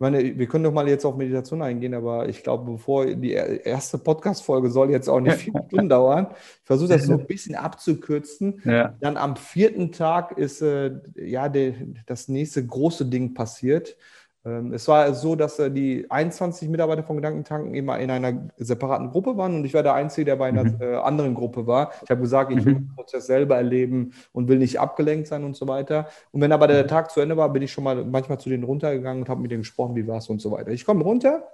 [0.00, 3.98] meine, wir können doch mal jetzt auf Meditation eingehen, aber ich glaube, bevor die erste
[3.98, 6.28] Podcast-Folge soll jetzt auch nicht vier Stunden dauern.
[6.32, 8.62] Ich versuche das so ein bisschen abzukürzen.
[8.64, 8.94] Ja.
[9.00, 11.74] Dann am vierten Tag ist äh, ja der,
[12.06, 13.96] das nächste große Ding passiert.
[14.44, 19.10] Ähm, es war so, dass äh, die 21 Mitarbeiter von Gedankentanken immer in einer separaten
[19.10, 20.78] Gruppe waren und ich war der Einzige, der bei einer mhm.
[20.80, 21.92] äh, anderen Gruppe war.
[22.02, 22.78] Ich habe gesagt, ich will mhm.
[22.78, 26.08] den Prozess selber erleben und will nicht abgelenkt sein und so weiter.
[26.32, 26.88] Und wenn aber der mhm.
[26.88, 29.50] Tag zu Ende war, bin ich schon mal manchmal zu denen runtergegangen und habe mit
[29.50, 30.70] denen gesprochen, wie war es und so weiter.
[30.70, 31.44] Ich komme runter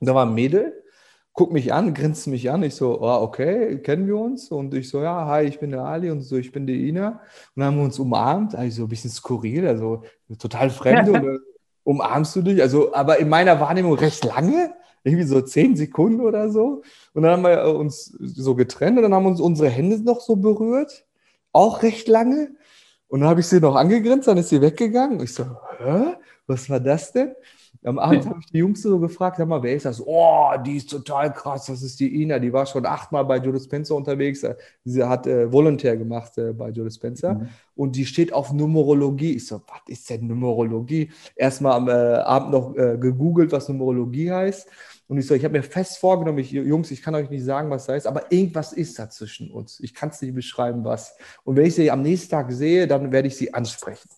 [0.00, 0.82] und da war ein Mädel,
[1.34, 2.62] guckt mich an, grinst mich an.
[2.62, 4.50] Ich so, oh, okay, kennen wir uns?
[4.50, 7.08] Und ich so, ja, hi, ich bin der Ali und so, ich bin die Ina.
[7.08, 7.20] Und
[7.56, 10.04] dann haben wir uns umarmt, also ein bisschen skurril, also
[10.38, 11.10] total fremd.
[11.84, 12.60] und, umarmst du dich?
[12.60, 14.74] Also, aber in meiner Wahrnehmung recht lange,
[15.04, 16.82] irgendwie so zehn Sekunden oder so.
[17.12, 20.36] Und dann haben wir uns so getrennt und dann haben uns unsere Hände noch so
[20.36, 21.04] berührt,
[21.52, 22.56] auch recht lange.
[23.08, 25.20] Und dann habe ich sie noch angegrinst, dann ist sie weggegangen.
[25.20, 25.44] Ich so,
[25.78, 26.14] hä?
[26.46, 27.34] Was war das denn?
[27.84, 30.02] Am Abend habe ich die Jungs so gefragt, sag mal, wer ist das?
[30.04, 33.58] Oh, die ist total krass, das ist die Ina, die war schon achtmal bei Joe
[33.60, 34.44] Spencer unterwegs.
[34.84, 37.48] Sie hat äh, Volontär gemacht äh, bei Joe Spencer mhm.
[37.76, 39.34] und die steht auf Numerologie.
[39.34, 41.10] Ich so, was ist denn Numerologie?
[41.36, 44.68] Erstmal am äh, Abend noch äh, gegoogelt, was Numerologie heißt.
[45.06, 47.68] Und ich so, ich habe mir fest vorgenommen, ich, Jungs, ich kann euch nicht sagen,
[47.68, 49.78] was da ist, aber irgendwas ist da zwischen uns.
[49.80, 51.14] Ich kann es nicht beschreiben, was.
[51.44, 54.08] Und wenn ich sie am nächsten Tag sehe, dann werde ich sie ansprechen.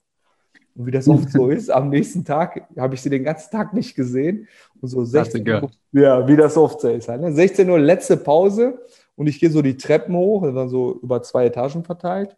[0.77, 3.73] Und wie das oft so ist, am nächsten Tag habe ich sie den ganzen Tag
[3.73, 4.47] nicht gesehen.
[4.81, 7.09] Und so 16 Uhr, ja, wie das oft so ist.
[7.09, 7.33] Halt, ne?
[7.33, 8.79] 16 Uhr letzte Pause
[9.15, 12.37] und ich gehe so die Treppen hoch, dann so über zwei Etagen verteilt.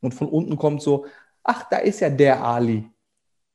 [0.00, 1.06] Und von unten kommt so,
[1.42, 2.88] ach, da ist ja der Ali.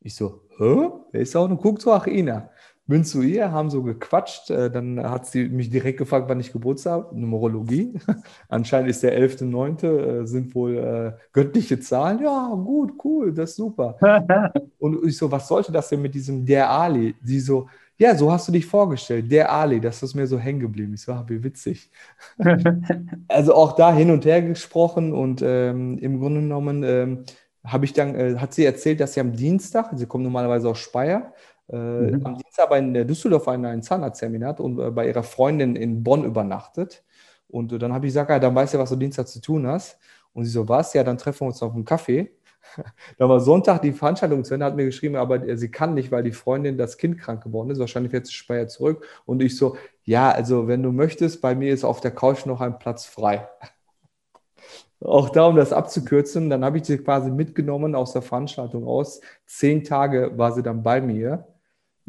[0.01, 0.89] Ich so, hä?
[1.11, 1.49] Wer ist auch?
[1.49, 2.49] Und guckt so, ach, Ina
[2.91, 4.51] bin zu ihr, haben so gequatscht.
[4.51, 7.19] Äh, dann hat sie mich direkt gefragt, wann ich Geburtstag habe.
[7.19, 7.93] Numerologie.
[8.49, 9.83] Anscheinend ist der 11.9.
[9.85, 12.21] Äh, sind wohl äh, göttliche Zahlen.
[12.21, 13.97] Ja, gut, cool, das ist super.
[14.79, 17.15] Und ich so, was sollte das denn mit diesem der Ali?
[17.23, 20.59] Sie so, ja, so hast du dich vorgestellt, der Ali, das ist mir so hängen
[20.59, 20.93] geblieben.
[20.93, 21.89] Ich so, ah, wie witzig.
[23.27, 27.23] also auch da hin und her gesprochen und ähm, im Grunde genommen ähm,
[27.63, 30.79] habe ich dann, äh, hat sie erzählt, dass sie am Dienstag, sie kommt normalerweise aus
[30.79, 31.33] Speyer,
[31.77, 32.25] mhm.
[32.25, 36.03] am Dienstag bei in Düsseldorf einen, einen Zahnarzttermin hat und äh, bei ihrer Freundin in
[36.03, 37.03] Bonn übernachtet.
[37.47, 39.67] Und äh, dann habe ich gesagt, ja, dann weißt du, was du Dienstag zu tun
[39.67, 39.97] hast.
[40.33, 40.93] Und sie so, was?
[40.93, 42.31] Ja, dann treffen wir uns auf einen Kaffee.
[43.17, 46.23] Dann war Sonntag die Veranstaltung zu Ende, hat mir geschrieben, aber sie kann nicht, weil
[46.23, 47.79] die Freundin das Kind krank geworden ist.
[47.79, 49.05] Wahrscheinlich wird sie Speyer zurück.
[49.25, 52.61] Und ich so, ja, also wenn du möchtest, bei mir ist auf der Couch noch
[52.61, 53.49] ein Platz frei.
[55.03, 59.19] Auch da, um das abzukürzen, dann habe ich sie quasi mitgenommen aus der Veranstaltung aus.
[59.47, 61.47] Zehn Tage war sie dann bei mir.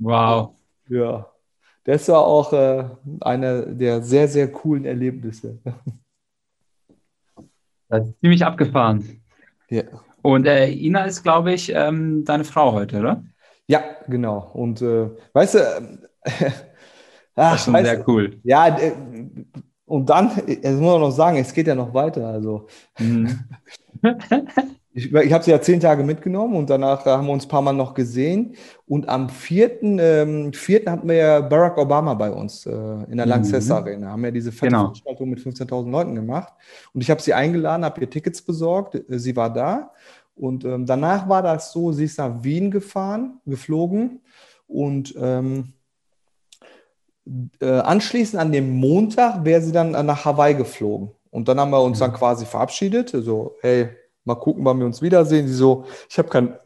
[0.02, 0.54] Wow.
[0.88, 1.26] Ja,
[1.84, 2.84] das war auch äh,
[3.20, 5.58] einer der sehr, sehr coolen Erlebnisse.
[7.88, 9.22] Das ist ziemlich abgefahren.
[9.68, 9.84] Ja.
[10.22, 13.24] Und äh, Ina ist, glaube ich, ähm, deine Frau heute, oder?
[13.66, 14.50] Ja, genau.
[14.54, 15.82] Und äh, weißt du, äh,
[17.34, 18.40] das ist schon weißt, sehr cool.
[18.44, 18.92] Ja, äh,
[19.84, 22.26] und dann, jetzt muss man noch sagen, es geht ja noch weiter.
[22.26, 22.66] Also.
[22.98, 23.40] Mhm.
[24.94, 27.62] ich, ich habe sie ja zehn Tage mitgenommen und danach haben wir uns ein paar
[27.62, 28.54] Mal noch gesehen.
[28.86, 32.72] Und am vierten, ähm, vierten hatten wir ja Barack Obama bei uns äh,
[33.10, 33.72] in der Lanxess mhm.
[33.72, 34.10] Arena.
[34.10, 34.82] Haben ja diese fette genau.
[34.82, 36.52] Veranstaltung mit 15.000 Leuten gemacht.
[36.92, 39.00] Und ich habe sie eingeladen, habe ihr Tickets besorgt.
[39.08, 39.92] Sie war da.
[40.34, 44.20] Und ähm, danach war das so, sie ist nach Wien gefahren, geflogen
[44.66, 45.74] und ähm,
[47.60, 51.10] äh, anschließend an dem Montag wäre sie dann nach Hawaii geflogen.
[51.30, 52.04] Und dann haben wir uns mhm.
[52.04, 53.10] dann quasi verabschiedet.
[53.10, 53.90] So, also, hey,
[54.24, 55.48] mal gucken, wann wir uns wiedersehen.
[55.48, 56.56] Sie so, ich habe kein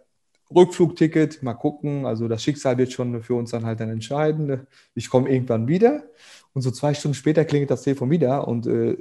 [0.54, 2.06] Rückflugticket, mal gucken.
[2.06, 4.66] Also das Schicksal wird schon für uns dann halt dann entscheiden.
[4.94, 6.04] Ich komme irgendwann wieder.
[6.52, 8.96] Und so zwei Stunden später klingelt das Telefon wieder und äh,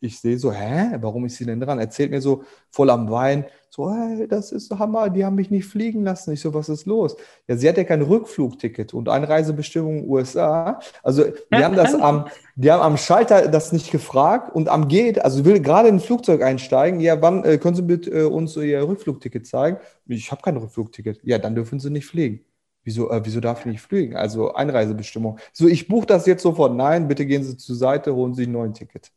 [0.00, 1.78] ich sehe so, hä, warum ist sie denn dran?
[1.78, 5.64] Erzählt mir so voll am Wein, so, hey, das ist Hammer, die haben mich nicht
[5.64, 6.32] fliegen lassen.
[6.32, 7.16] Ich so, was ist los?
[7.46, 10.80] Ja, sie hat ja kein Rückflugticket und Einreisebestimmung USA.
[11.04, 15.24] Also, die haben das am, die haben am Schalter das nicht gefragt und am Gate,
[15.24, 16.98] also will gerade in ein Flugzeug einsteigen.
[16.98, 19.78] Ja, wann äh, können Sie bitte äh, uns Ihr Rückflugticket zeigen?
[20.06, 21.20] Ich habe kein Rückflugticket.
[21.22, 22.40] Ja, dann dürfen Sie nicht fliegen.
[22.82, 24.16] Wieso, äh, wieso darf ich nicht fliegen?
[24.16, 25.38] Also Einreisebestimmung.
[25.52, 26.74] So, ich buche das jetzt sofort.
[26.74, 29.12] Nein, bitte gehen Sie zur Seite, holen Sie ein neues Ticket.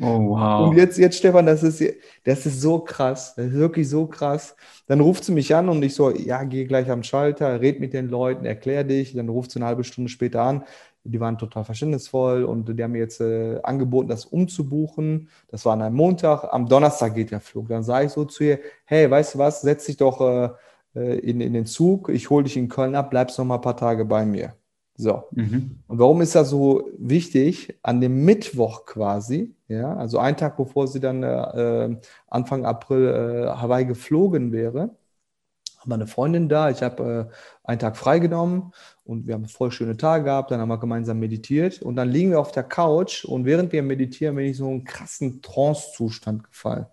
[0.00, 0.68] Oh, wow.
[0.68, 1.82] Und jetzt, jetzt, Stefan, das ist,
[2.24, 3.34] das ist so krass.
[3.36, 4.56] Das ist wirklich so krass.
[4.86, 7.92] Dann ruft sie mich an und ich so, ja, geh gleich am Schalter, red mit
[7.92, 9.14] den Leuten, erklär dich.
[9.14, 10.64] Dann ruft sie eine halbe Stunde später an.
[11.04, 15.28] Die waren total verständnisvoll und die haben mir jetzt äh, angeboten, das umzubuchen.
[15.48, 16.44] Das war an einem Montag.
[16.52, 17.68] Am Donnerstag geht der Flug.
[17.68, 20.50] Dann sage ich so zu ihr, hey, weißt du was, setz dich doch äh,
[20.94, 22.08] äh in, in den Zug.
[22.08, 24.54] Ich hole dich in Köln ab, bleibst noch mal ein paar Tage bei mir.
[24.96, 25.24] So.
[25.30, 25.78] Mhm.
[25.86, 27.78] Und warum ist das so wichtig?
[27.82, 31.96] An dem Mittwoch quasi, ja, also einen Tag bevor sie dann äh,
[32.26, 34.96] Anfang April äh, Hawaii geflogen wäre,
[35.78, 36.70] haben wir eine Freundin da.
[36.70, 37.34] Ich habe äh,
[37.64, 38.72] einen Tag freigenommen
[39.04, 40.50] und wir haben voll schöne Tage gehabt.
[40.50, 43.82] Dann haben wir gemeinsam meditiert und dann liegen wir auf der Couch und während wir
[43.82, 46.86] meditieren bin ich so einen krassen Trance-Zustand gefallen.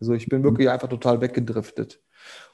[0.00, 2.00] Also ich bin wirklich einfach total weggedriftet.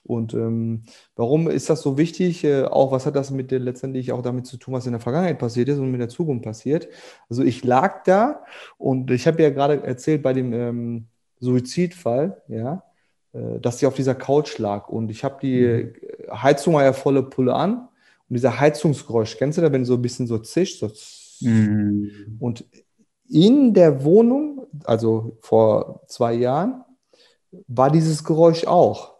[0.04, 0.82] Und ähm,
[1.16, 2.44] warum ist das so wichtig?
[2.44, 5.00] Äh, auch was hat das mit der, letztendlich auch damit zu tun, was in der
[5.00, 6.88] Vergangenheit passiert ist und mit der Zukunft passiert?
[7.30, 8.44] Also ich lag da
[8.76, 11.06] und ich habe ja gerade erzählt bei dem ähm,
[11.40, 12.84] Suizidfall, ja,
[13.32, 16.42] äh, dass sie auf dieser Couch lag und ich habe die mhm.
[16.42, 17.88] Heizung war ja volle Pulle an
[18.28, 20.90] und dieser Heizungsgeräusch, kennst du da, wenn so ein bisschen so zischt, so
[21.40, 22.36] mhm.
[22.40, 22.66] und
[23.26, 26.84] in der Wohnung, also vor zwei Jahren,
[27.68, 29.13] war dieses Geräusch auch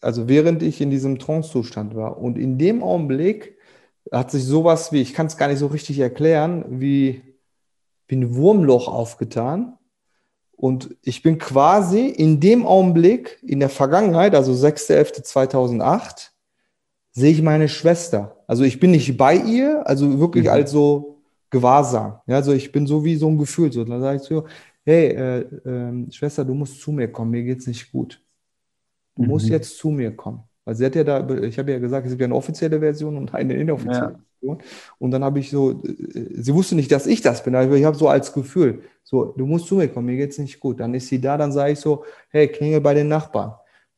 [0.00, 2.18] also während ich in diesem Trance-Zustand war.
[2.18, 3.56] Und in dem Augenblick
[4.12, 7.22] hat sich sowas wie, ich kann es gar nicht so richtig erklären, wie,
[8.06, 9.76] wie ein Wurmloch aufgetan.
[10.52, 16.30] Und ich bin quasi in dem Augenblick, in der Vergangenheit, also 6.11.2008,
[17.12, 18.42] sehe ich meine Schwester.
[18.46, 20.50] Also ich bin nicht bei ihr, also wirklich mhm.
[20.50, 22.20] als so Gewahrsam.
[22.26, 23.72] Ja, also ich bin so wie so ein Gefühl.
[23.72, 24.46] So, dann sage ich so,
[24.84, 28.20] hey, äh, äh, Schwester, du musst zu mir kommen, mir geht's nicht gut
[29.18, 29.28] du mhm.
[29.28, 30.40] musst jetzt zu mir kommen.
[30.64, 33.16] Weil sie hat ja da, ich habe ja gesagt, es gibt ja eine offizielle Version
[33.16, 34.20] und eine inoffizielle ja.
[34.38, 34.62] Version.
[34.98, 37.84] Und dann habe ich so, äh, sie wusste nicht, dass ich das bin, aber ich
[37.84, 40.80] habe so als Gefühl, so, du musst zu mir kommen, mir geht es nicht gut.
[40.80, 43.54] Dann ist sie da, dann sage ich so, hey, klingel bei den Nachbarn.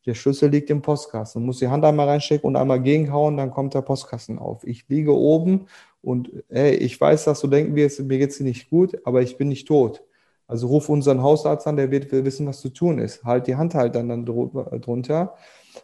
[0.07, 1.43] Der Schlüssel liegt im Postkasten.
[1.43, 4.65] Du musst die Hand einmal reinstecken und einmal gegenhauen, dann kommt der Postkasten auf.
[4.65, 5.67] Ich liege oben
[6.03, 9.37] und hey, ich weiß, dass du denken wirst, mir geht es nicht gut, aber ich
[9.37, 10.03] bin nicht tot.
[10.51, 13.23] Also ruf unseren Hausarzt an, der wird wissen, was zu tun ist.
[13.25, 15.35] Halt die Hand halt dann, dann drunter.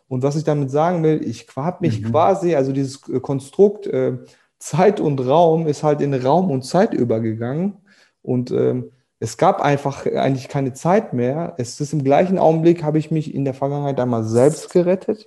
[0.09, 2.11] Und was ich damit sagen will, ich habe mich mhm.
[2.11, 4.19] quasi, also dieses äh, Konstrukt äh,
[4.59, 7.77] Zeit und Raum ist halt in Raum und Zeit übergegangen.
[8.23, 8.91] Und ähm,
[9.21, 11.55] es gab einfach eigentlich keine Zeit mehr.
[11.59, 15.27] Es ist im gleichen Augenblick, habe ich mich in der Vergangenheit einmal selbst gerettet.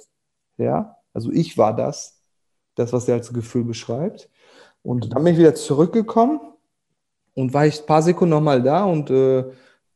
[0.58, 2.22] Ja, also ich war das,
[2.76, 4.30] das, was er als Gefühl beschreibt.
[4.82, 6.42] Und dann bin ich wieder zurückgekommen
[7.40, 9.46] und war ich ein paar Sekunden nochmal da und, äh,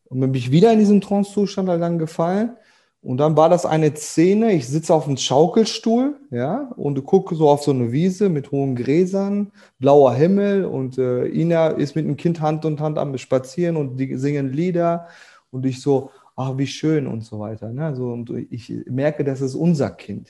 [0.06, 2.56] und bin ich wieder in diesen Trance-Zustand halt dann gefallen.
[3.02, 7.50] Und dann war das eine Szene, ich sitze auf einem Schaukelstuhl, ja, und gucke so
[7.50, 12.16] auf so eine Wiese mit hohen Gräsern, blauer Himmel und äh, Ina ist mit dem
[12.16, 15.10] Kind Hand und Hand am Spazieren und die singen Lieder
[15.52, 17.74] und ich so, ach, wie schön und so weiter.
[17.74, 17.94] Ne?
[17.94, 20.30] So, und ich merke, das ist unser Kind.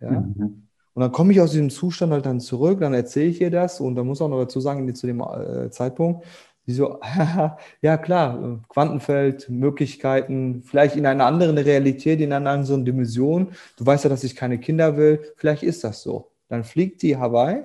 [0.00, 0.10] Ja?
[0.10, 0.66] Mhm.
[0.94, 3.80] Und dann komme ich aus diesem Zustand halt dann zurück, dann erzähle ich ihr das
[3.80, 6.24] und dann muss auch noch dazu sagen, zu dem äh, Zeitpunkt,
[6.66, 7.00] die so,
[7.82, 13.48] ja klar, Quantenfeld, Möglichkeiten, vielleicht in einer anderen Realität, in einer anderen Dimension.
[13.76, 15.20] Du weißt ja, dass ich keine Kinder will.
[15.36, 16.30] Vielleicht ist das so.
[16.48, 17.64] Dann fliegt die Hawaii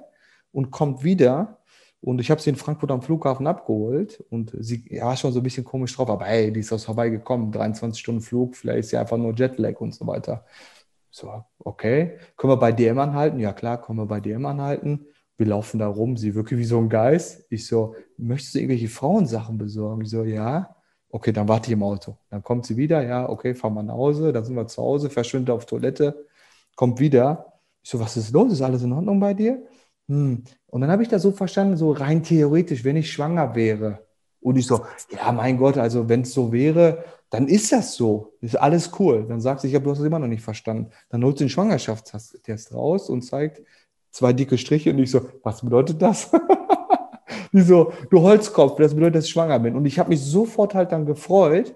[0.51, 1.57] und kommt wieder.
[2.01, 5.43] Und ich habe sie in Frankfurt am Flughafen abgeholt und sie war schon so ein
[5.43, 8.89] bisschen komisch drauf, aber hey, die ist aus Hawaii gekommen, 23 Stunden Flug, vielleicht ist
[8.91, 10.45] sie einfach nur Jetlag und so weiter.
[11.09, 13.39] So, okay, können wir bei DM anhalten?
[13.39, 15.07] Ja klar, können wir bei DM anhalten
[15.38, 17.45] wir laufen da rum, sie wirklich wie so ein Geist.
[17.49, 20.01] Ich so, möchtest du irgendwelche Frauensachen besorgen?
[20.01, 20.75] Ich so, ja.
[21.09, 22.17] Okay, dann warte ich im Auto.
[22.29, 25.09] Dann kommt sie wieder, ja, okay, fahren wir nach Hause, dann sind wir zu Hause,
[25.09, 26.25] verschwindet auf Toilette,
[26.75, 27.53] kommt wieder.
[27.81, 28.51] Ich so, was ist los?
[28.51, 29.63] Ist alles in Ordnung bei dir?
[30.09, 30.43] Hm.
[30.67, 34.05] Und dann habe ich das so verstanden, so rein theoretisch, wenn ich schwanger wäre.
[34.41, 38.33] Und ich so, ja, mein Gott, also wenn es so wäre, dann ist das so.
[38.41, 39.25] Ist alles cool.
[39.27, 40.91] Dann sagt sie, ich habe du hast es immer noch nicht verstanden.
[41.09, 43.61] Dann holt sie den Schwangerschaftstest raus und zeigt,
[44.11, 46.31] zwei dicke Striche und ich so, was bedeutet das?
[47.53, 49.75] Die so, du Holzkopf, das bedeutet, dass ich schwanger bin.
[49.75, 51.75] Und ich habe mich sofort halt dann gefreut.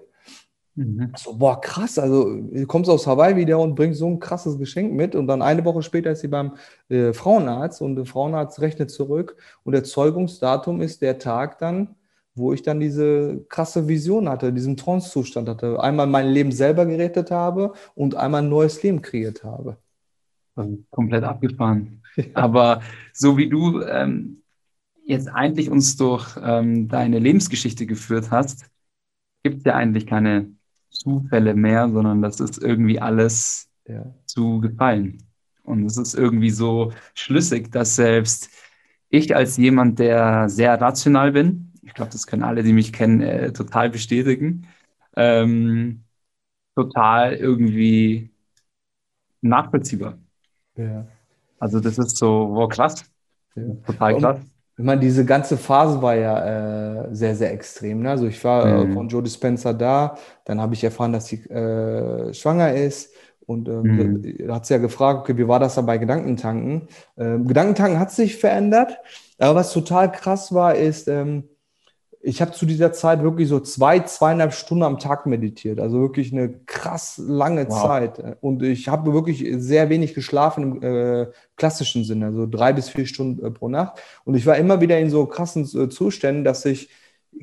[0.74, 1.12] Mhm.
[1.16, 4.92] So, boah, krass, also du kommst aus Hawaii wieder und bringst so ein krasses Geschenk
[4.92, 5.14] mit.
[5.14, 6.56] Und dann eine Woche später ist sie beim
[6.88, 11.94] äh, Frauenarzt und der Frauenarzt rechnet zurück und der Zeugungsdatum ist der Tag dann,
[12.34, 15.80] wo ich dann diese krasse Vision hatte, diesen Trance-Zustand hatte.
[15.80, 19.76] Einmal mein Leben selber gerettet habe und einmal ein neues Leben kreiert habe.
[20.54, 22.02] Also komplett abgefahren.
[22.34, 22.82] Aber
[23.12, 24.42] so wie du ähm,
[25.04, 28.66] jetzt eigentlich uns durch ähm, deine Lebensgeschichte geführt hast,
[29.42, 30.50] gibt es ja eigentlich keine
[30.90, 34.14] Zufälle mehr, sondern das ist irgendwie alles ja.
[34.26, 35.22] zu gefallen.
[35.64, 38.50] Und es ist irgendwie so schlüssig, dass selbst
[39.08, 43.20] ich als jemand, der sehr rational bin, ich glaube, das können alle, die mich kennen,
[43.20, 44.66] äh, total bestätigen,
[45.16, 46.04] ähm,
[46.74, 48.30] total irgendwie
[49.40, 50.18] nachvollziehbar.
[50.76, 51.06] Ja.
[51.58, 53.04] Also das ist so, wow, krass.
[53.54, 53.62] Ja.
[53.86, 54.40] Total krass.
[54.78, 58.00] Ich meine, diese ganze Phase war ja äh, sehr, sehr extrem.
[58.00, 58.10] Ne?
[58.10, 58.94] Also ich war äh, mhm.
[58.94, 63.12] von Joe Dispenza da, dann habe ich erfahren, dass sie äh, schwanger ist.
[63.44, 64.46] Und ähm, mhm.
[64.46, 66.88] da hat sie ja gefragt, okay, wie war das dann bei Gedankentanken?
[67.18, 68.96] Ähm, Gedankentanken hat sich verändert.
[69.38, 71.44] Aber was total krass war, ist, ähm,
[72.24, 75.80] ich habe zu dieser Zeit wirklich so zwei, zweieinhalb Stunden am Tag meditiert.
[75.80, 77.82] Also wirklich eine krass lange wow.
[77.82, 78.36] Zeit.
[78.40, 81.26] Und ich habe wirklich sehr wenig geschlafen im äh,
[81.56, 84.00] klassischen Sinne, also drei bis vier Stunden äh, pro Nacht.
[84.24, 86.90] Und ich war immer wieder in so krassen äh, Zuständen, dass ich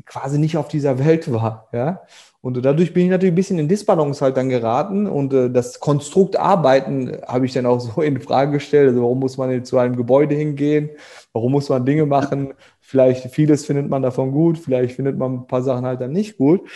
[0.05, 1.67] quasi nicht auf dieser Welt war.
[1.73, 2.03] Ja?
[2.41, 5.81] Und dadurch bin ich natürlich ein bisschen in Disbalance halt dann geraten und äh, das
[5.81, 8.89] Konstrukt Arbeiten habe ich dann auch so in Frage gestellt.
[8.89, 10.89] Also warum muss man zu einem Gebäude hingehen?
[11.33, 12.53] Warum muss man Dinge machen?
[12.89, 16.39] Vielleicht vieles findet man davon gut, vielleicht findet man ein paar Sachen halt dann nicht
[16.39, 16.67] gut.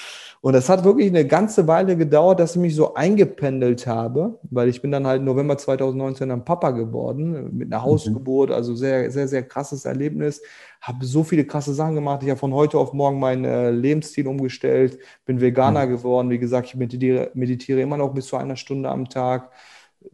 [0.42, 4.70] Und das hat wirklich eine ganze Weile gedauert, dass ich mich so eingependelt habe, weil
[4.70, 7.86] ich bin dann halt November 2019 dann Papa geworden, mit einer mhm.
[7.86, 10.44] Hausgeburt, also sehr, sehr, sehr krasses Erlebnis.
[10.82, 12.22] Habe so viele krasse Sachen gemacht.
[12.22, 15.90] Ich habe von heute auf morgen meinen äh, Lebensstil umgestellt, bin Veganer mhm.
[15.90, 16.30] geworden.
[16.30, 19.50] Wie gesagt, ich meditiere, meditiere immer noch bis zu einer Stunde am Tag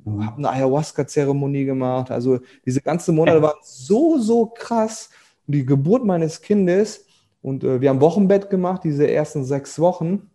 [0.05, 0.25] mhm.
[0.25, 2.09] habe eine Ayahuasca-Zeremonie gemacht.
[2.09, 5.09] Also diese ganzen Monate waren so, so krass
[5.53, 7.05] die Geburt meines Kindes
[7.41, 10.29] und äh, wir haben Wochenbett gemacht, diese ersten sechs Wochen.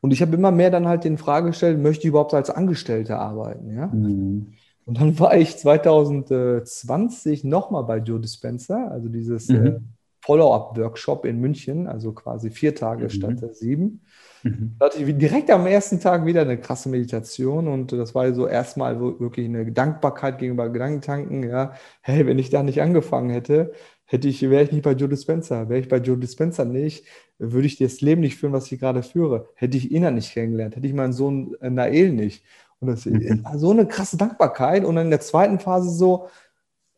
[0.00, 3.18] Und ich habe immer mehr dann halt in Frage gestellt, möchte ich überhaupt als Angestellter
[3.20, 3.86] arbeiten, ja?
[3.86, 4.52] Mhm.
[4.84, 9.66] Und dann war ich 2020 nochmal bei Joe Dispenza, also dieses mhm.
[9.66, 9.78] äh,
[10.22, 13.10] Follow-up-Workshop in München, also quasi vier Tage mhm.
[13.10, 14.00] statt sieben.
[14.42, 14.74] Mhm.
[14.78, 18.46] Da hatte ich direkt am ersten Tag wieder eine krasse Meditation und das war so
[18.46, 21.44] erstmal wirklich eine Dankbarkeit gegenüber Gedankentanken.
[21.48, 23.72] Ja, hey, wenn ich da nicht angefangen hätte,
[24.12, 25.70] hätte ich, wäre ich nicht bei Joe Dispenza.
[25.70, 27.06] Wäre ich bei Joe Dispenza nicht,
[27.38, 29.48] würde ich das Leben nicht führen, was ich gerade führe.
[29.54, 32.44] Hätte ich Ina nicht kennengelernt, hätte ich meinen Sohn äh, Nael nicht.
[32.78, 33.42] Und das mhm.
[33.56, 34.84] so eine krasse Dankbarkeit.
[34.84, 36.28] Und dann in der zweiten Phase so,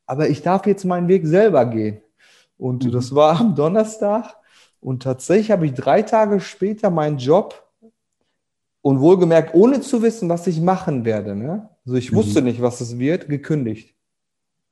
[0.06, 1.98] aber ich darf jetzt meinen Weg selber gehen.
[2.58, 2.90] Und mhm.
[2.90, 4.34] das war am Donnerstag.
[4.80, 7.70] Und tatsächlich habe ich drei Tage später meinen Job
[8.82, 11.36] und wohlgemerkt, ohne zu wissen, was ich machen werde.
[11.36, 11.68] Ne?
[11.86, 12.16] Also ich mhm.
[12.16, 13.93] wusste nicht, was es wird, gekündigt.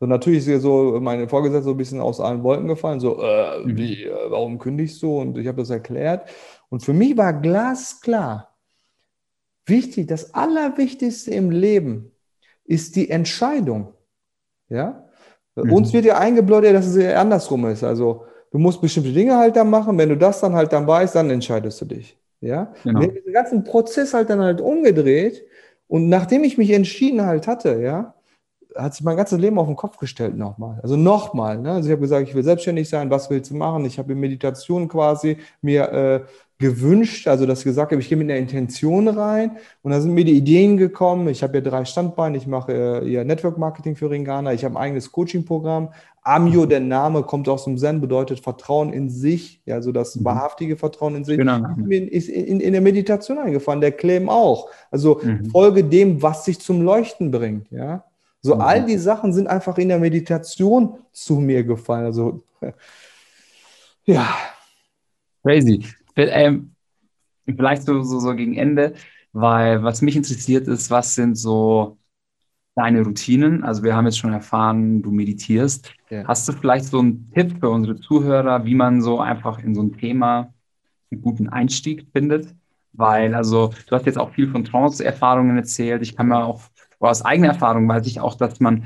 [0.03, 3.61] So natürlich ist so meine Vorgesetzte so ein bisschen aus allen Wolken gefallen, so, äh,
[3.61, 3.77] mhm.
[3.77, 5.21] wie, äh, warum kündigst du?
[5.21, 6.29] Und ich habe das erklärt.
[6.71, 8.53] Und für mich war glasklar,
[9.65, 12.11] wichtig, das Allerwichtigste im Leben
[12.65, 13.95] ist die Entscheidung.
[14.69, 15.05] Ja?
[15.55, 15.73] Mhm.
[15.73, 17.85] Uns wird ja eingebläut, dass es eher andersrum ist.
[17.85, 19.97] Also du musst bestimmte Dinge halt dann machen.
[19.99, 22.19] Wenn du das dann halt dann weißt, dann entscheidest du dich.
[22.41, 22.75] Ja?
[22.83, 23.03] Genau.
[23.03, 25.45] Den ganzen Prozess halt dann halt umgedreht
[25.87, 28.17] und nachdem ich mich entschieden halt hatte, ja,
[28.77, 30.81] hat sich mein ganzes Leben auf den Kopf gestellt nochmal.
[30.83, 31.59] Also nochmal.
[31.59, 31.73] Ne?
[31.73, 33.85] Also ich habe gesagt, ich will selbstständig sein, was willst du machen?
[33.85, 36.21] Ich habe in Meditation quasi mir äh,
[36.63, 40.15] gewünscht, also dass ich gesagt habe, ich gehe mit einer Intention rein und da sind
[40.15, 41.29] mir die Ideen gekommen.
[41.29, 44.83] Ich habe ja drei Standbeine, ich mache äh, Network Marketing für Ringana, ich habe ein
[44.83, 45.89] eigenes Coaching-Programm.
[46.25, 50.25] Amio, der Name kommt aus dem Zen, bedeutet Vertrauen in sich, ja, also das mhm.
[50.25, 51.37] wahrhaftige Vertrauen in sich.
[51.37, 51.59] Genau.
[51.89, 54.69] Ist in, in, der Meditation eingefallen, der Claim auch.
[54.93, 55.47] Also mhm.
[55.47, 58.05] folge dem, was sich zum Leuchten bringt, ja.
[58.43, 58.61] So mhm.
[58.61, 62.07] all die Sachen sind einfach in der Meditation zu mir gefallen.
[62.07, 62.43] Also
[64.05, 64.35] ja.
[65.43, 65.87] Crazy.
[66.17, 66.75] Ähm,
[67.47, 68.95] vielleicht so, so, so gegen Ende,
[69.33, 71.99] weil was mich interessiert ist, was sind so
[72.75, 73.65] deine Routinen?
[73.65, 75.93] Also wir haben jetzt schon erfahren, du meditierst.
[76.11, 76.25] Ja.
[76.27, 79.83] Hast du vielleicht so einen Tipp für unsere Zuhörer, wie man so einfach in so
[79.83, 80.53] ein Thema
[81.11, 82.55] einen guten Einstieg findet?
[82.95, 86.03] Weil, also, du hast jetzt auch viel von Trance-Erfahrungen erzählt.
[86.03, 86.61] Ich kann mir auch
[87.11, 88.85] aus eigener Erfahrung weiß ich auch, dass man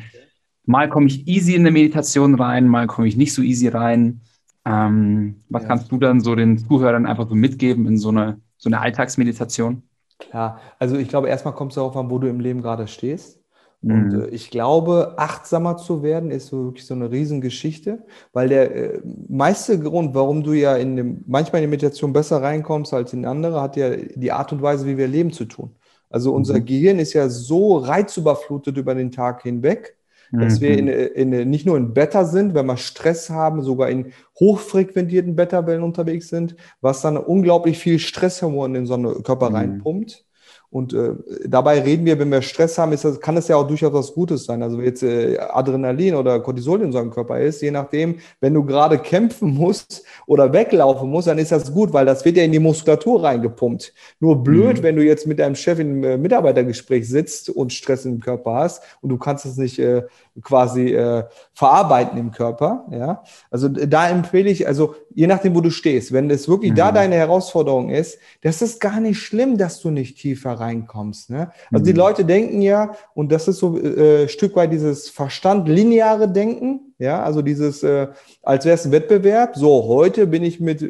[0.65, 4.21] mal komme ich easy in eine Meditation rein, mal komme ich nicht so easy rein.
[4.65, 5.69] Ähm, was ja.
[5.69, 9.83] kannst du dann so den Zuhörern einfach so mitgeben in so eine, so eine Alltagsmeditation?
[10.19, 13.41] Klar, also ich glaube, erstmal kommt es darauf an, wo du im Leben gerade stehst.
[13.83, 14.21] Und mhm.
[14.23, 19.01] äh, ich glaube, achtsamer zu werden, ist so wirklich so eine Riesengeschichte, weil der äh,
[19.29, 23.25] meiste Grund, warum du ja in dem, manchmal in die Meditation besser reinkommst als in
[23.25, 25.77] andere, hat ja die Art und Weise, wie wir leben, zu tun.
[26.11, 26.65] Also unser mhm.
[26.67, 29.97] Gehirn ist ja so reizüberflutet über den Tag hinweg,
[30.33, 30.65] dass mhm.
[30.65, 35.37] wir in, in, nicht nur in Beta sind, wenn wir Stress haben, sogar in hochfrequentierten
[35.37, 39.57] Beta-Wellen unterwegs sind, was dann unglaublich viel Stresshormone in einen Körper mhm.
[39.57, 40.25] reinpumpt.
[40.71, 41.11] Und äh,
[41.47, 44.45] dabei reden wir, wenn wir Stress haben, das, kann das ja auch durchaus was Gutes
[44.45, 44.63] sein.
[44.63, 48.99] Also jetzt äh, Adrenalin oder Cortisol in unserem Körper ist, je nachdem, wenn du gerade
[48.99, 52.59] kämpfen musst oder weglaufen musst, dann ist das gut, weil das wird ja in die
[52.59, 53.95] Muskulatur reingepumpt.
[54.21, 54.83] Nur blöd, mhm.
[54.83, 58.83] wenn du jetzt mit deinem Chef im äh, Mitarbeitergespräch sitzt und Stress im Körper hast
[59.01, 60.03] und du kannst es nicht äh,
[60.43, 61.25] quasi äh,
[61.55, 62.87] verarbeiten im Körper.
[62.91, 63.23] Ja?
[63.51, 66.77] Also da empfehle ich, also je nachdem, wo du stehst, wenn es wirklich mhm.
[66.77, 71.31] da deine Herausforderung ist, das ist gar nicht schlimm, dass du nicht tiefer reinkommst.
[71.31, 71.51] Ne?
[71.73, 71.85] Also mhm.
[71.85, 76.95] die Leute denken ja, und das ist so äh, Stück weit dieses Verstand, lineare Denken,
[76.99, 78.09] ja, also dieses, äh,
[78.43, 79.57] als wäre es ein Wettbewerb.
[79.57, 80.85] So, heute bin ich mit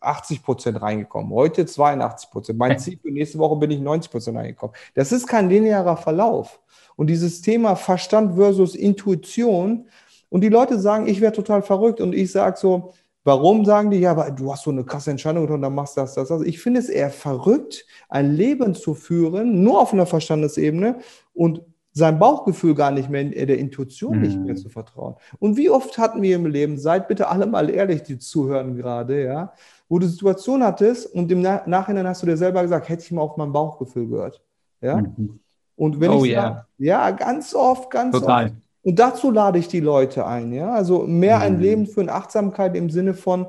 [0.00, 2.58] 80 Prozent reingekommen, heute 82 Prozent.
[2.58, 4.74] Mein Ziel für nächste Woche bin ich 90 Prozent reingekommen.
[4.94, 6.60] Das ist kein linearer Verlauf.
[6.96, 9.86] Und dieses Thema Verstand versus Intuition,
[10.30, 12.00] und die Leute sagen, ich wäre total verrückt.
[12.00, 12.92] Und ich sage so,
[13.24, 16.00] warum sagen die, ja, aber du hast so eine krasse Entscheidung und dann machst du
[16.00, 16.42] das, das, das.
[16.42, 20.98] Ich finde es eher verrückt, ein Leben zu führen, nur auf einer Verstandesebene
[21.32, 24.22] und sein Bauchgefühl gar nicht mehr, der Intuition mhm.
[24.22, 25.16] nicht mehr zu vertrauen.
[25.38, 29.24] Und wie oft hatten wir im Leben, seid bitte alle mal ehrlich, die zuhören gerade,
[29.24, 29.52] ja,
[29.88, 33.22] wo du Situation hattest und im Nachhinein hast du dir selber gesagt, hätte ich mal
[33.22, 34.40] auf mein Bauchgefühl gehört.
[34.80, 34.98] Ja.
[34.98, 35.40] Mhm.
[35.74, 36.42] Und wenn oh, ich yeah.
[36.42, 38.46] sage, ja, ganz oft, ganz Total.
[38.46, 38.54] oft.
[38.82, 40.72] Und dazu lade ich die Leute ein, ja.
[40.72, 41.42] Also mehr mhm.
[41.42, 43.46] ein Leben für eine Achtsamkeit im Sinne von,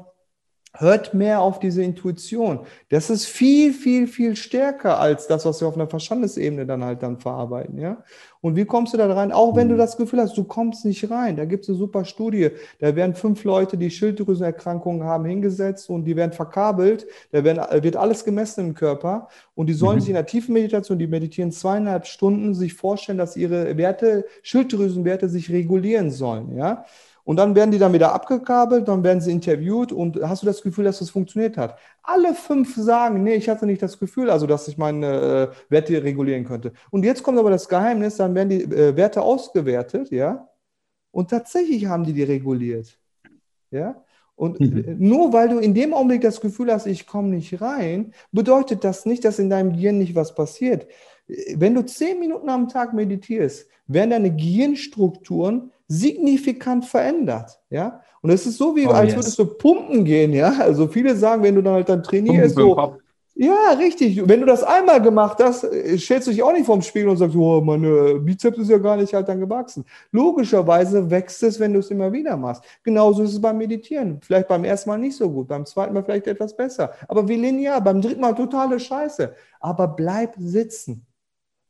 [0.74, 2.66] hört mehr auf diese Intuition.
[2.90, 7.04] Das ist viel, viel, viel stärker als das, was wir auf einer Verstandesebene dann halt
[7.04, 8.04] dann verarbeiten, ja.
[8.42, 9.32] Und wie kommst du da rein?
[9.32, 9.80] Auch wenn du mhm.
[9.80, 11.38] das Gefühl hast, du kommst nicht rein.
[11.38, 12.50] Da gibt es eine super Studie.
[12.80, 17.06] Da werden fünf Leute, die Schilddrüsenerkrankungen haben, hingesetzt und die werden verkabelt.
[17.32, 19.28] Da werden, wird alles gemessen im Körper.
[19.54, 20.02] Und die sollen mhm.
[20.02, 25.30] sich in der tiefen Meditation, die meditieren zweieinhalb Stunden, sich vorstellen, dass ihre Werte, Schilddrüsenwerte
[25.30, 26.86] sich regulieren sollen, ja.
[27.24, 30.62] Und dann werden die dann wieder abgekabelt, dann werden sie interviewt und hast du das
[30.62, 31.78] Gefühl, dass das funktioniert hat?
[32.04, 36.04] Alle fünf sagen, nee, ich hatte nicht das Gefühl, also dass ich meine äh, Werte
[36.04, 36.74] regulieren könnte.
[36.90, 40.48] Und jetzt kommt aber das Geheimnis, dann werden die äh, Werte ausgewertet, ja,
[41.12, 42.98] und tatsächlich haben die die reguliert,
[43.70, 44.04] ja.
[44.36, 44.96] Und mhm.
[44.98, 49.06] nur weil du in dem Augenblick das Gefühl hast, ich komme nicht rein, bedeutet das
[49.06, 50.88] nicht, dass in deinem Gehirn nicht was passiert.
[51.54, 58.02] Wenn du zehn Minuten am Tag meditierst, werden deine Gehirnstrukturen signifikant verändert, ja.
[58.22, 59.16] Und es ist so wie, oh, als yes.
[59.16, 60.54] würdest du pumpen gehen, ja.
[60.60, 62.98] Also viele sagen, wenn du dann halt dann trainierst, so,
[63.36, 64.28] ja, richtig.
[64.28, 67.18] Wenn du das einmal gemacht hast, äh, stellst du dich auch nicht vorm Spiegel und
[67.18, 69.84] sagst, oh, meine Bizeps ist ja gar nicht halt dann gewachsen.
[70.12, 72.64] Logischerweise wächst es, wenn du es immer wieder machst.
[72.84, 74.20] Genauso ist es beim Meditieren.
[74.22, 76.94] Vielleicht beim ersten Mal nicht so gut, beim zweiten Mal vielleicht etwas besser.
[77.08, 79.34] Aber wie linear, beim dritten Mal totale Scheiße.
[79.60, 81.06] Aber bleib sitzen.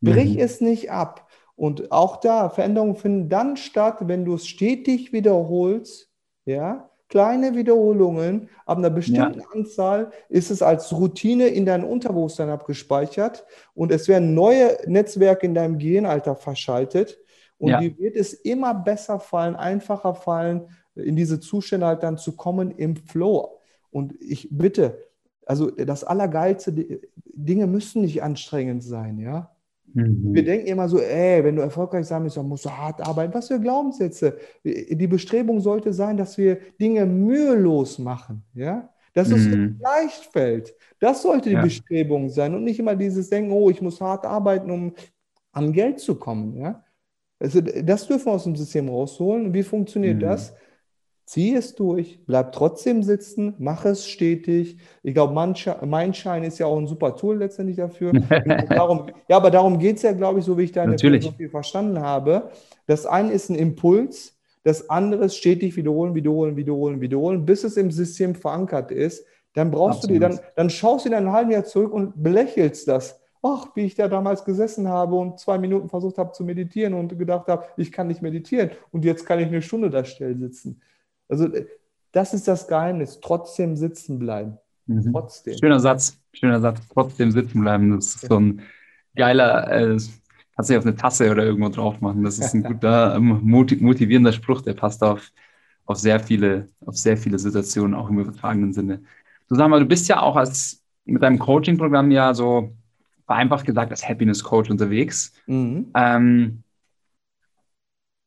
[0.02, 0.40] Brich mhm.
[0.40, 1.28] es nicht ab.
[1.62, 6.10] Und auch da, Veränderungen finden dann statt, wenn du es stetig wiederholst,
[6.44, 9.46] ja, kleine Wiederholungen, ab einer bestimmten ja.
[9.54, 15.54] Anzahl ist es als Routine in deinem Unterbewusstsein abgespeichert und es werden neue Netzwerke in
[15.54, 17.20] deinem Gehirnalter verschaltet
[17.60, 17.80] Und ja.
[17.80, 22.72] dir wird es immer besser fallen, einfacher fallen, in diese Zustände halt dann zu kommen
[22.72, 23.60] im Flow.
[23.92, 24.98] Und ich bitte,
[25.46, 26.74] also das Allergeilste,
[27.26, 29.52] Dinge müssen nicht anstrengend sein, ja.
[29.94, 30.34] Mhm.
[30.34, 33.34] Wir denken immer so, ey, wenn du erfolgreich sein willst, dann musst du hart arbeiten.
[33.34, 34.38] Was für Glaubenssätze?
[34.64, 38.90] Die Bestrebung sollte sein, dass wir Dinge mühelos machen, ja.
[39.14, 39.78] Dass es mhm.
[39.82, 40.74] leicht fällt.
[41.00, 41.62] Das sollte die ja.
[41.62, 44.94] Bestrebung sein und nicht immer dieses Denken, oh, ich muss hart arbeiten, um
[45.52, 46.84] an Geld zu kommen, ja.
[47.40, 49.54] Also das dürfen wir aus dem System rausholen.
[49.54, 50.22] Wie funktioniert mhm.
[50.22, 50.54] das?
[51.32, 54.76] Zieh es durch, bleib trotzdem sitzen, mach es stetig.
[55.02, 58.12] Ich glaube, Mindshine ist ja auch ein super Tool letztendlich dafür.
[58.70, 62.02] darum, ja, aber darum geht es ja, glaube ich, so wie ich deine Philosophie verstanden
[62.02, 62.52] habe.
[62.86, 67.78] Das eine ist ein Impuls, das andere ist stetig wiederholen, wiederholen, wiederholen, wiederholen, bis es
[67.78, 69.26] im System verankert ist.
[69.54, 70.22] Dann brauchst Absolut.
[70.22, 73.22] du dir, dann, dann schaust du in ein halbes Jahr zurück und belächelst das.
[73.42, 77.18] Ach, wie ich da damals gesessen habe und zwei Minuten versucht habe zu meditieren und
[77.18, 80.82] gedacht habe, ich kann nicht meditieren und jetzt kann ich eine Stunde da still sitzen.
[81.32, 81.48] Also
[82.12, 84.58] das ist das Geheimnis, trotzdem sitzen bleiben.
[84.86, 85.14] Mhm.
[85.14, 85.58] Trotzdem.
[85.58, 87.96] Schöner Satz, schöner Satz, trotzdem sitzen bleiben.
[87.96, 88.62] Das ist so ein
[89.16, 89.98] geiler, äh,
[90.56, 92.24] kannst du auf eine Tasse oder irgendwo drauf machen.
[92.24, 95.32] Das ist ein guter, ähm, motivierender Spruch, der passt auf,
[95.86, 99.02] auf, sehr viele, auf sehr viele Situationen, auch im übertragenen Sinne.
[99.48, 102.76] Du sag mal, du bist ja auch als mit deinem Coaching-Programm ja so
[103.26, 105.34] vereinfacht gesagt als Happiness Coach unterwegs.
[105.46, 105.92] Mhm.
[105.96, 106.64] Ähm,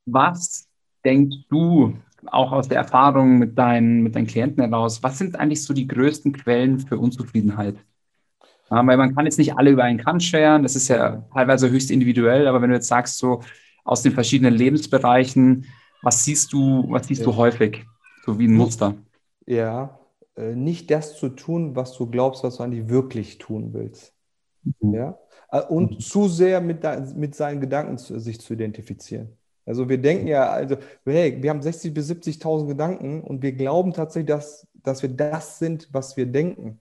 [0.07, 0.67] was
[1.05, 1.95] denkst du,
[2.29, 5.87] auch aus der Erfahrung mit deinen, mit deinen Klienten heraus, was sind eigentlich so die
[5.87, 7.77] größten Quellen für Unzufriedenheit?
[8.71, 11.71] Ja, weil man kann jetzt nicht alle über einen Kamm scheren, das ist ja teilweise
[11.71, 13.43] höchst individuell, aber wenn du jetzt sagst, so
[13.85, 15.67] aus den verschiedenen Lebensbereichen,
[16.03, 17.27] was siehst du, was siehst ja.
[17.27, 17.85] du häufig,
[18.25, 18.95] so wie ein Muster?
[19.47, 19.99] Ja,
[20.37, 24.15] äh, nicht das zu tun, was du glaubst, was du eigentlich wirklich tun willst.
[24.81, 24.95] Mhm.
[24.95, 25.19] Ja?
[25.51, 26.01] Äh, und mhm.
[26.01, 26.83] zu sehr mit,
[27.17, 29.37] mit seinen Gedanken sich zu identifizieren.
[29.67, 33.93] Also wir denken ja, also, hey, wir haben 60.000 bis 70.000 Gedanken und wir glauben
[33.93, 36.81] tatsächlich, dass, dass wir das sind, was wir denken.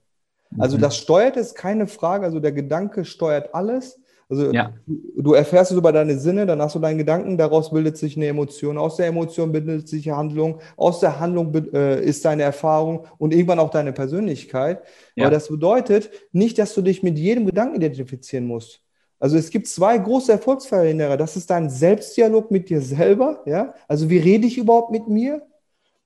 [0.58, 0.82] Also mhm.
[0.82, 2.24] das steuert es, keine Frage.
[2.26, 4.00] Also der Gedanke steuert alles.
[4.28, 4.72] Also ja.
[4.86, 8.26] du erfährst es über deine Sinne, dann hast du deinen Gedanken, daraus bildet sich eine
[8.26, 13.06] Emotion, aus der Emotion bildet sich eine Handlung, aus der Handlung äh, ist deine Erfahrung
[13.18, 14.82] und irgendwann auch deine Persönlichkeit.
[15.14, 15.26] Ja.
[15.26, 18.83] Aber das bedeutet nicht, dass du dich mit jedem Gedanken identifizieren musst.
[19.18, 21.16] Also es gibt zwei große Erfolgsverhinderer.
[21.16, 23.42] Das ist dein Selbstdialog mit dir selber.
[23.46, 23.74] Ja?
[23.88, 25.42] Also wie rede ich überhaupt mit mir?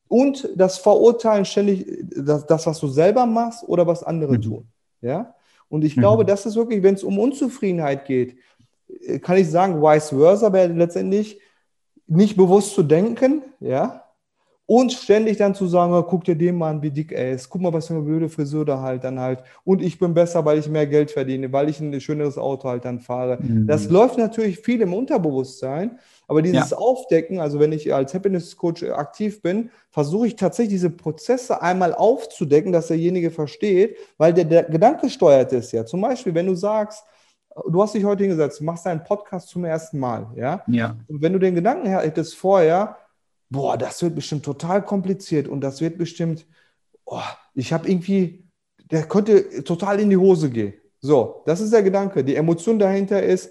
[0.09, 4.43] Und das Verurteilen ständig, das, das was du selber machst oder was andere mhm.
[4.43, 4.69] tun.
[5.01, 5.35] Ja?
[5.69, 6.01] Und ich mhm.
[6.01, 8.37] glaube, das ist wirklich, wenn es um Unzufriedenheit geht,
[9.07, 11.41] äh, kann ich sagen, vice versa wäre letztendlich
[12.07, 14.05] nicht bewusst zu denken, ja,
[14.71, 17.49] und ständig dann zu sagen, oh, guck dir den mal an, wie dick er ist.
[17.49, 19.43] Guck mal, was für eine blöde Frisur da halt dann halt.
[19.65, 22.85] Und ich bin besser, weil ich mehr Geld verdiene, weil ich ein schöneres Auto halt
[22.85, 23.39] dann fahre.
[23.41, 23.67] Mhm.
[23.67, 25.99] Das läuft natürlich viel im Unterbewusstsein.
[26.27, 26.77] Aber dieses ja.
[26.77, 31.95] Aufdecken, also wenn ich als Happiness Coach aktiv bin, versuche ich tatsächlich diese Prozesse einmal
[31.95, 35.87] aufzudecken, dass derjenige versteht, weil der, der Gedanke steuert es ja.
[35.87, 37.05] Zum Beispiel, wenn du sagst,
[37.67, 40.63] du hast dich heute hingesetzt, machst deinen Podcast zum ersten Mal, ja?
[40.67, 40.95] Ja.
[41.09, 42.99] Und wenn du den Gedanken hättest vorher,
[43.51, 46.47] boah, das wird bestimmt total kompliziert und das wird bestimmt,
[47.05, 47.21] oh,
[47.55, 48.49] ich habe irgendwie,
[48.91, 50.75] der könnte total in die Hose gehen.
[51.01, 52.25] So, das ist der Gedanke.
[52.25, 53.51] Die Emotion dahinter ist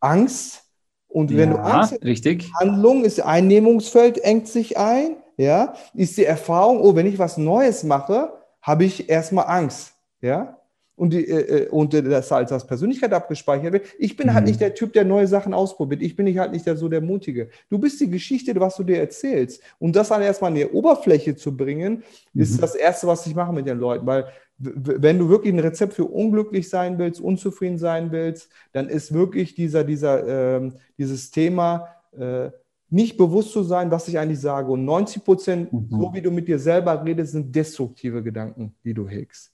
[0.00, 0.64] Angst.
[1.06, 2.50] Und wenn ja, du Angst hast, richtig.
[2.60, 7.84] Handlung ist Einnehmungsfeld, engt sich ein, ja, ist die Erfahrung, oh, wenn ich was Neues
[7.84, 10.57] mache, habe ich erstmal Angst, ja
[10.98, 13.86] und, die, äh, äh, und das als, als Persönlichkeit abgespeichert wird.
[13.98, 14.34] Ich bin halt mhm.
[14.34, 16.02] halt nicht der Typ, der neue Sachen ausprobiert.
[16.02, 17.50] Ich bin nicht halt nicht der, so der Mutige.
[17.70, 19.62] Du bist die Geschichte, was du dir erzählst.
[19.78, 22.02] Und das dann erstmal an die Oberfläche zu bringen,
[22.32, 22.42] mhm.
[22.42, 24.06] ist das Erste, was ich mache mit den Leuten.
[24.06, 24.26] Weil
[24.58, 29.54] wenn du wirklich ein Rezept für unglücklich sein willst, unzufrieden sein willst, dann ist wirklich
[29.54, 31.88] dieser, dieser, äh, dieses Thema,
[32.18, 32.50] äh,
[32.90, 34.72] nicht bewusst zu sein, was ich eigentlich sage.
[34.72, 35.88] Und 90 Prozent, mhm.
[35.90, 39.52] so wie du mit dir selber redest, sind destruktive Gedanken, die du hegst.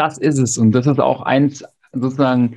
[0.00, 0.56] Das ist es.
[0.56, 1.62] Und das ist auch eins
[1.92, 2.56] sozusagen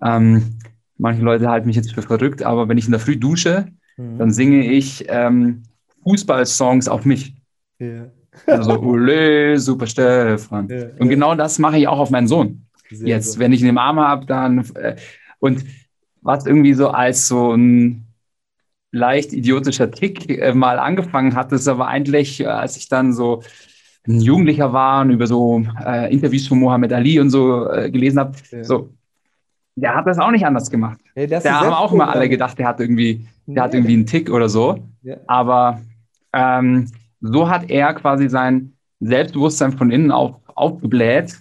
[0.00, 0.60] ähm,
[0.96, 3.66] manche Leute halten mich jetzt für verrückt, aber wenn ich in der Früh dusche,
[3.96, 4.18] mhm.
[4.18, 5.64] dann singe ich ähm,
[6.04, 7.34] Fußballsongs auf mich.
[7.78, 8.10] Ja.
[8.46, 10.68] Also, ole, super Stefan.
[10.68, 12.66] Ja, und genau das mache ich auch auf meinen Sohn.
[12.90, 13.38] Sehr Jetzt, gut.
[13.40, 14.64] wenn ich ihn im Arm habe, dann.
[14.74, 14.96] Äh,
[15.38, 15.64] und
[16.20, 18.06] was irgendwie so als so ein
[18.90, 23.42] leicht idiotischer Tick äh, mal angefangen hat, ist aber eigentlich, äh, als ich dann so
[24.06, 28.18] ein Jugendlicher war und über so äh, Interviews von Mohammed Ali und so äh, gelesen
[28.18, 28.64] habe, ja.
[28.64, 28.90] so
[29.80, 30.98] der hat das auch nicht anders gemacht.
[31.14, 33.60] Ja, da haben auch immer alle gedacht, der hat irgendwie, der nee.
[33.60, 34.78] hat irgendwie einen Tick oder so.
[35.02, 35.16] Ja.
[35.26, 35.80] Aber
[36.32, 36.90] ähm,
[37.20, 41.38] so hat er quasi sein Selbstbewusstsein von innen auf, aufgebläht.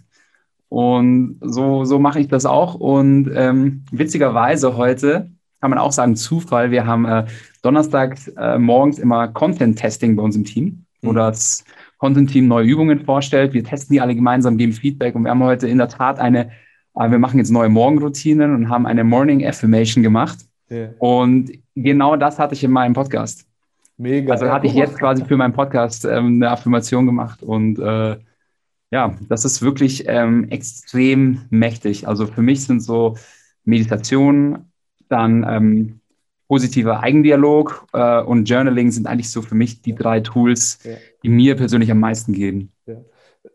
[0.70, 2.76] Und so, so mache ich das auch.
[2.76, 5.32] Und ähm, witzigerweise heute
[5.62, 6.72] kann man auch sagen, Zufall.
[6.72, 7.26] Wir haben äh,
[7.62, 11.16] Donnerstag äh, morgens immer Content-Testing bei uns im Team, wo mhm.
[11.16, 11.64] das
[11.98, 13.54] Content-Team neue Übungen vorstellt.
[13.54, 16.52] Wir testen die alle gemeinsam, geben Feedback und wir haben heute in der Tat eine,
[16.96, 20.40] äh, wir machen jetzt neue Morgenroutinen und haben eine Morning Affirmation gemacht.
[20.70, 20.94] Yeah.
[21.00, 23.48] Und genau das hatte ich in meinem Podcast.
[23.98, 24.32] Mega.
[24.32, 28.18] Also hatte ich jetzt quasi für meinen Podcast ähm, eine Affirmation gemacht und äh,
[28.92, 32.08] ja, das ist wirklich ähm, extrem mächtig.
[32.08, 33.18] Also für mich sind so
[33.66, 34.72] Meditationen,
[35.10, 36.00] dann ähm,
[36.48, 40.94] positiver Eigendialog äh, und Journaling sind eigentlich so für mich die drei Tools, ja.
[41.24, 42.72] die mir persönlich am meisten geben.
[42.86, 42.96] Ja.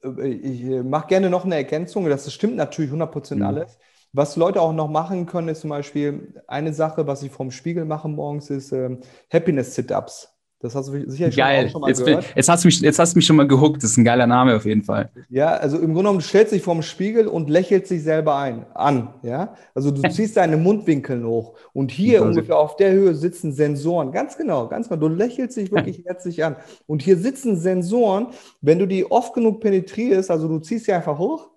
[0.05, 3.43] Äh, ich äh, mache gerne noch eine Ergänzung, das stimmt natürlich 100% mhm.
[3.43, 3.79] alles.
[4.15, 7.87] Was Leute auch noch machen können, ist zum Beispiel eine Sache, was ich vom Spiegel
[7.87, 9.01] mache morgens, ist ähm,
[9.33, 10.29] Happiness-Sit-Ups.
[10.63, 11.69] Das hast du sicher Geil.
[11.69, 12.25] schon mal jetzt, gehört.
[12.37, 13.83] Jetzt hast, du mich, jetzt hast du mich schon mal gehuckt.
[13.83, 15.11] Das ist ein geiler Name auf jeden Fall.
[15.29, 18.67] Ja, also im Grunde genommen, du stellst dich vorm Spiegel und lächelst dich selber ein,
[18.75, 19.13] an.
[19.23, 19.57] Ja?
[19.75, 21.55] Also du ziehst deine Mundwinkel hoch.
[21.73, 24.13] Und hier ungefähr auf der Höhe sitzen Sensoren.
[24.13, 25.01] Ganz genau, ganz genau.
[25.01, 26.55] Du lächelst dich wirklich herzlich an.
[26.87, 28.29] Und hier sitzen Sensoren,
[28.61, 31.52] wenn du die oft genug penetrierst, also du ziehst sie einfach hoch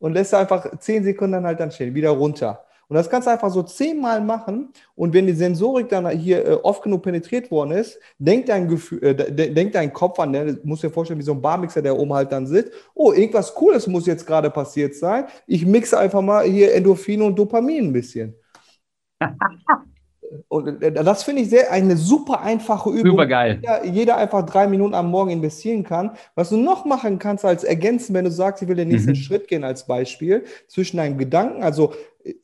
[0.00, 2.64] und lässt einfach zehn Sekunden dann halt dann stehen, wieder runter.
[2.90, 4.72] Und das kannst du einfach so zehnmal machen.
[4.96, 9.00] Und wenn die Sensorik dann hier äh, oft genug penetriert worden ist, denkt dein, Gefühl,
[9.04, 12.12] äh, denkt dein Kopf an, ne, muss dir vorstellen, wie so ein Barmixer, der oben
[12.12, 12.72] halt dann sitzt.
[12.92, 15.26] Oh, irgendwas Cooles muss jetzt gerade passiert sein.
[15.46, 18.34] Ich mixe einfach mal hier Endorphine und Dopamin ein bisschen.
[20.48, 23.12] Und äh, das finde ich sehr eine super einfache Übung.
[23.12, 23.60] Super geil.
[23.60, 26.12] Jeder, jeder, einfach drei Minuten am Morgen investieren kann.
[26.34, 29.16] Was du noch machen kannst als Ergänzen, wenn du sagst, ich will den nächsten mhm.
[29.16, 31.94] Schritt gehen als Beispiel, zwischen deinen Gedanken, also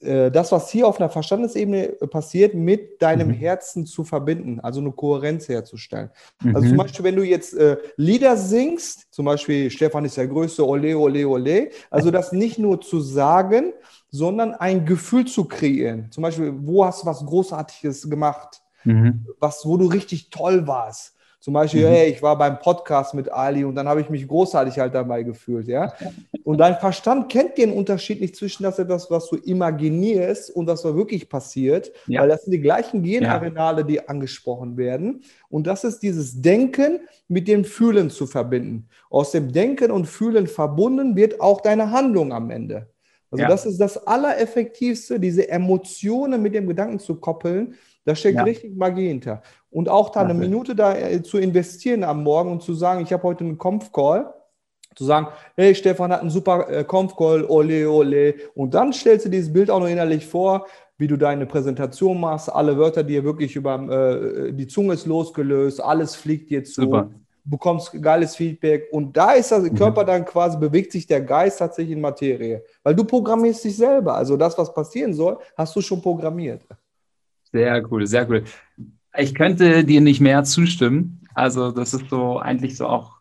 [0.01, 3.35] äh, das, was hier auf einer Verstandesebene passiert, mit deinem mhm.
[3.35, 6.11] Herzen zu verbinden, also eine Kohärenz herzustellen.
[6.43, 6.57] Mhm.
[6.57, 10.67] Also zum Beispiel, wenn du jetzt äh, Lieder singst, zum Beispiel Stefan ist der Größte,
[10.67, 13.73] ole, ole, ole, also das nicht nur zu sagen,
[14.11, 16.11] sondern ein Gefühl zu kreieren.
[16.11, 18.63] Zum Beispiel, wo hast du was Großartiges gemacht?
[18.85, 19.27] Mhm.
[19.41, 21.16] Was, wo du richtig toll warst.
[21.39, 21.93] Zum Beispiel, mhm.
[21.93, 25.23] hey, ich war beim Podcast mit Ali und dann habe ich mich großartig halt dabei
[25.23, 25.93] gefühlt, ja.
[26.45, 30.83] Und dein Verstand kennt den Unterschied nicht zwischen das etwas, was du imaginierst und was
[30.85, 32.23] wirklich passiert, ja.
[32.23, 35.23] weil das sind die gleichen Genareale, die angesprochen werden.
[35.49, 38.89] Und das ist dieses Denken mit dem Fühlen zu verbinden.
[39.11, 42.89] Aus dem Denken und Fühlen verbunden wird auch deine Handlung am Ende.
[43.31, 43.49] Also ja.
[43.49, 47.75] das ist das Allereffektivste, diese Emotionen mit dem Gedanken zu koppeln.
[48.05, 48.45] Da steckt ja.
[48.45, 49.43] richtig Magie hinter.
[49.77, 53.13] Und auch da eine Minute da äh, zu investieren am Morgen und zu sagen, ich
[53.13, 54.33] habe heute einen Conf-Call,
[54.95, 58.37] zu sagen, hey, Stefan hat einen super äh, Conf-Call, ole, ole.
[58.55, 60.67] Und dann stellst du dieses Bild auch noch innerlich vor,
[60.97, 65.83] wie du deine Präsentation machst, alle Wörter dir wirklich über äh, die Zunge ist losgelöst,
[65.83, 66.81] alles fliegt dir zu.
[66.81, 67.11] Super
[67.49, 69.75] bekommst geiles Feedback und da ist der mhm.
[69.77, 74.17] Körper dann quasi, bewegt sich der Geist tatsächlich in Materie, weil du programmierst dich selber.
[74.17, 76.63] Also das, was passieren soll, hast du schon programmiert.
[77.53, 78.43] Sehr cool, sehr cool.
[79.19, 81.21] Ich könnte dir nicht mehr zustimmen.
[81.35, 83.17] Also das ist so eigentlich so auch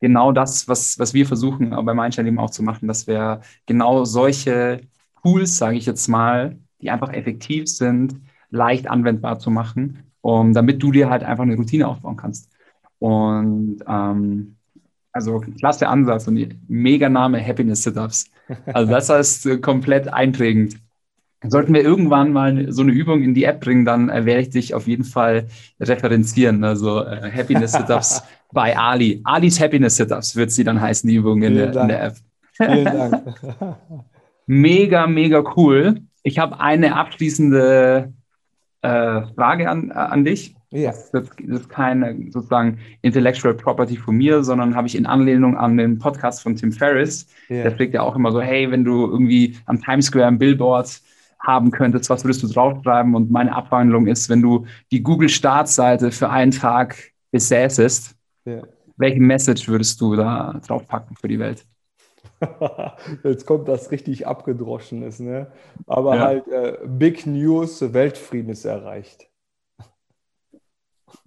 [0.00, 4.04] genau das, was, was wir versuchen bei Mindshine eben auch zu machen, dass wir genau
[4.04, 4.82] solche
[5.22, 8.20] Tools, sage ich jetzt mal, die einfach effektiv sind,
[8.50, 12.50] leicht anwendbar zu machen, um, damit du dir halt einfach eine Routine aufbauen kannst.
[12.98, 14.56] Und ähm,
[15.12, 18.30] also klasse Ansatz und mega Name Happiness Sit-Ups.
[18.66, 20.76] Also das heißt äh, komplett einprägend.
[21.46, 24.50] Sollten wir irgendwann mal so eine Übung in die App bringen, dann äh, werde ich
[24.50, 25.46] dich auf jeden Fall
[25.78, 26.64] referenzieren.
[26.64, 29.20] Also äh, Happiness Sit-Ups bei Ali.
[29.22, 32.16] Ali's Happiness Sit-Ups wird sie dann heißen, die Übung in der, in der, App.
[32.54, 33.36] Vielen Dank.
[34.46, 36.00] mega, mega cool.
[36.24, 38.12] Ich habe eine abschließende
[38.82, 40.56] äh, Frage an, an dich.
[40.70, 40.90] Ja.
[40.90, 45.76] Das, das, ist keine sozusagen Intellectual Property von mir, sondern habe ich in Anlehnung an
[45.76, 47.26] den Podcast von Tim Ferriss.
[47.48, 47.62] Ja.
[47.62, 51.00] Der pflegt ja auch immer so, hey, wenn du irgendwie am Times Square ein Billboard
[51.40, 53.14] haben könntest, was würdest du draufschreiben?
[53.14, 58.62] Und meine Abwandlung ist, wenn du die Google-Startseite für einen Tag besäßest, ja.
[58.96, 61.64] welche Message würdest du da draufpacken für die Welt?
[63.24, 65.50] Jetzt kommt das richtig abgedroschenes, ne?
[65.86, 66.22] Aber ja.
[66.22, 69.28] halt äh, Big News, Weltfrieden ist erreicht.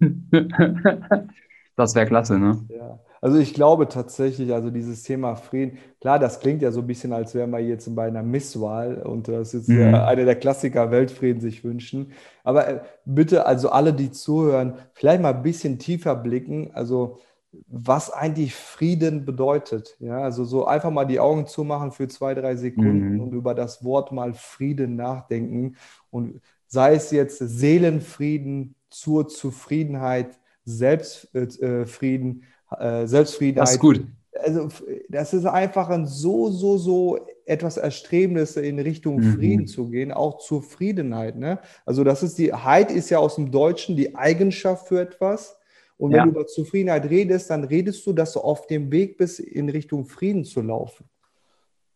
[1.76, 2.64] das wäre klasse, ne?
[2.68, 2.98] Ja.
[3.22, 7.12] Also ich glaube tatsächlich, also dieses Thema Frieden, klar, das klingt ja so ein bisschen,
[7.12, 9.80] als wären wir jetzt bei einer Misswahl und das ist mhm.
[9.80, 12.10] ja einer der Klassiker, Weltfrieden sich wünschen.
[12.42, 16.72] Aber äh, bitte, also alle, die zuhören, vielleicht mal ein bisschen tiefer blicken.
[16.74, 17.20] Also
[17.68, 19.96] was eigentlich Frieden bedeutet.
[20.00, 23.20] Ja, also so einfach mal die Augen zumachen für zwei, drei Sekunden mhm.
[23.20, 25.76] und über das Wort mal Frieden nachdenken.
[26.10, 32.44] Und sei es jetzt Seelenfrieden zur Zufriedenheit, Selbstfrieden, äh,
[32.80, 33.62] äh, Selbstfriedenheit.
[33.62, 34.04] Das ist gut.
[34.44, 34.68] Also,
[35.08, 39.34] das ist einfach ein so, so, so etwas Erstrebendes in Richtung mhm.
[39.34, 41.36] Frieden zu gehen, auch Zufriedenheit.
[41.36, 41.58] Ne?
[41.84, 45.56] Also, das ist die, Heid ist ja aus dem Deutschen die Eigenschaft für etwas.
[45.98, 46.24] Und wenn ja.
[46.24, 50.04] du über Zufriedenheit redest, dann redest du, dass du auf dem Weg bist, in Richtung
[50.04, 51.04] Frieden zu laufen.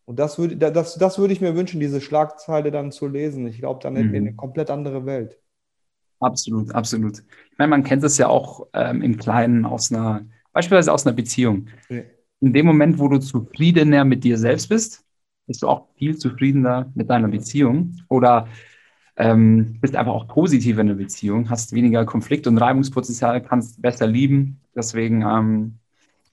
[0.05, 3.47] Und das würde, das, das würde ich mir wünschen, diese Schlagzeile dann zu lesen.
[3.49, 3.97] Ich glaube, dann mhm.
[3.97, 5.41] hätten wir eine komplett andere Welt.
[6.21, 7.19] Absolut, absolut.
[7.19, 10.25] Ich meine, man kennt das ja auch ähm, im Kleinen aus einer,
[10.57, 11.67] beispielsweise aus einer Beziehung.
[12.41, 15.05] In dem Moment, wo du zufriedener mit dir selbst bist,
[15.47, 17.95] bist du auch viel zufriedener mit deiner Beziehung.
[18.09, 18.49] Oder
[19.17, 24.07] ähm, bist einfach auch positiv in der Beziehung, hast weniger Konflikt- und Reibungspotenzial, kannst besser
[24.07, 24.59] lieben.
[24.75, 25.75] Deswegen ähm,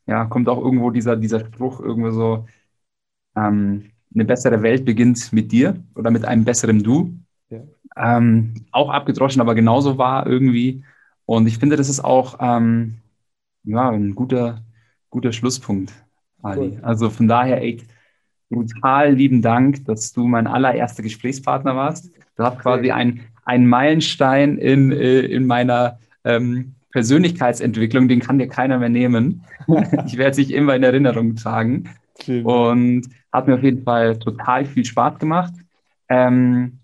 [0.08, 2.48] ja, kommt auch irgendwo dieser, dieser Spruch irgendwo so,
[3.36, 7.14] ähm, eine bessere Welt beginnt mit dir oder mit einem besseren Du.
[7.50, 7.60] Ja.
[7.98, 10.82] Ähm, auch abgedroschen, aber genauso wahr irgendwie.
[11.26, 13.00] Und ich finde, das ist auch ähm,
[13.64, 14.64] ja, ein guter,
[15.10, 15.94] guter Schlusspunkt,
[16.42, 16.60] Ali.
[16.60, 16.80] Cool.
[16.82, 17.82] Also von daher, ey,
[18.50, 22.12] brutal lieben Dank, dass du mein allererster Gesprächspartner warst.
[22.36, 28.48] Du hast quasi einen, einen Meilenstein in, äh, in meiner ähm, Persönlichkeitsentwicklung, den kann dir
[28.48, 29.44] keiner mehr nehmen.
[30.06, 31.90] ich werde dich immer in Erinnerung tragen.
[32.24, 32.46] Schön.
[32.46, 35.54] Und hat mir auf jeden Fall total viel Spaß gemacht.
[36.08, 36.80] Ähm,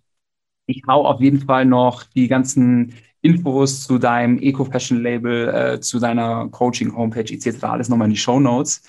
[0.66, 6.48] ich hau auf jeden Fall noch die ganzen Infos zu deinem Eco-Fashion-Label, äh, zu deiner
[6.50, 7.64] Coaching-Homepage etc.
[7.64, 8.84] alles nochmal in die Show Notes.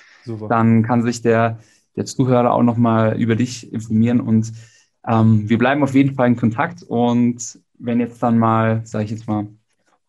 [0.48, 1.58] Dann kann sich der,
[1.96, 4.52] der Zuhörer auch nochmal über dich informieren und
[5.06, 9.10] ähm, wir bleiben auf jeden Fall in Kontakt und wenn jetzt dann mal, sage ich
[9.10, 9.46] jetzt mal,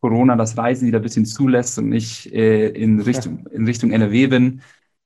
[0.01, 4.27] Corona das Reisen wieder ein bisschen zulässt und ich äh, in, Richtung, in Richtung NRW
[4.27, 4.61] bin,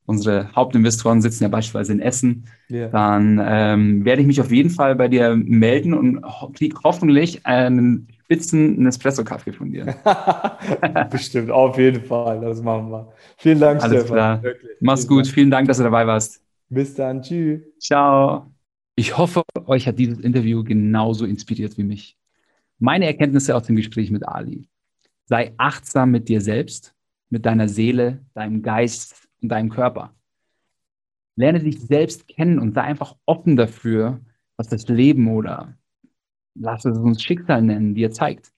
[0.06, 2.88] unsere Hauptinvestoren sitzen ja beispielsweise in Essen, yeah.
[2.90, 7.46] dann ähm, werde ich mich auf jeden Fall bei dir melden und ho kriege hoffentlich
[7.46, 9.96] einen spitzen Nespresso-Kaffee von dir.
[11.12, 13.14] Bestimmt, auf jeden Fall, das machen wir.
[13.38, 14.16] Vielen Dank, Alles Stefan.
[14.16, 14.44] Klar.
[14.44, 14.72] Wirklich.
[14.82, 15.34] Mach's Vielen gut, Dank.
[15.34, 16.44] vielen Dank, dass du dabei warst.
[16.70, 17.62] Bis dann, tschüss.
[17.80, 18.52] Ciao.
[18.96, 22.18] Ich hoffe, euch hat dieses Interview genauso inspiriert wie mich.
[22.80, 24.68] Meine Erkenntnisse aus dem Gespräch mit Ali.
[25.26, 26.94] Sei achtsam mit dir selbst,
[27.30, 30.14] mit deiner Seele, deinem Geist und deinem Körper.
[31.36, 34.20] Lerne dich selbst kennen und sei einfach offen dafür,
[34.58, 35.78] was das Leben oder
[36.56, 38.52] lass es uns Schicksal nennen, dir zeigt.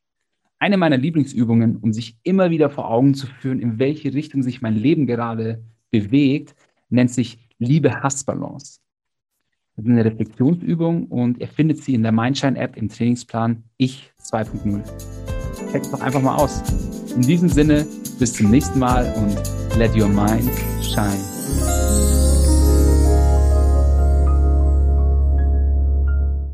[0.59, 4.61] Eine meiner Lieblingsübungen, um sich immer wieder vor Augen zu führen, in welche Richtung sich
[4.61, 6.55] mein Leben gerade bewegt,
[6.89, 8.79] nennt sich Liebe-Hass-Balance.
[9.75, 14.81] Das ist eine Reflexionsübung und ihr findet sie in der Mindshine-App im Trainingsplan Ich 2.0.
[15.71, 16.63] Checkt doch einfach mal aus.
[17.13, 17.85] In diesem Sinne,
[18.17, 20.49] bis zum nächsten Mal und let your mind
[20.81, 21.36] shine.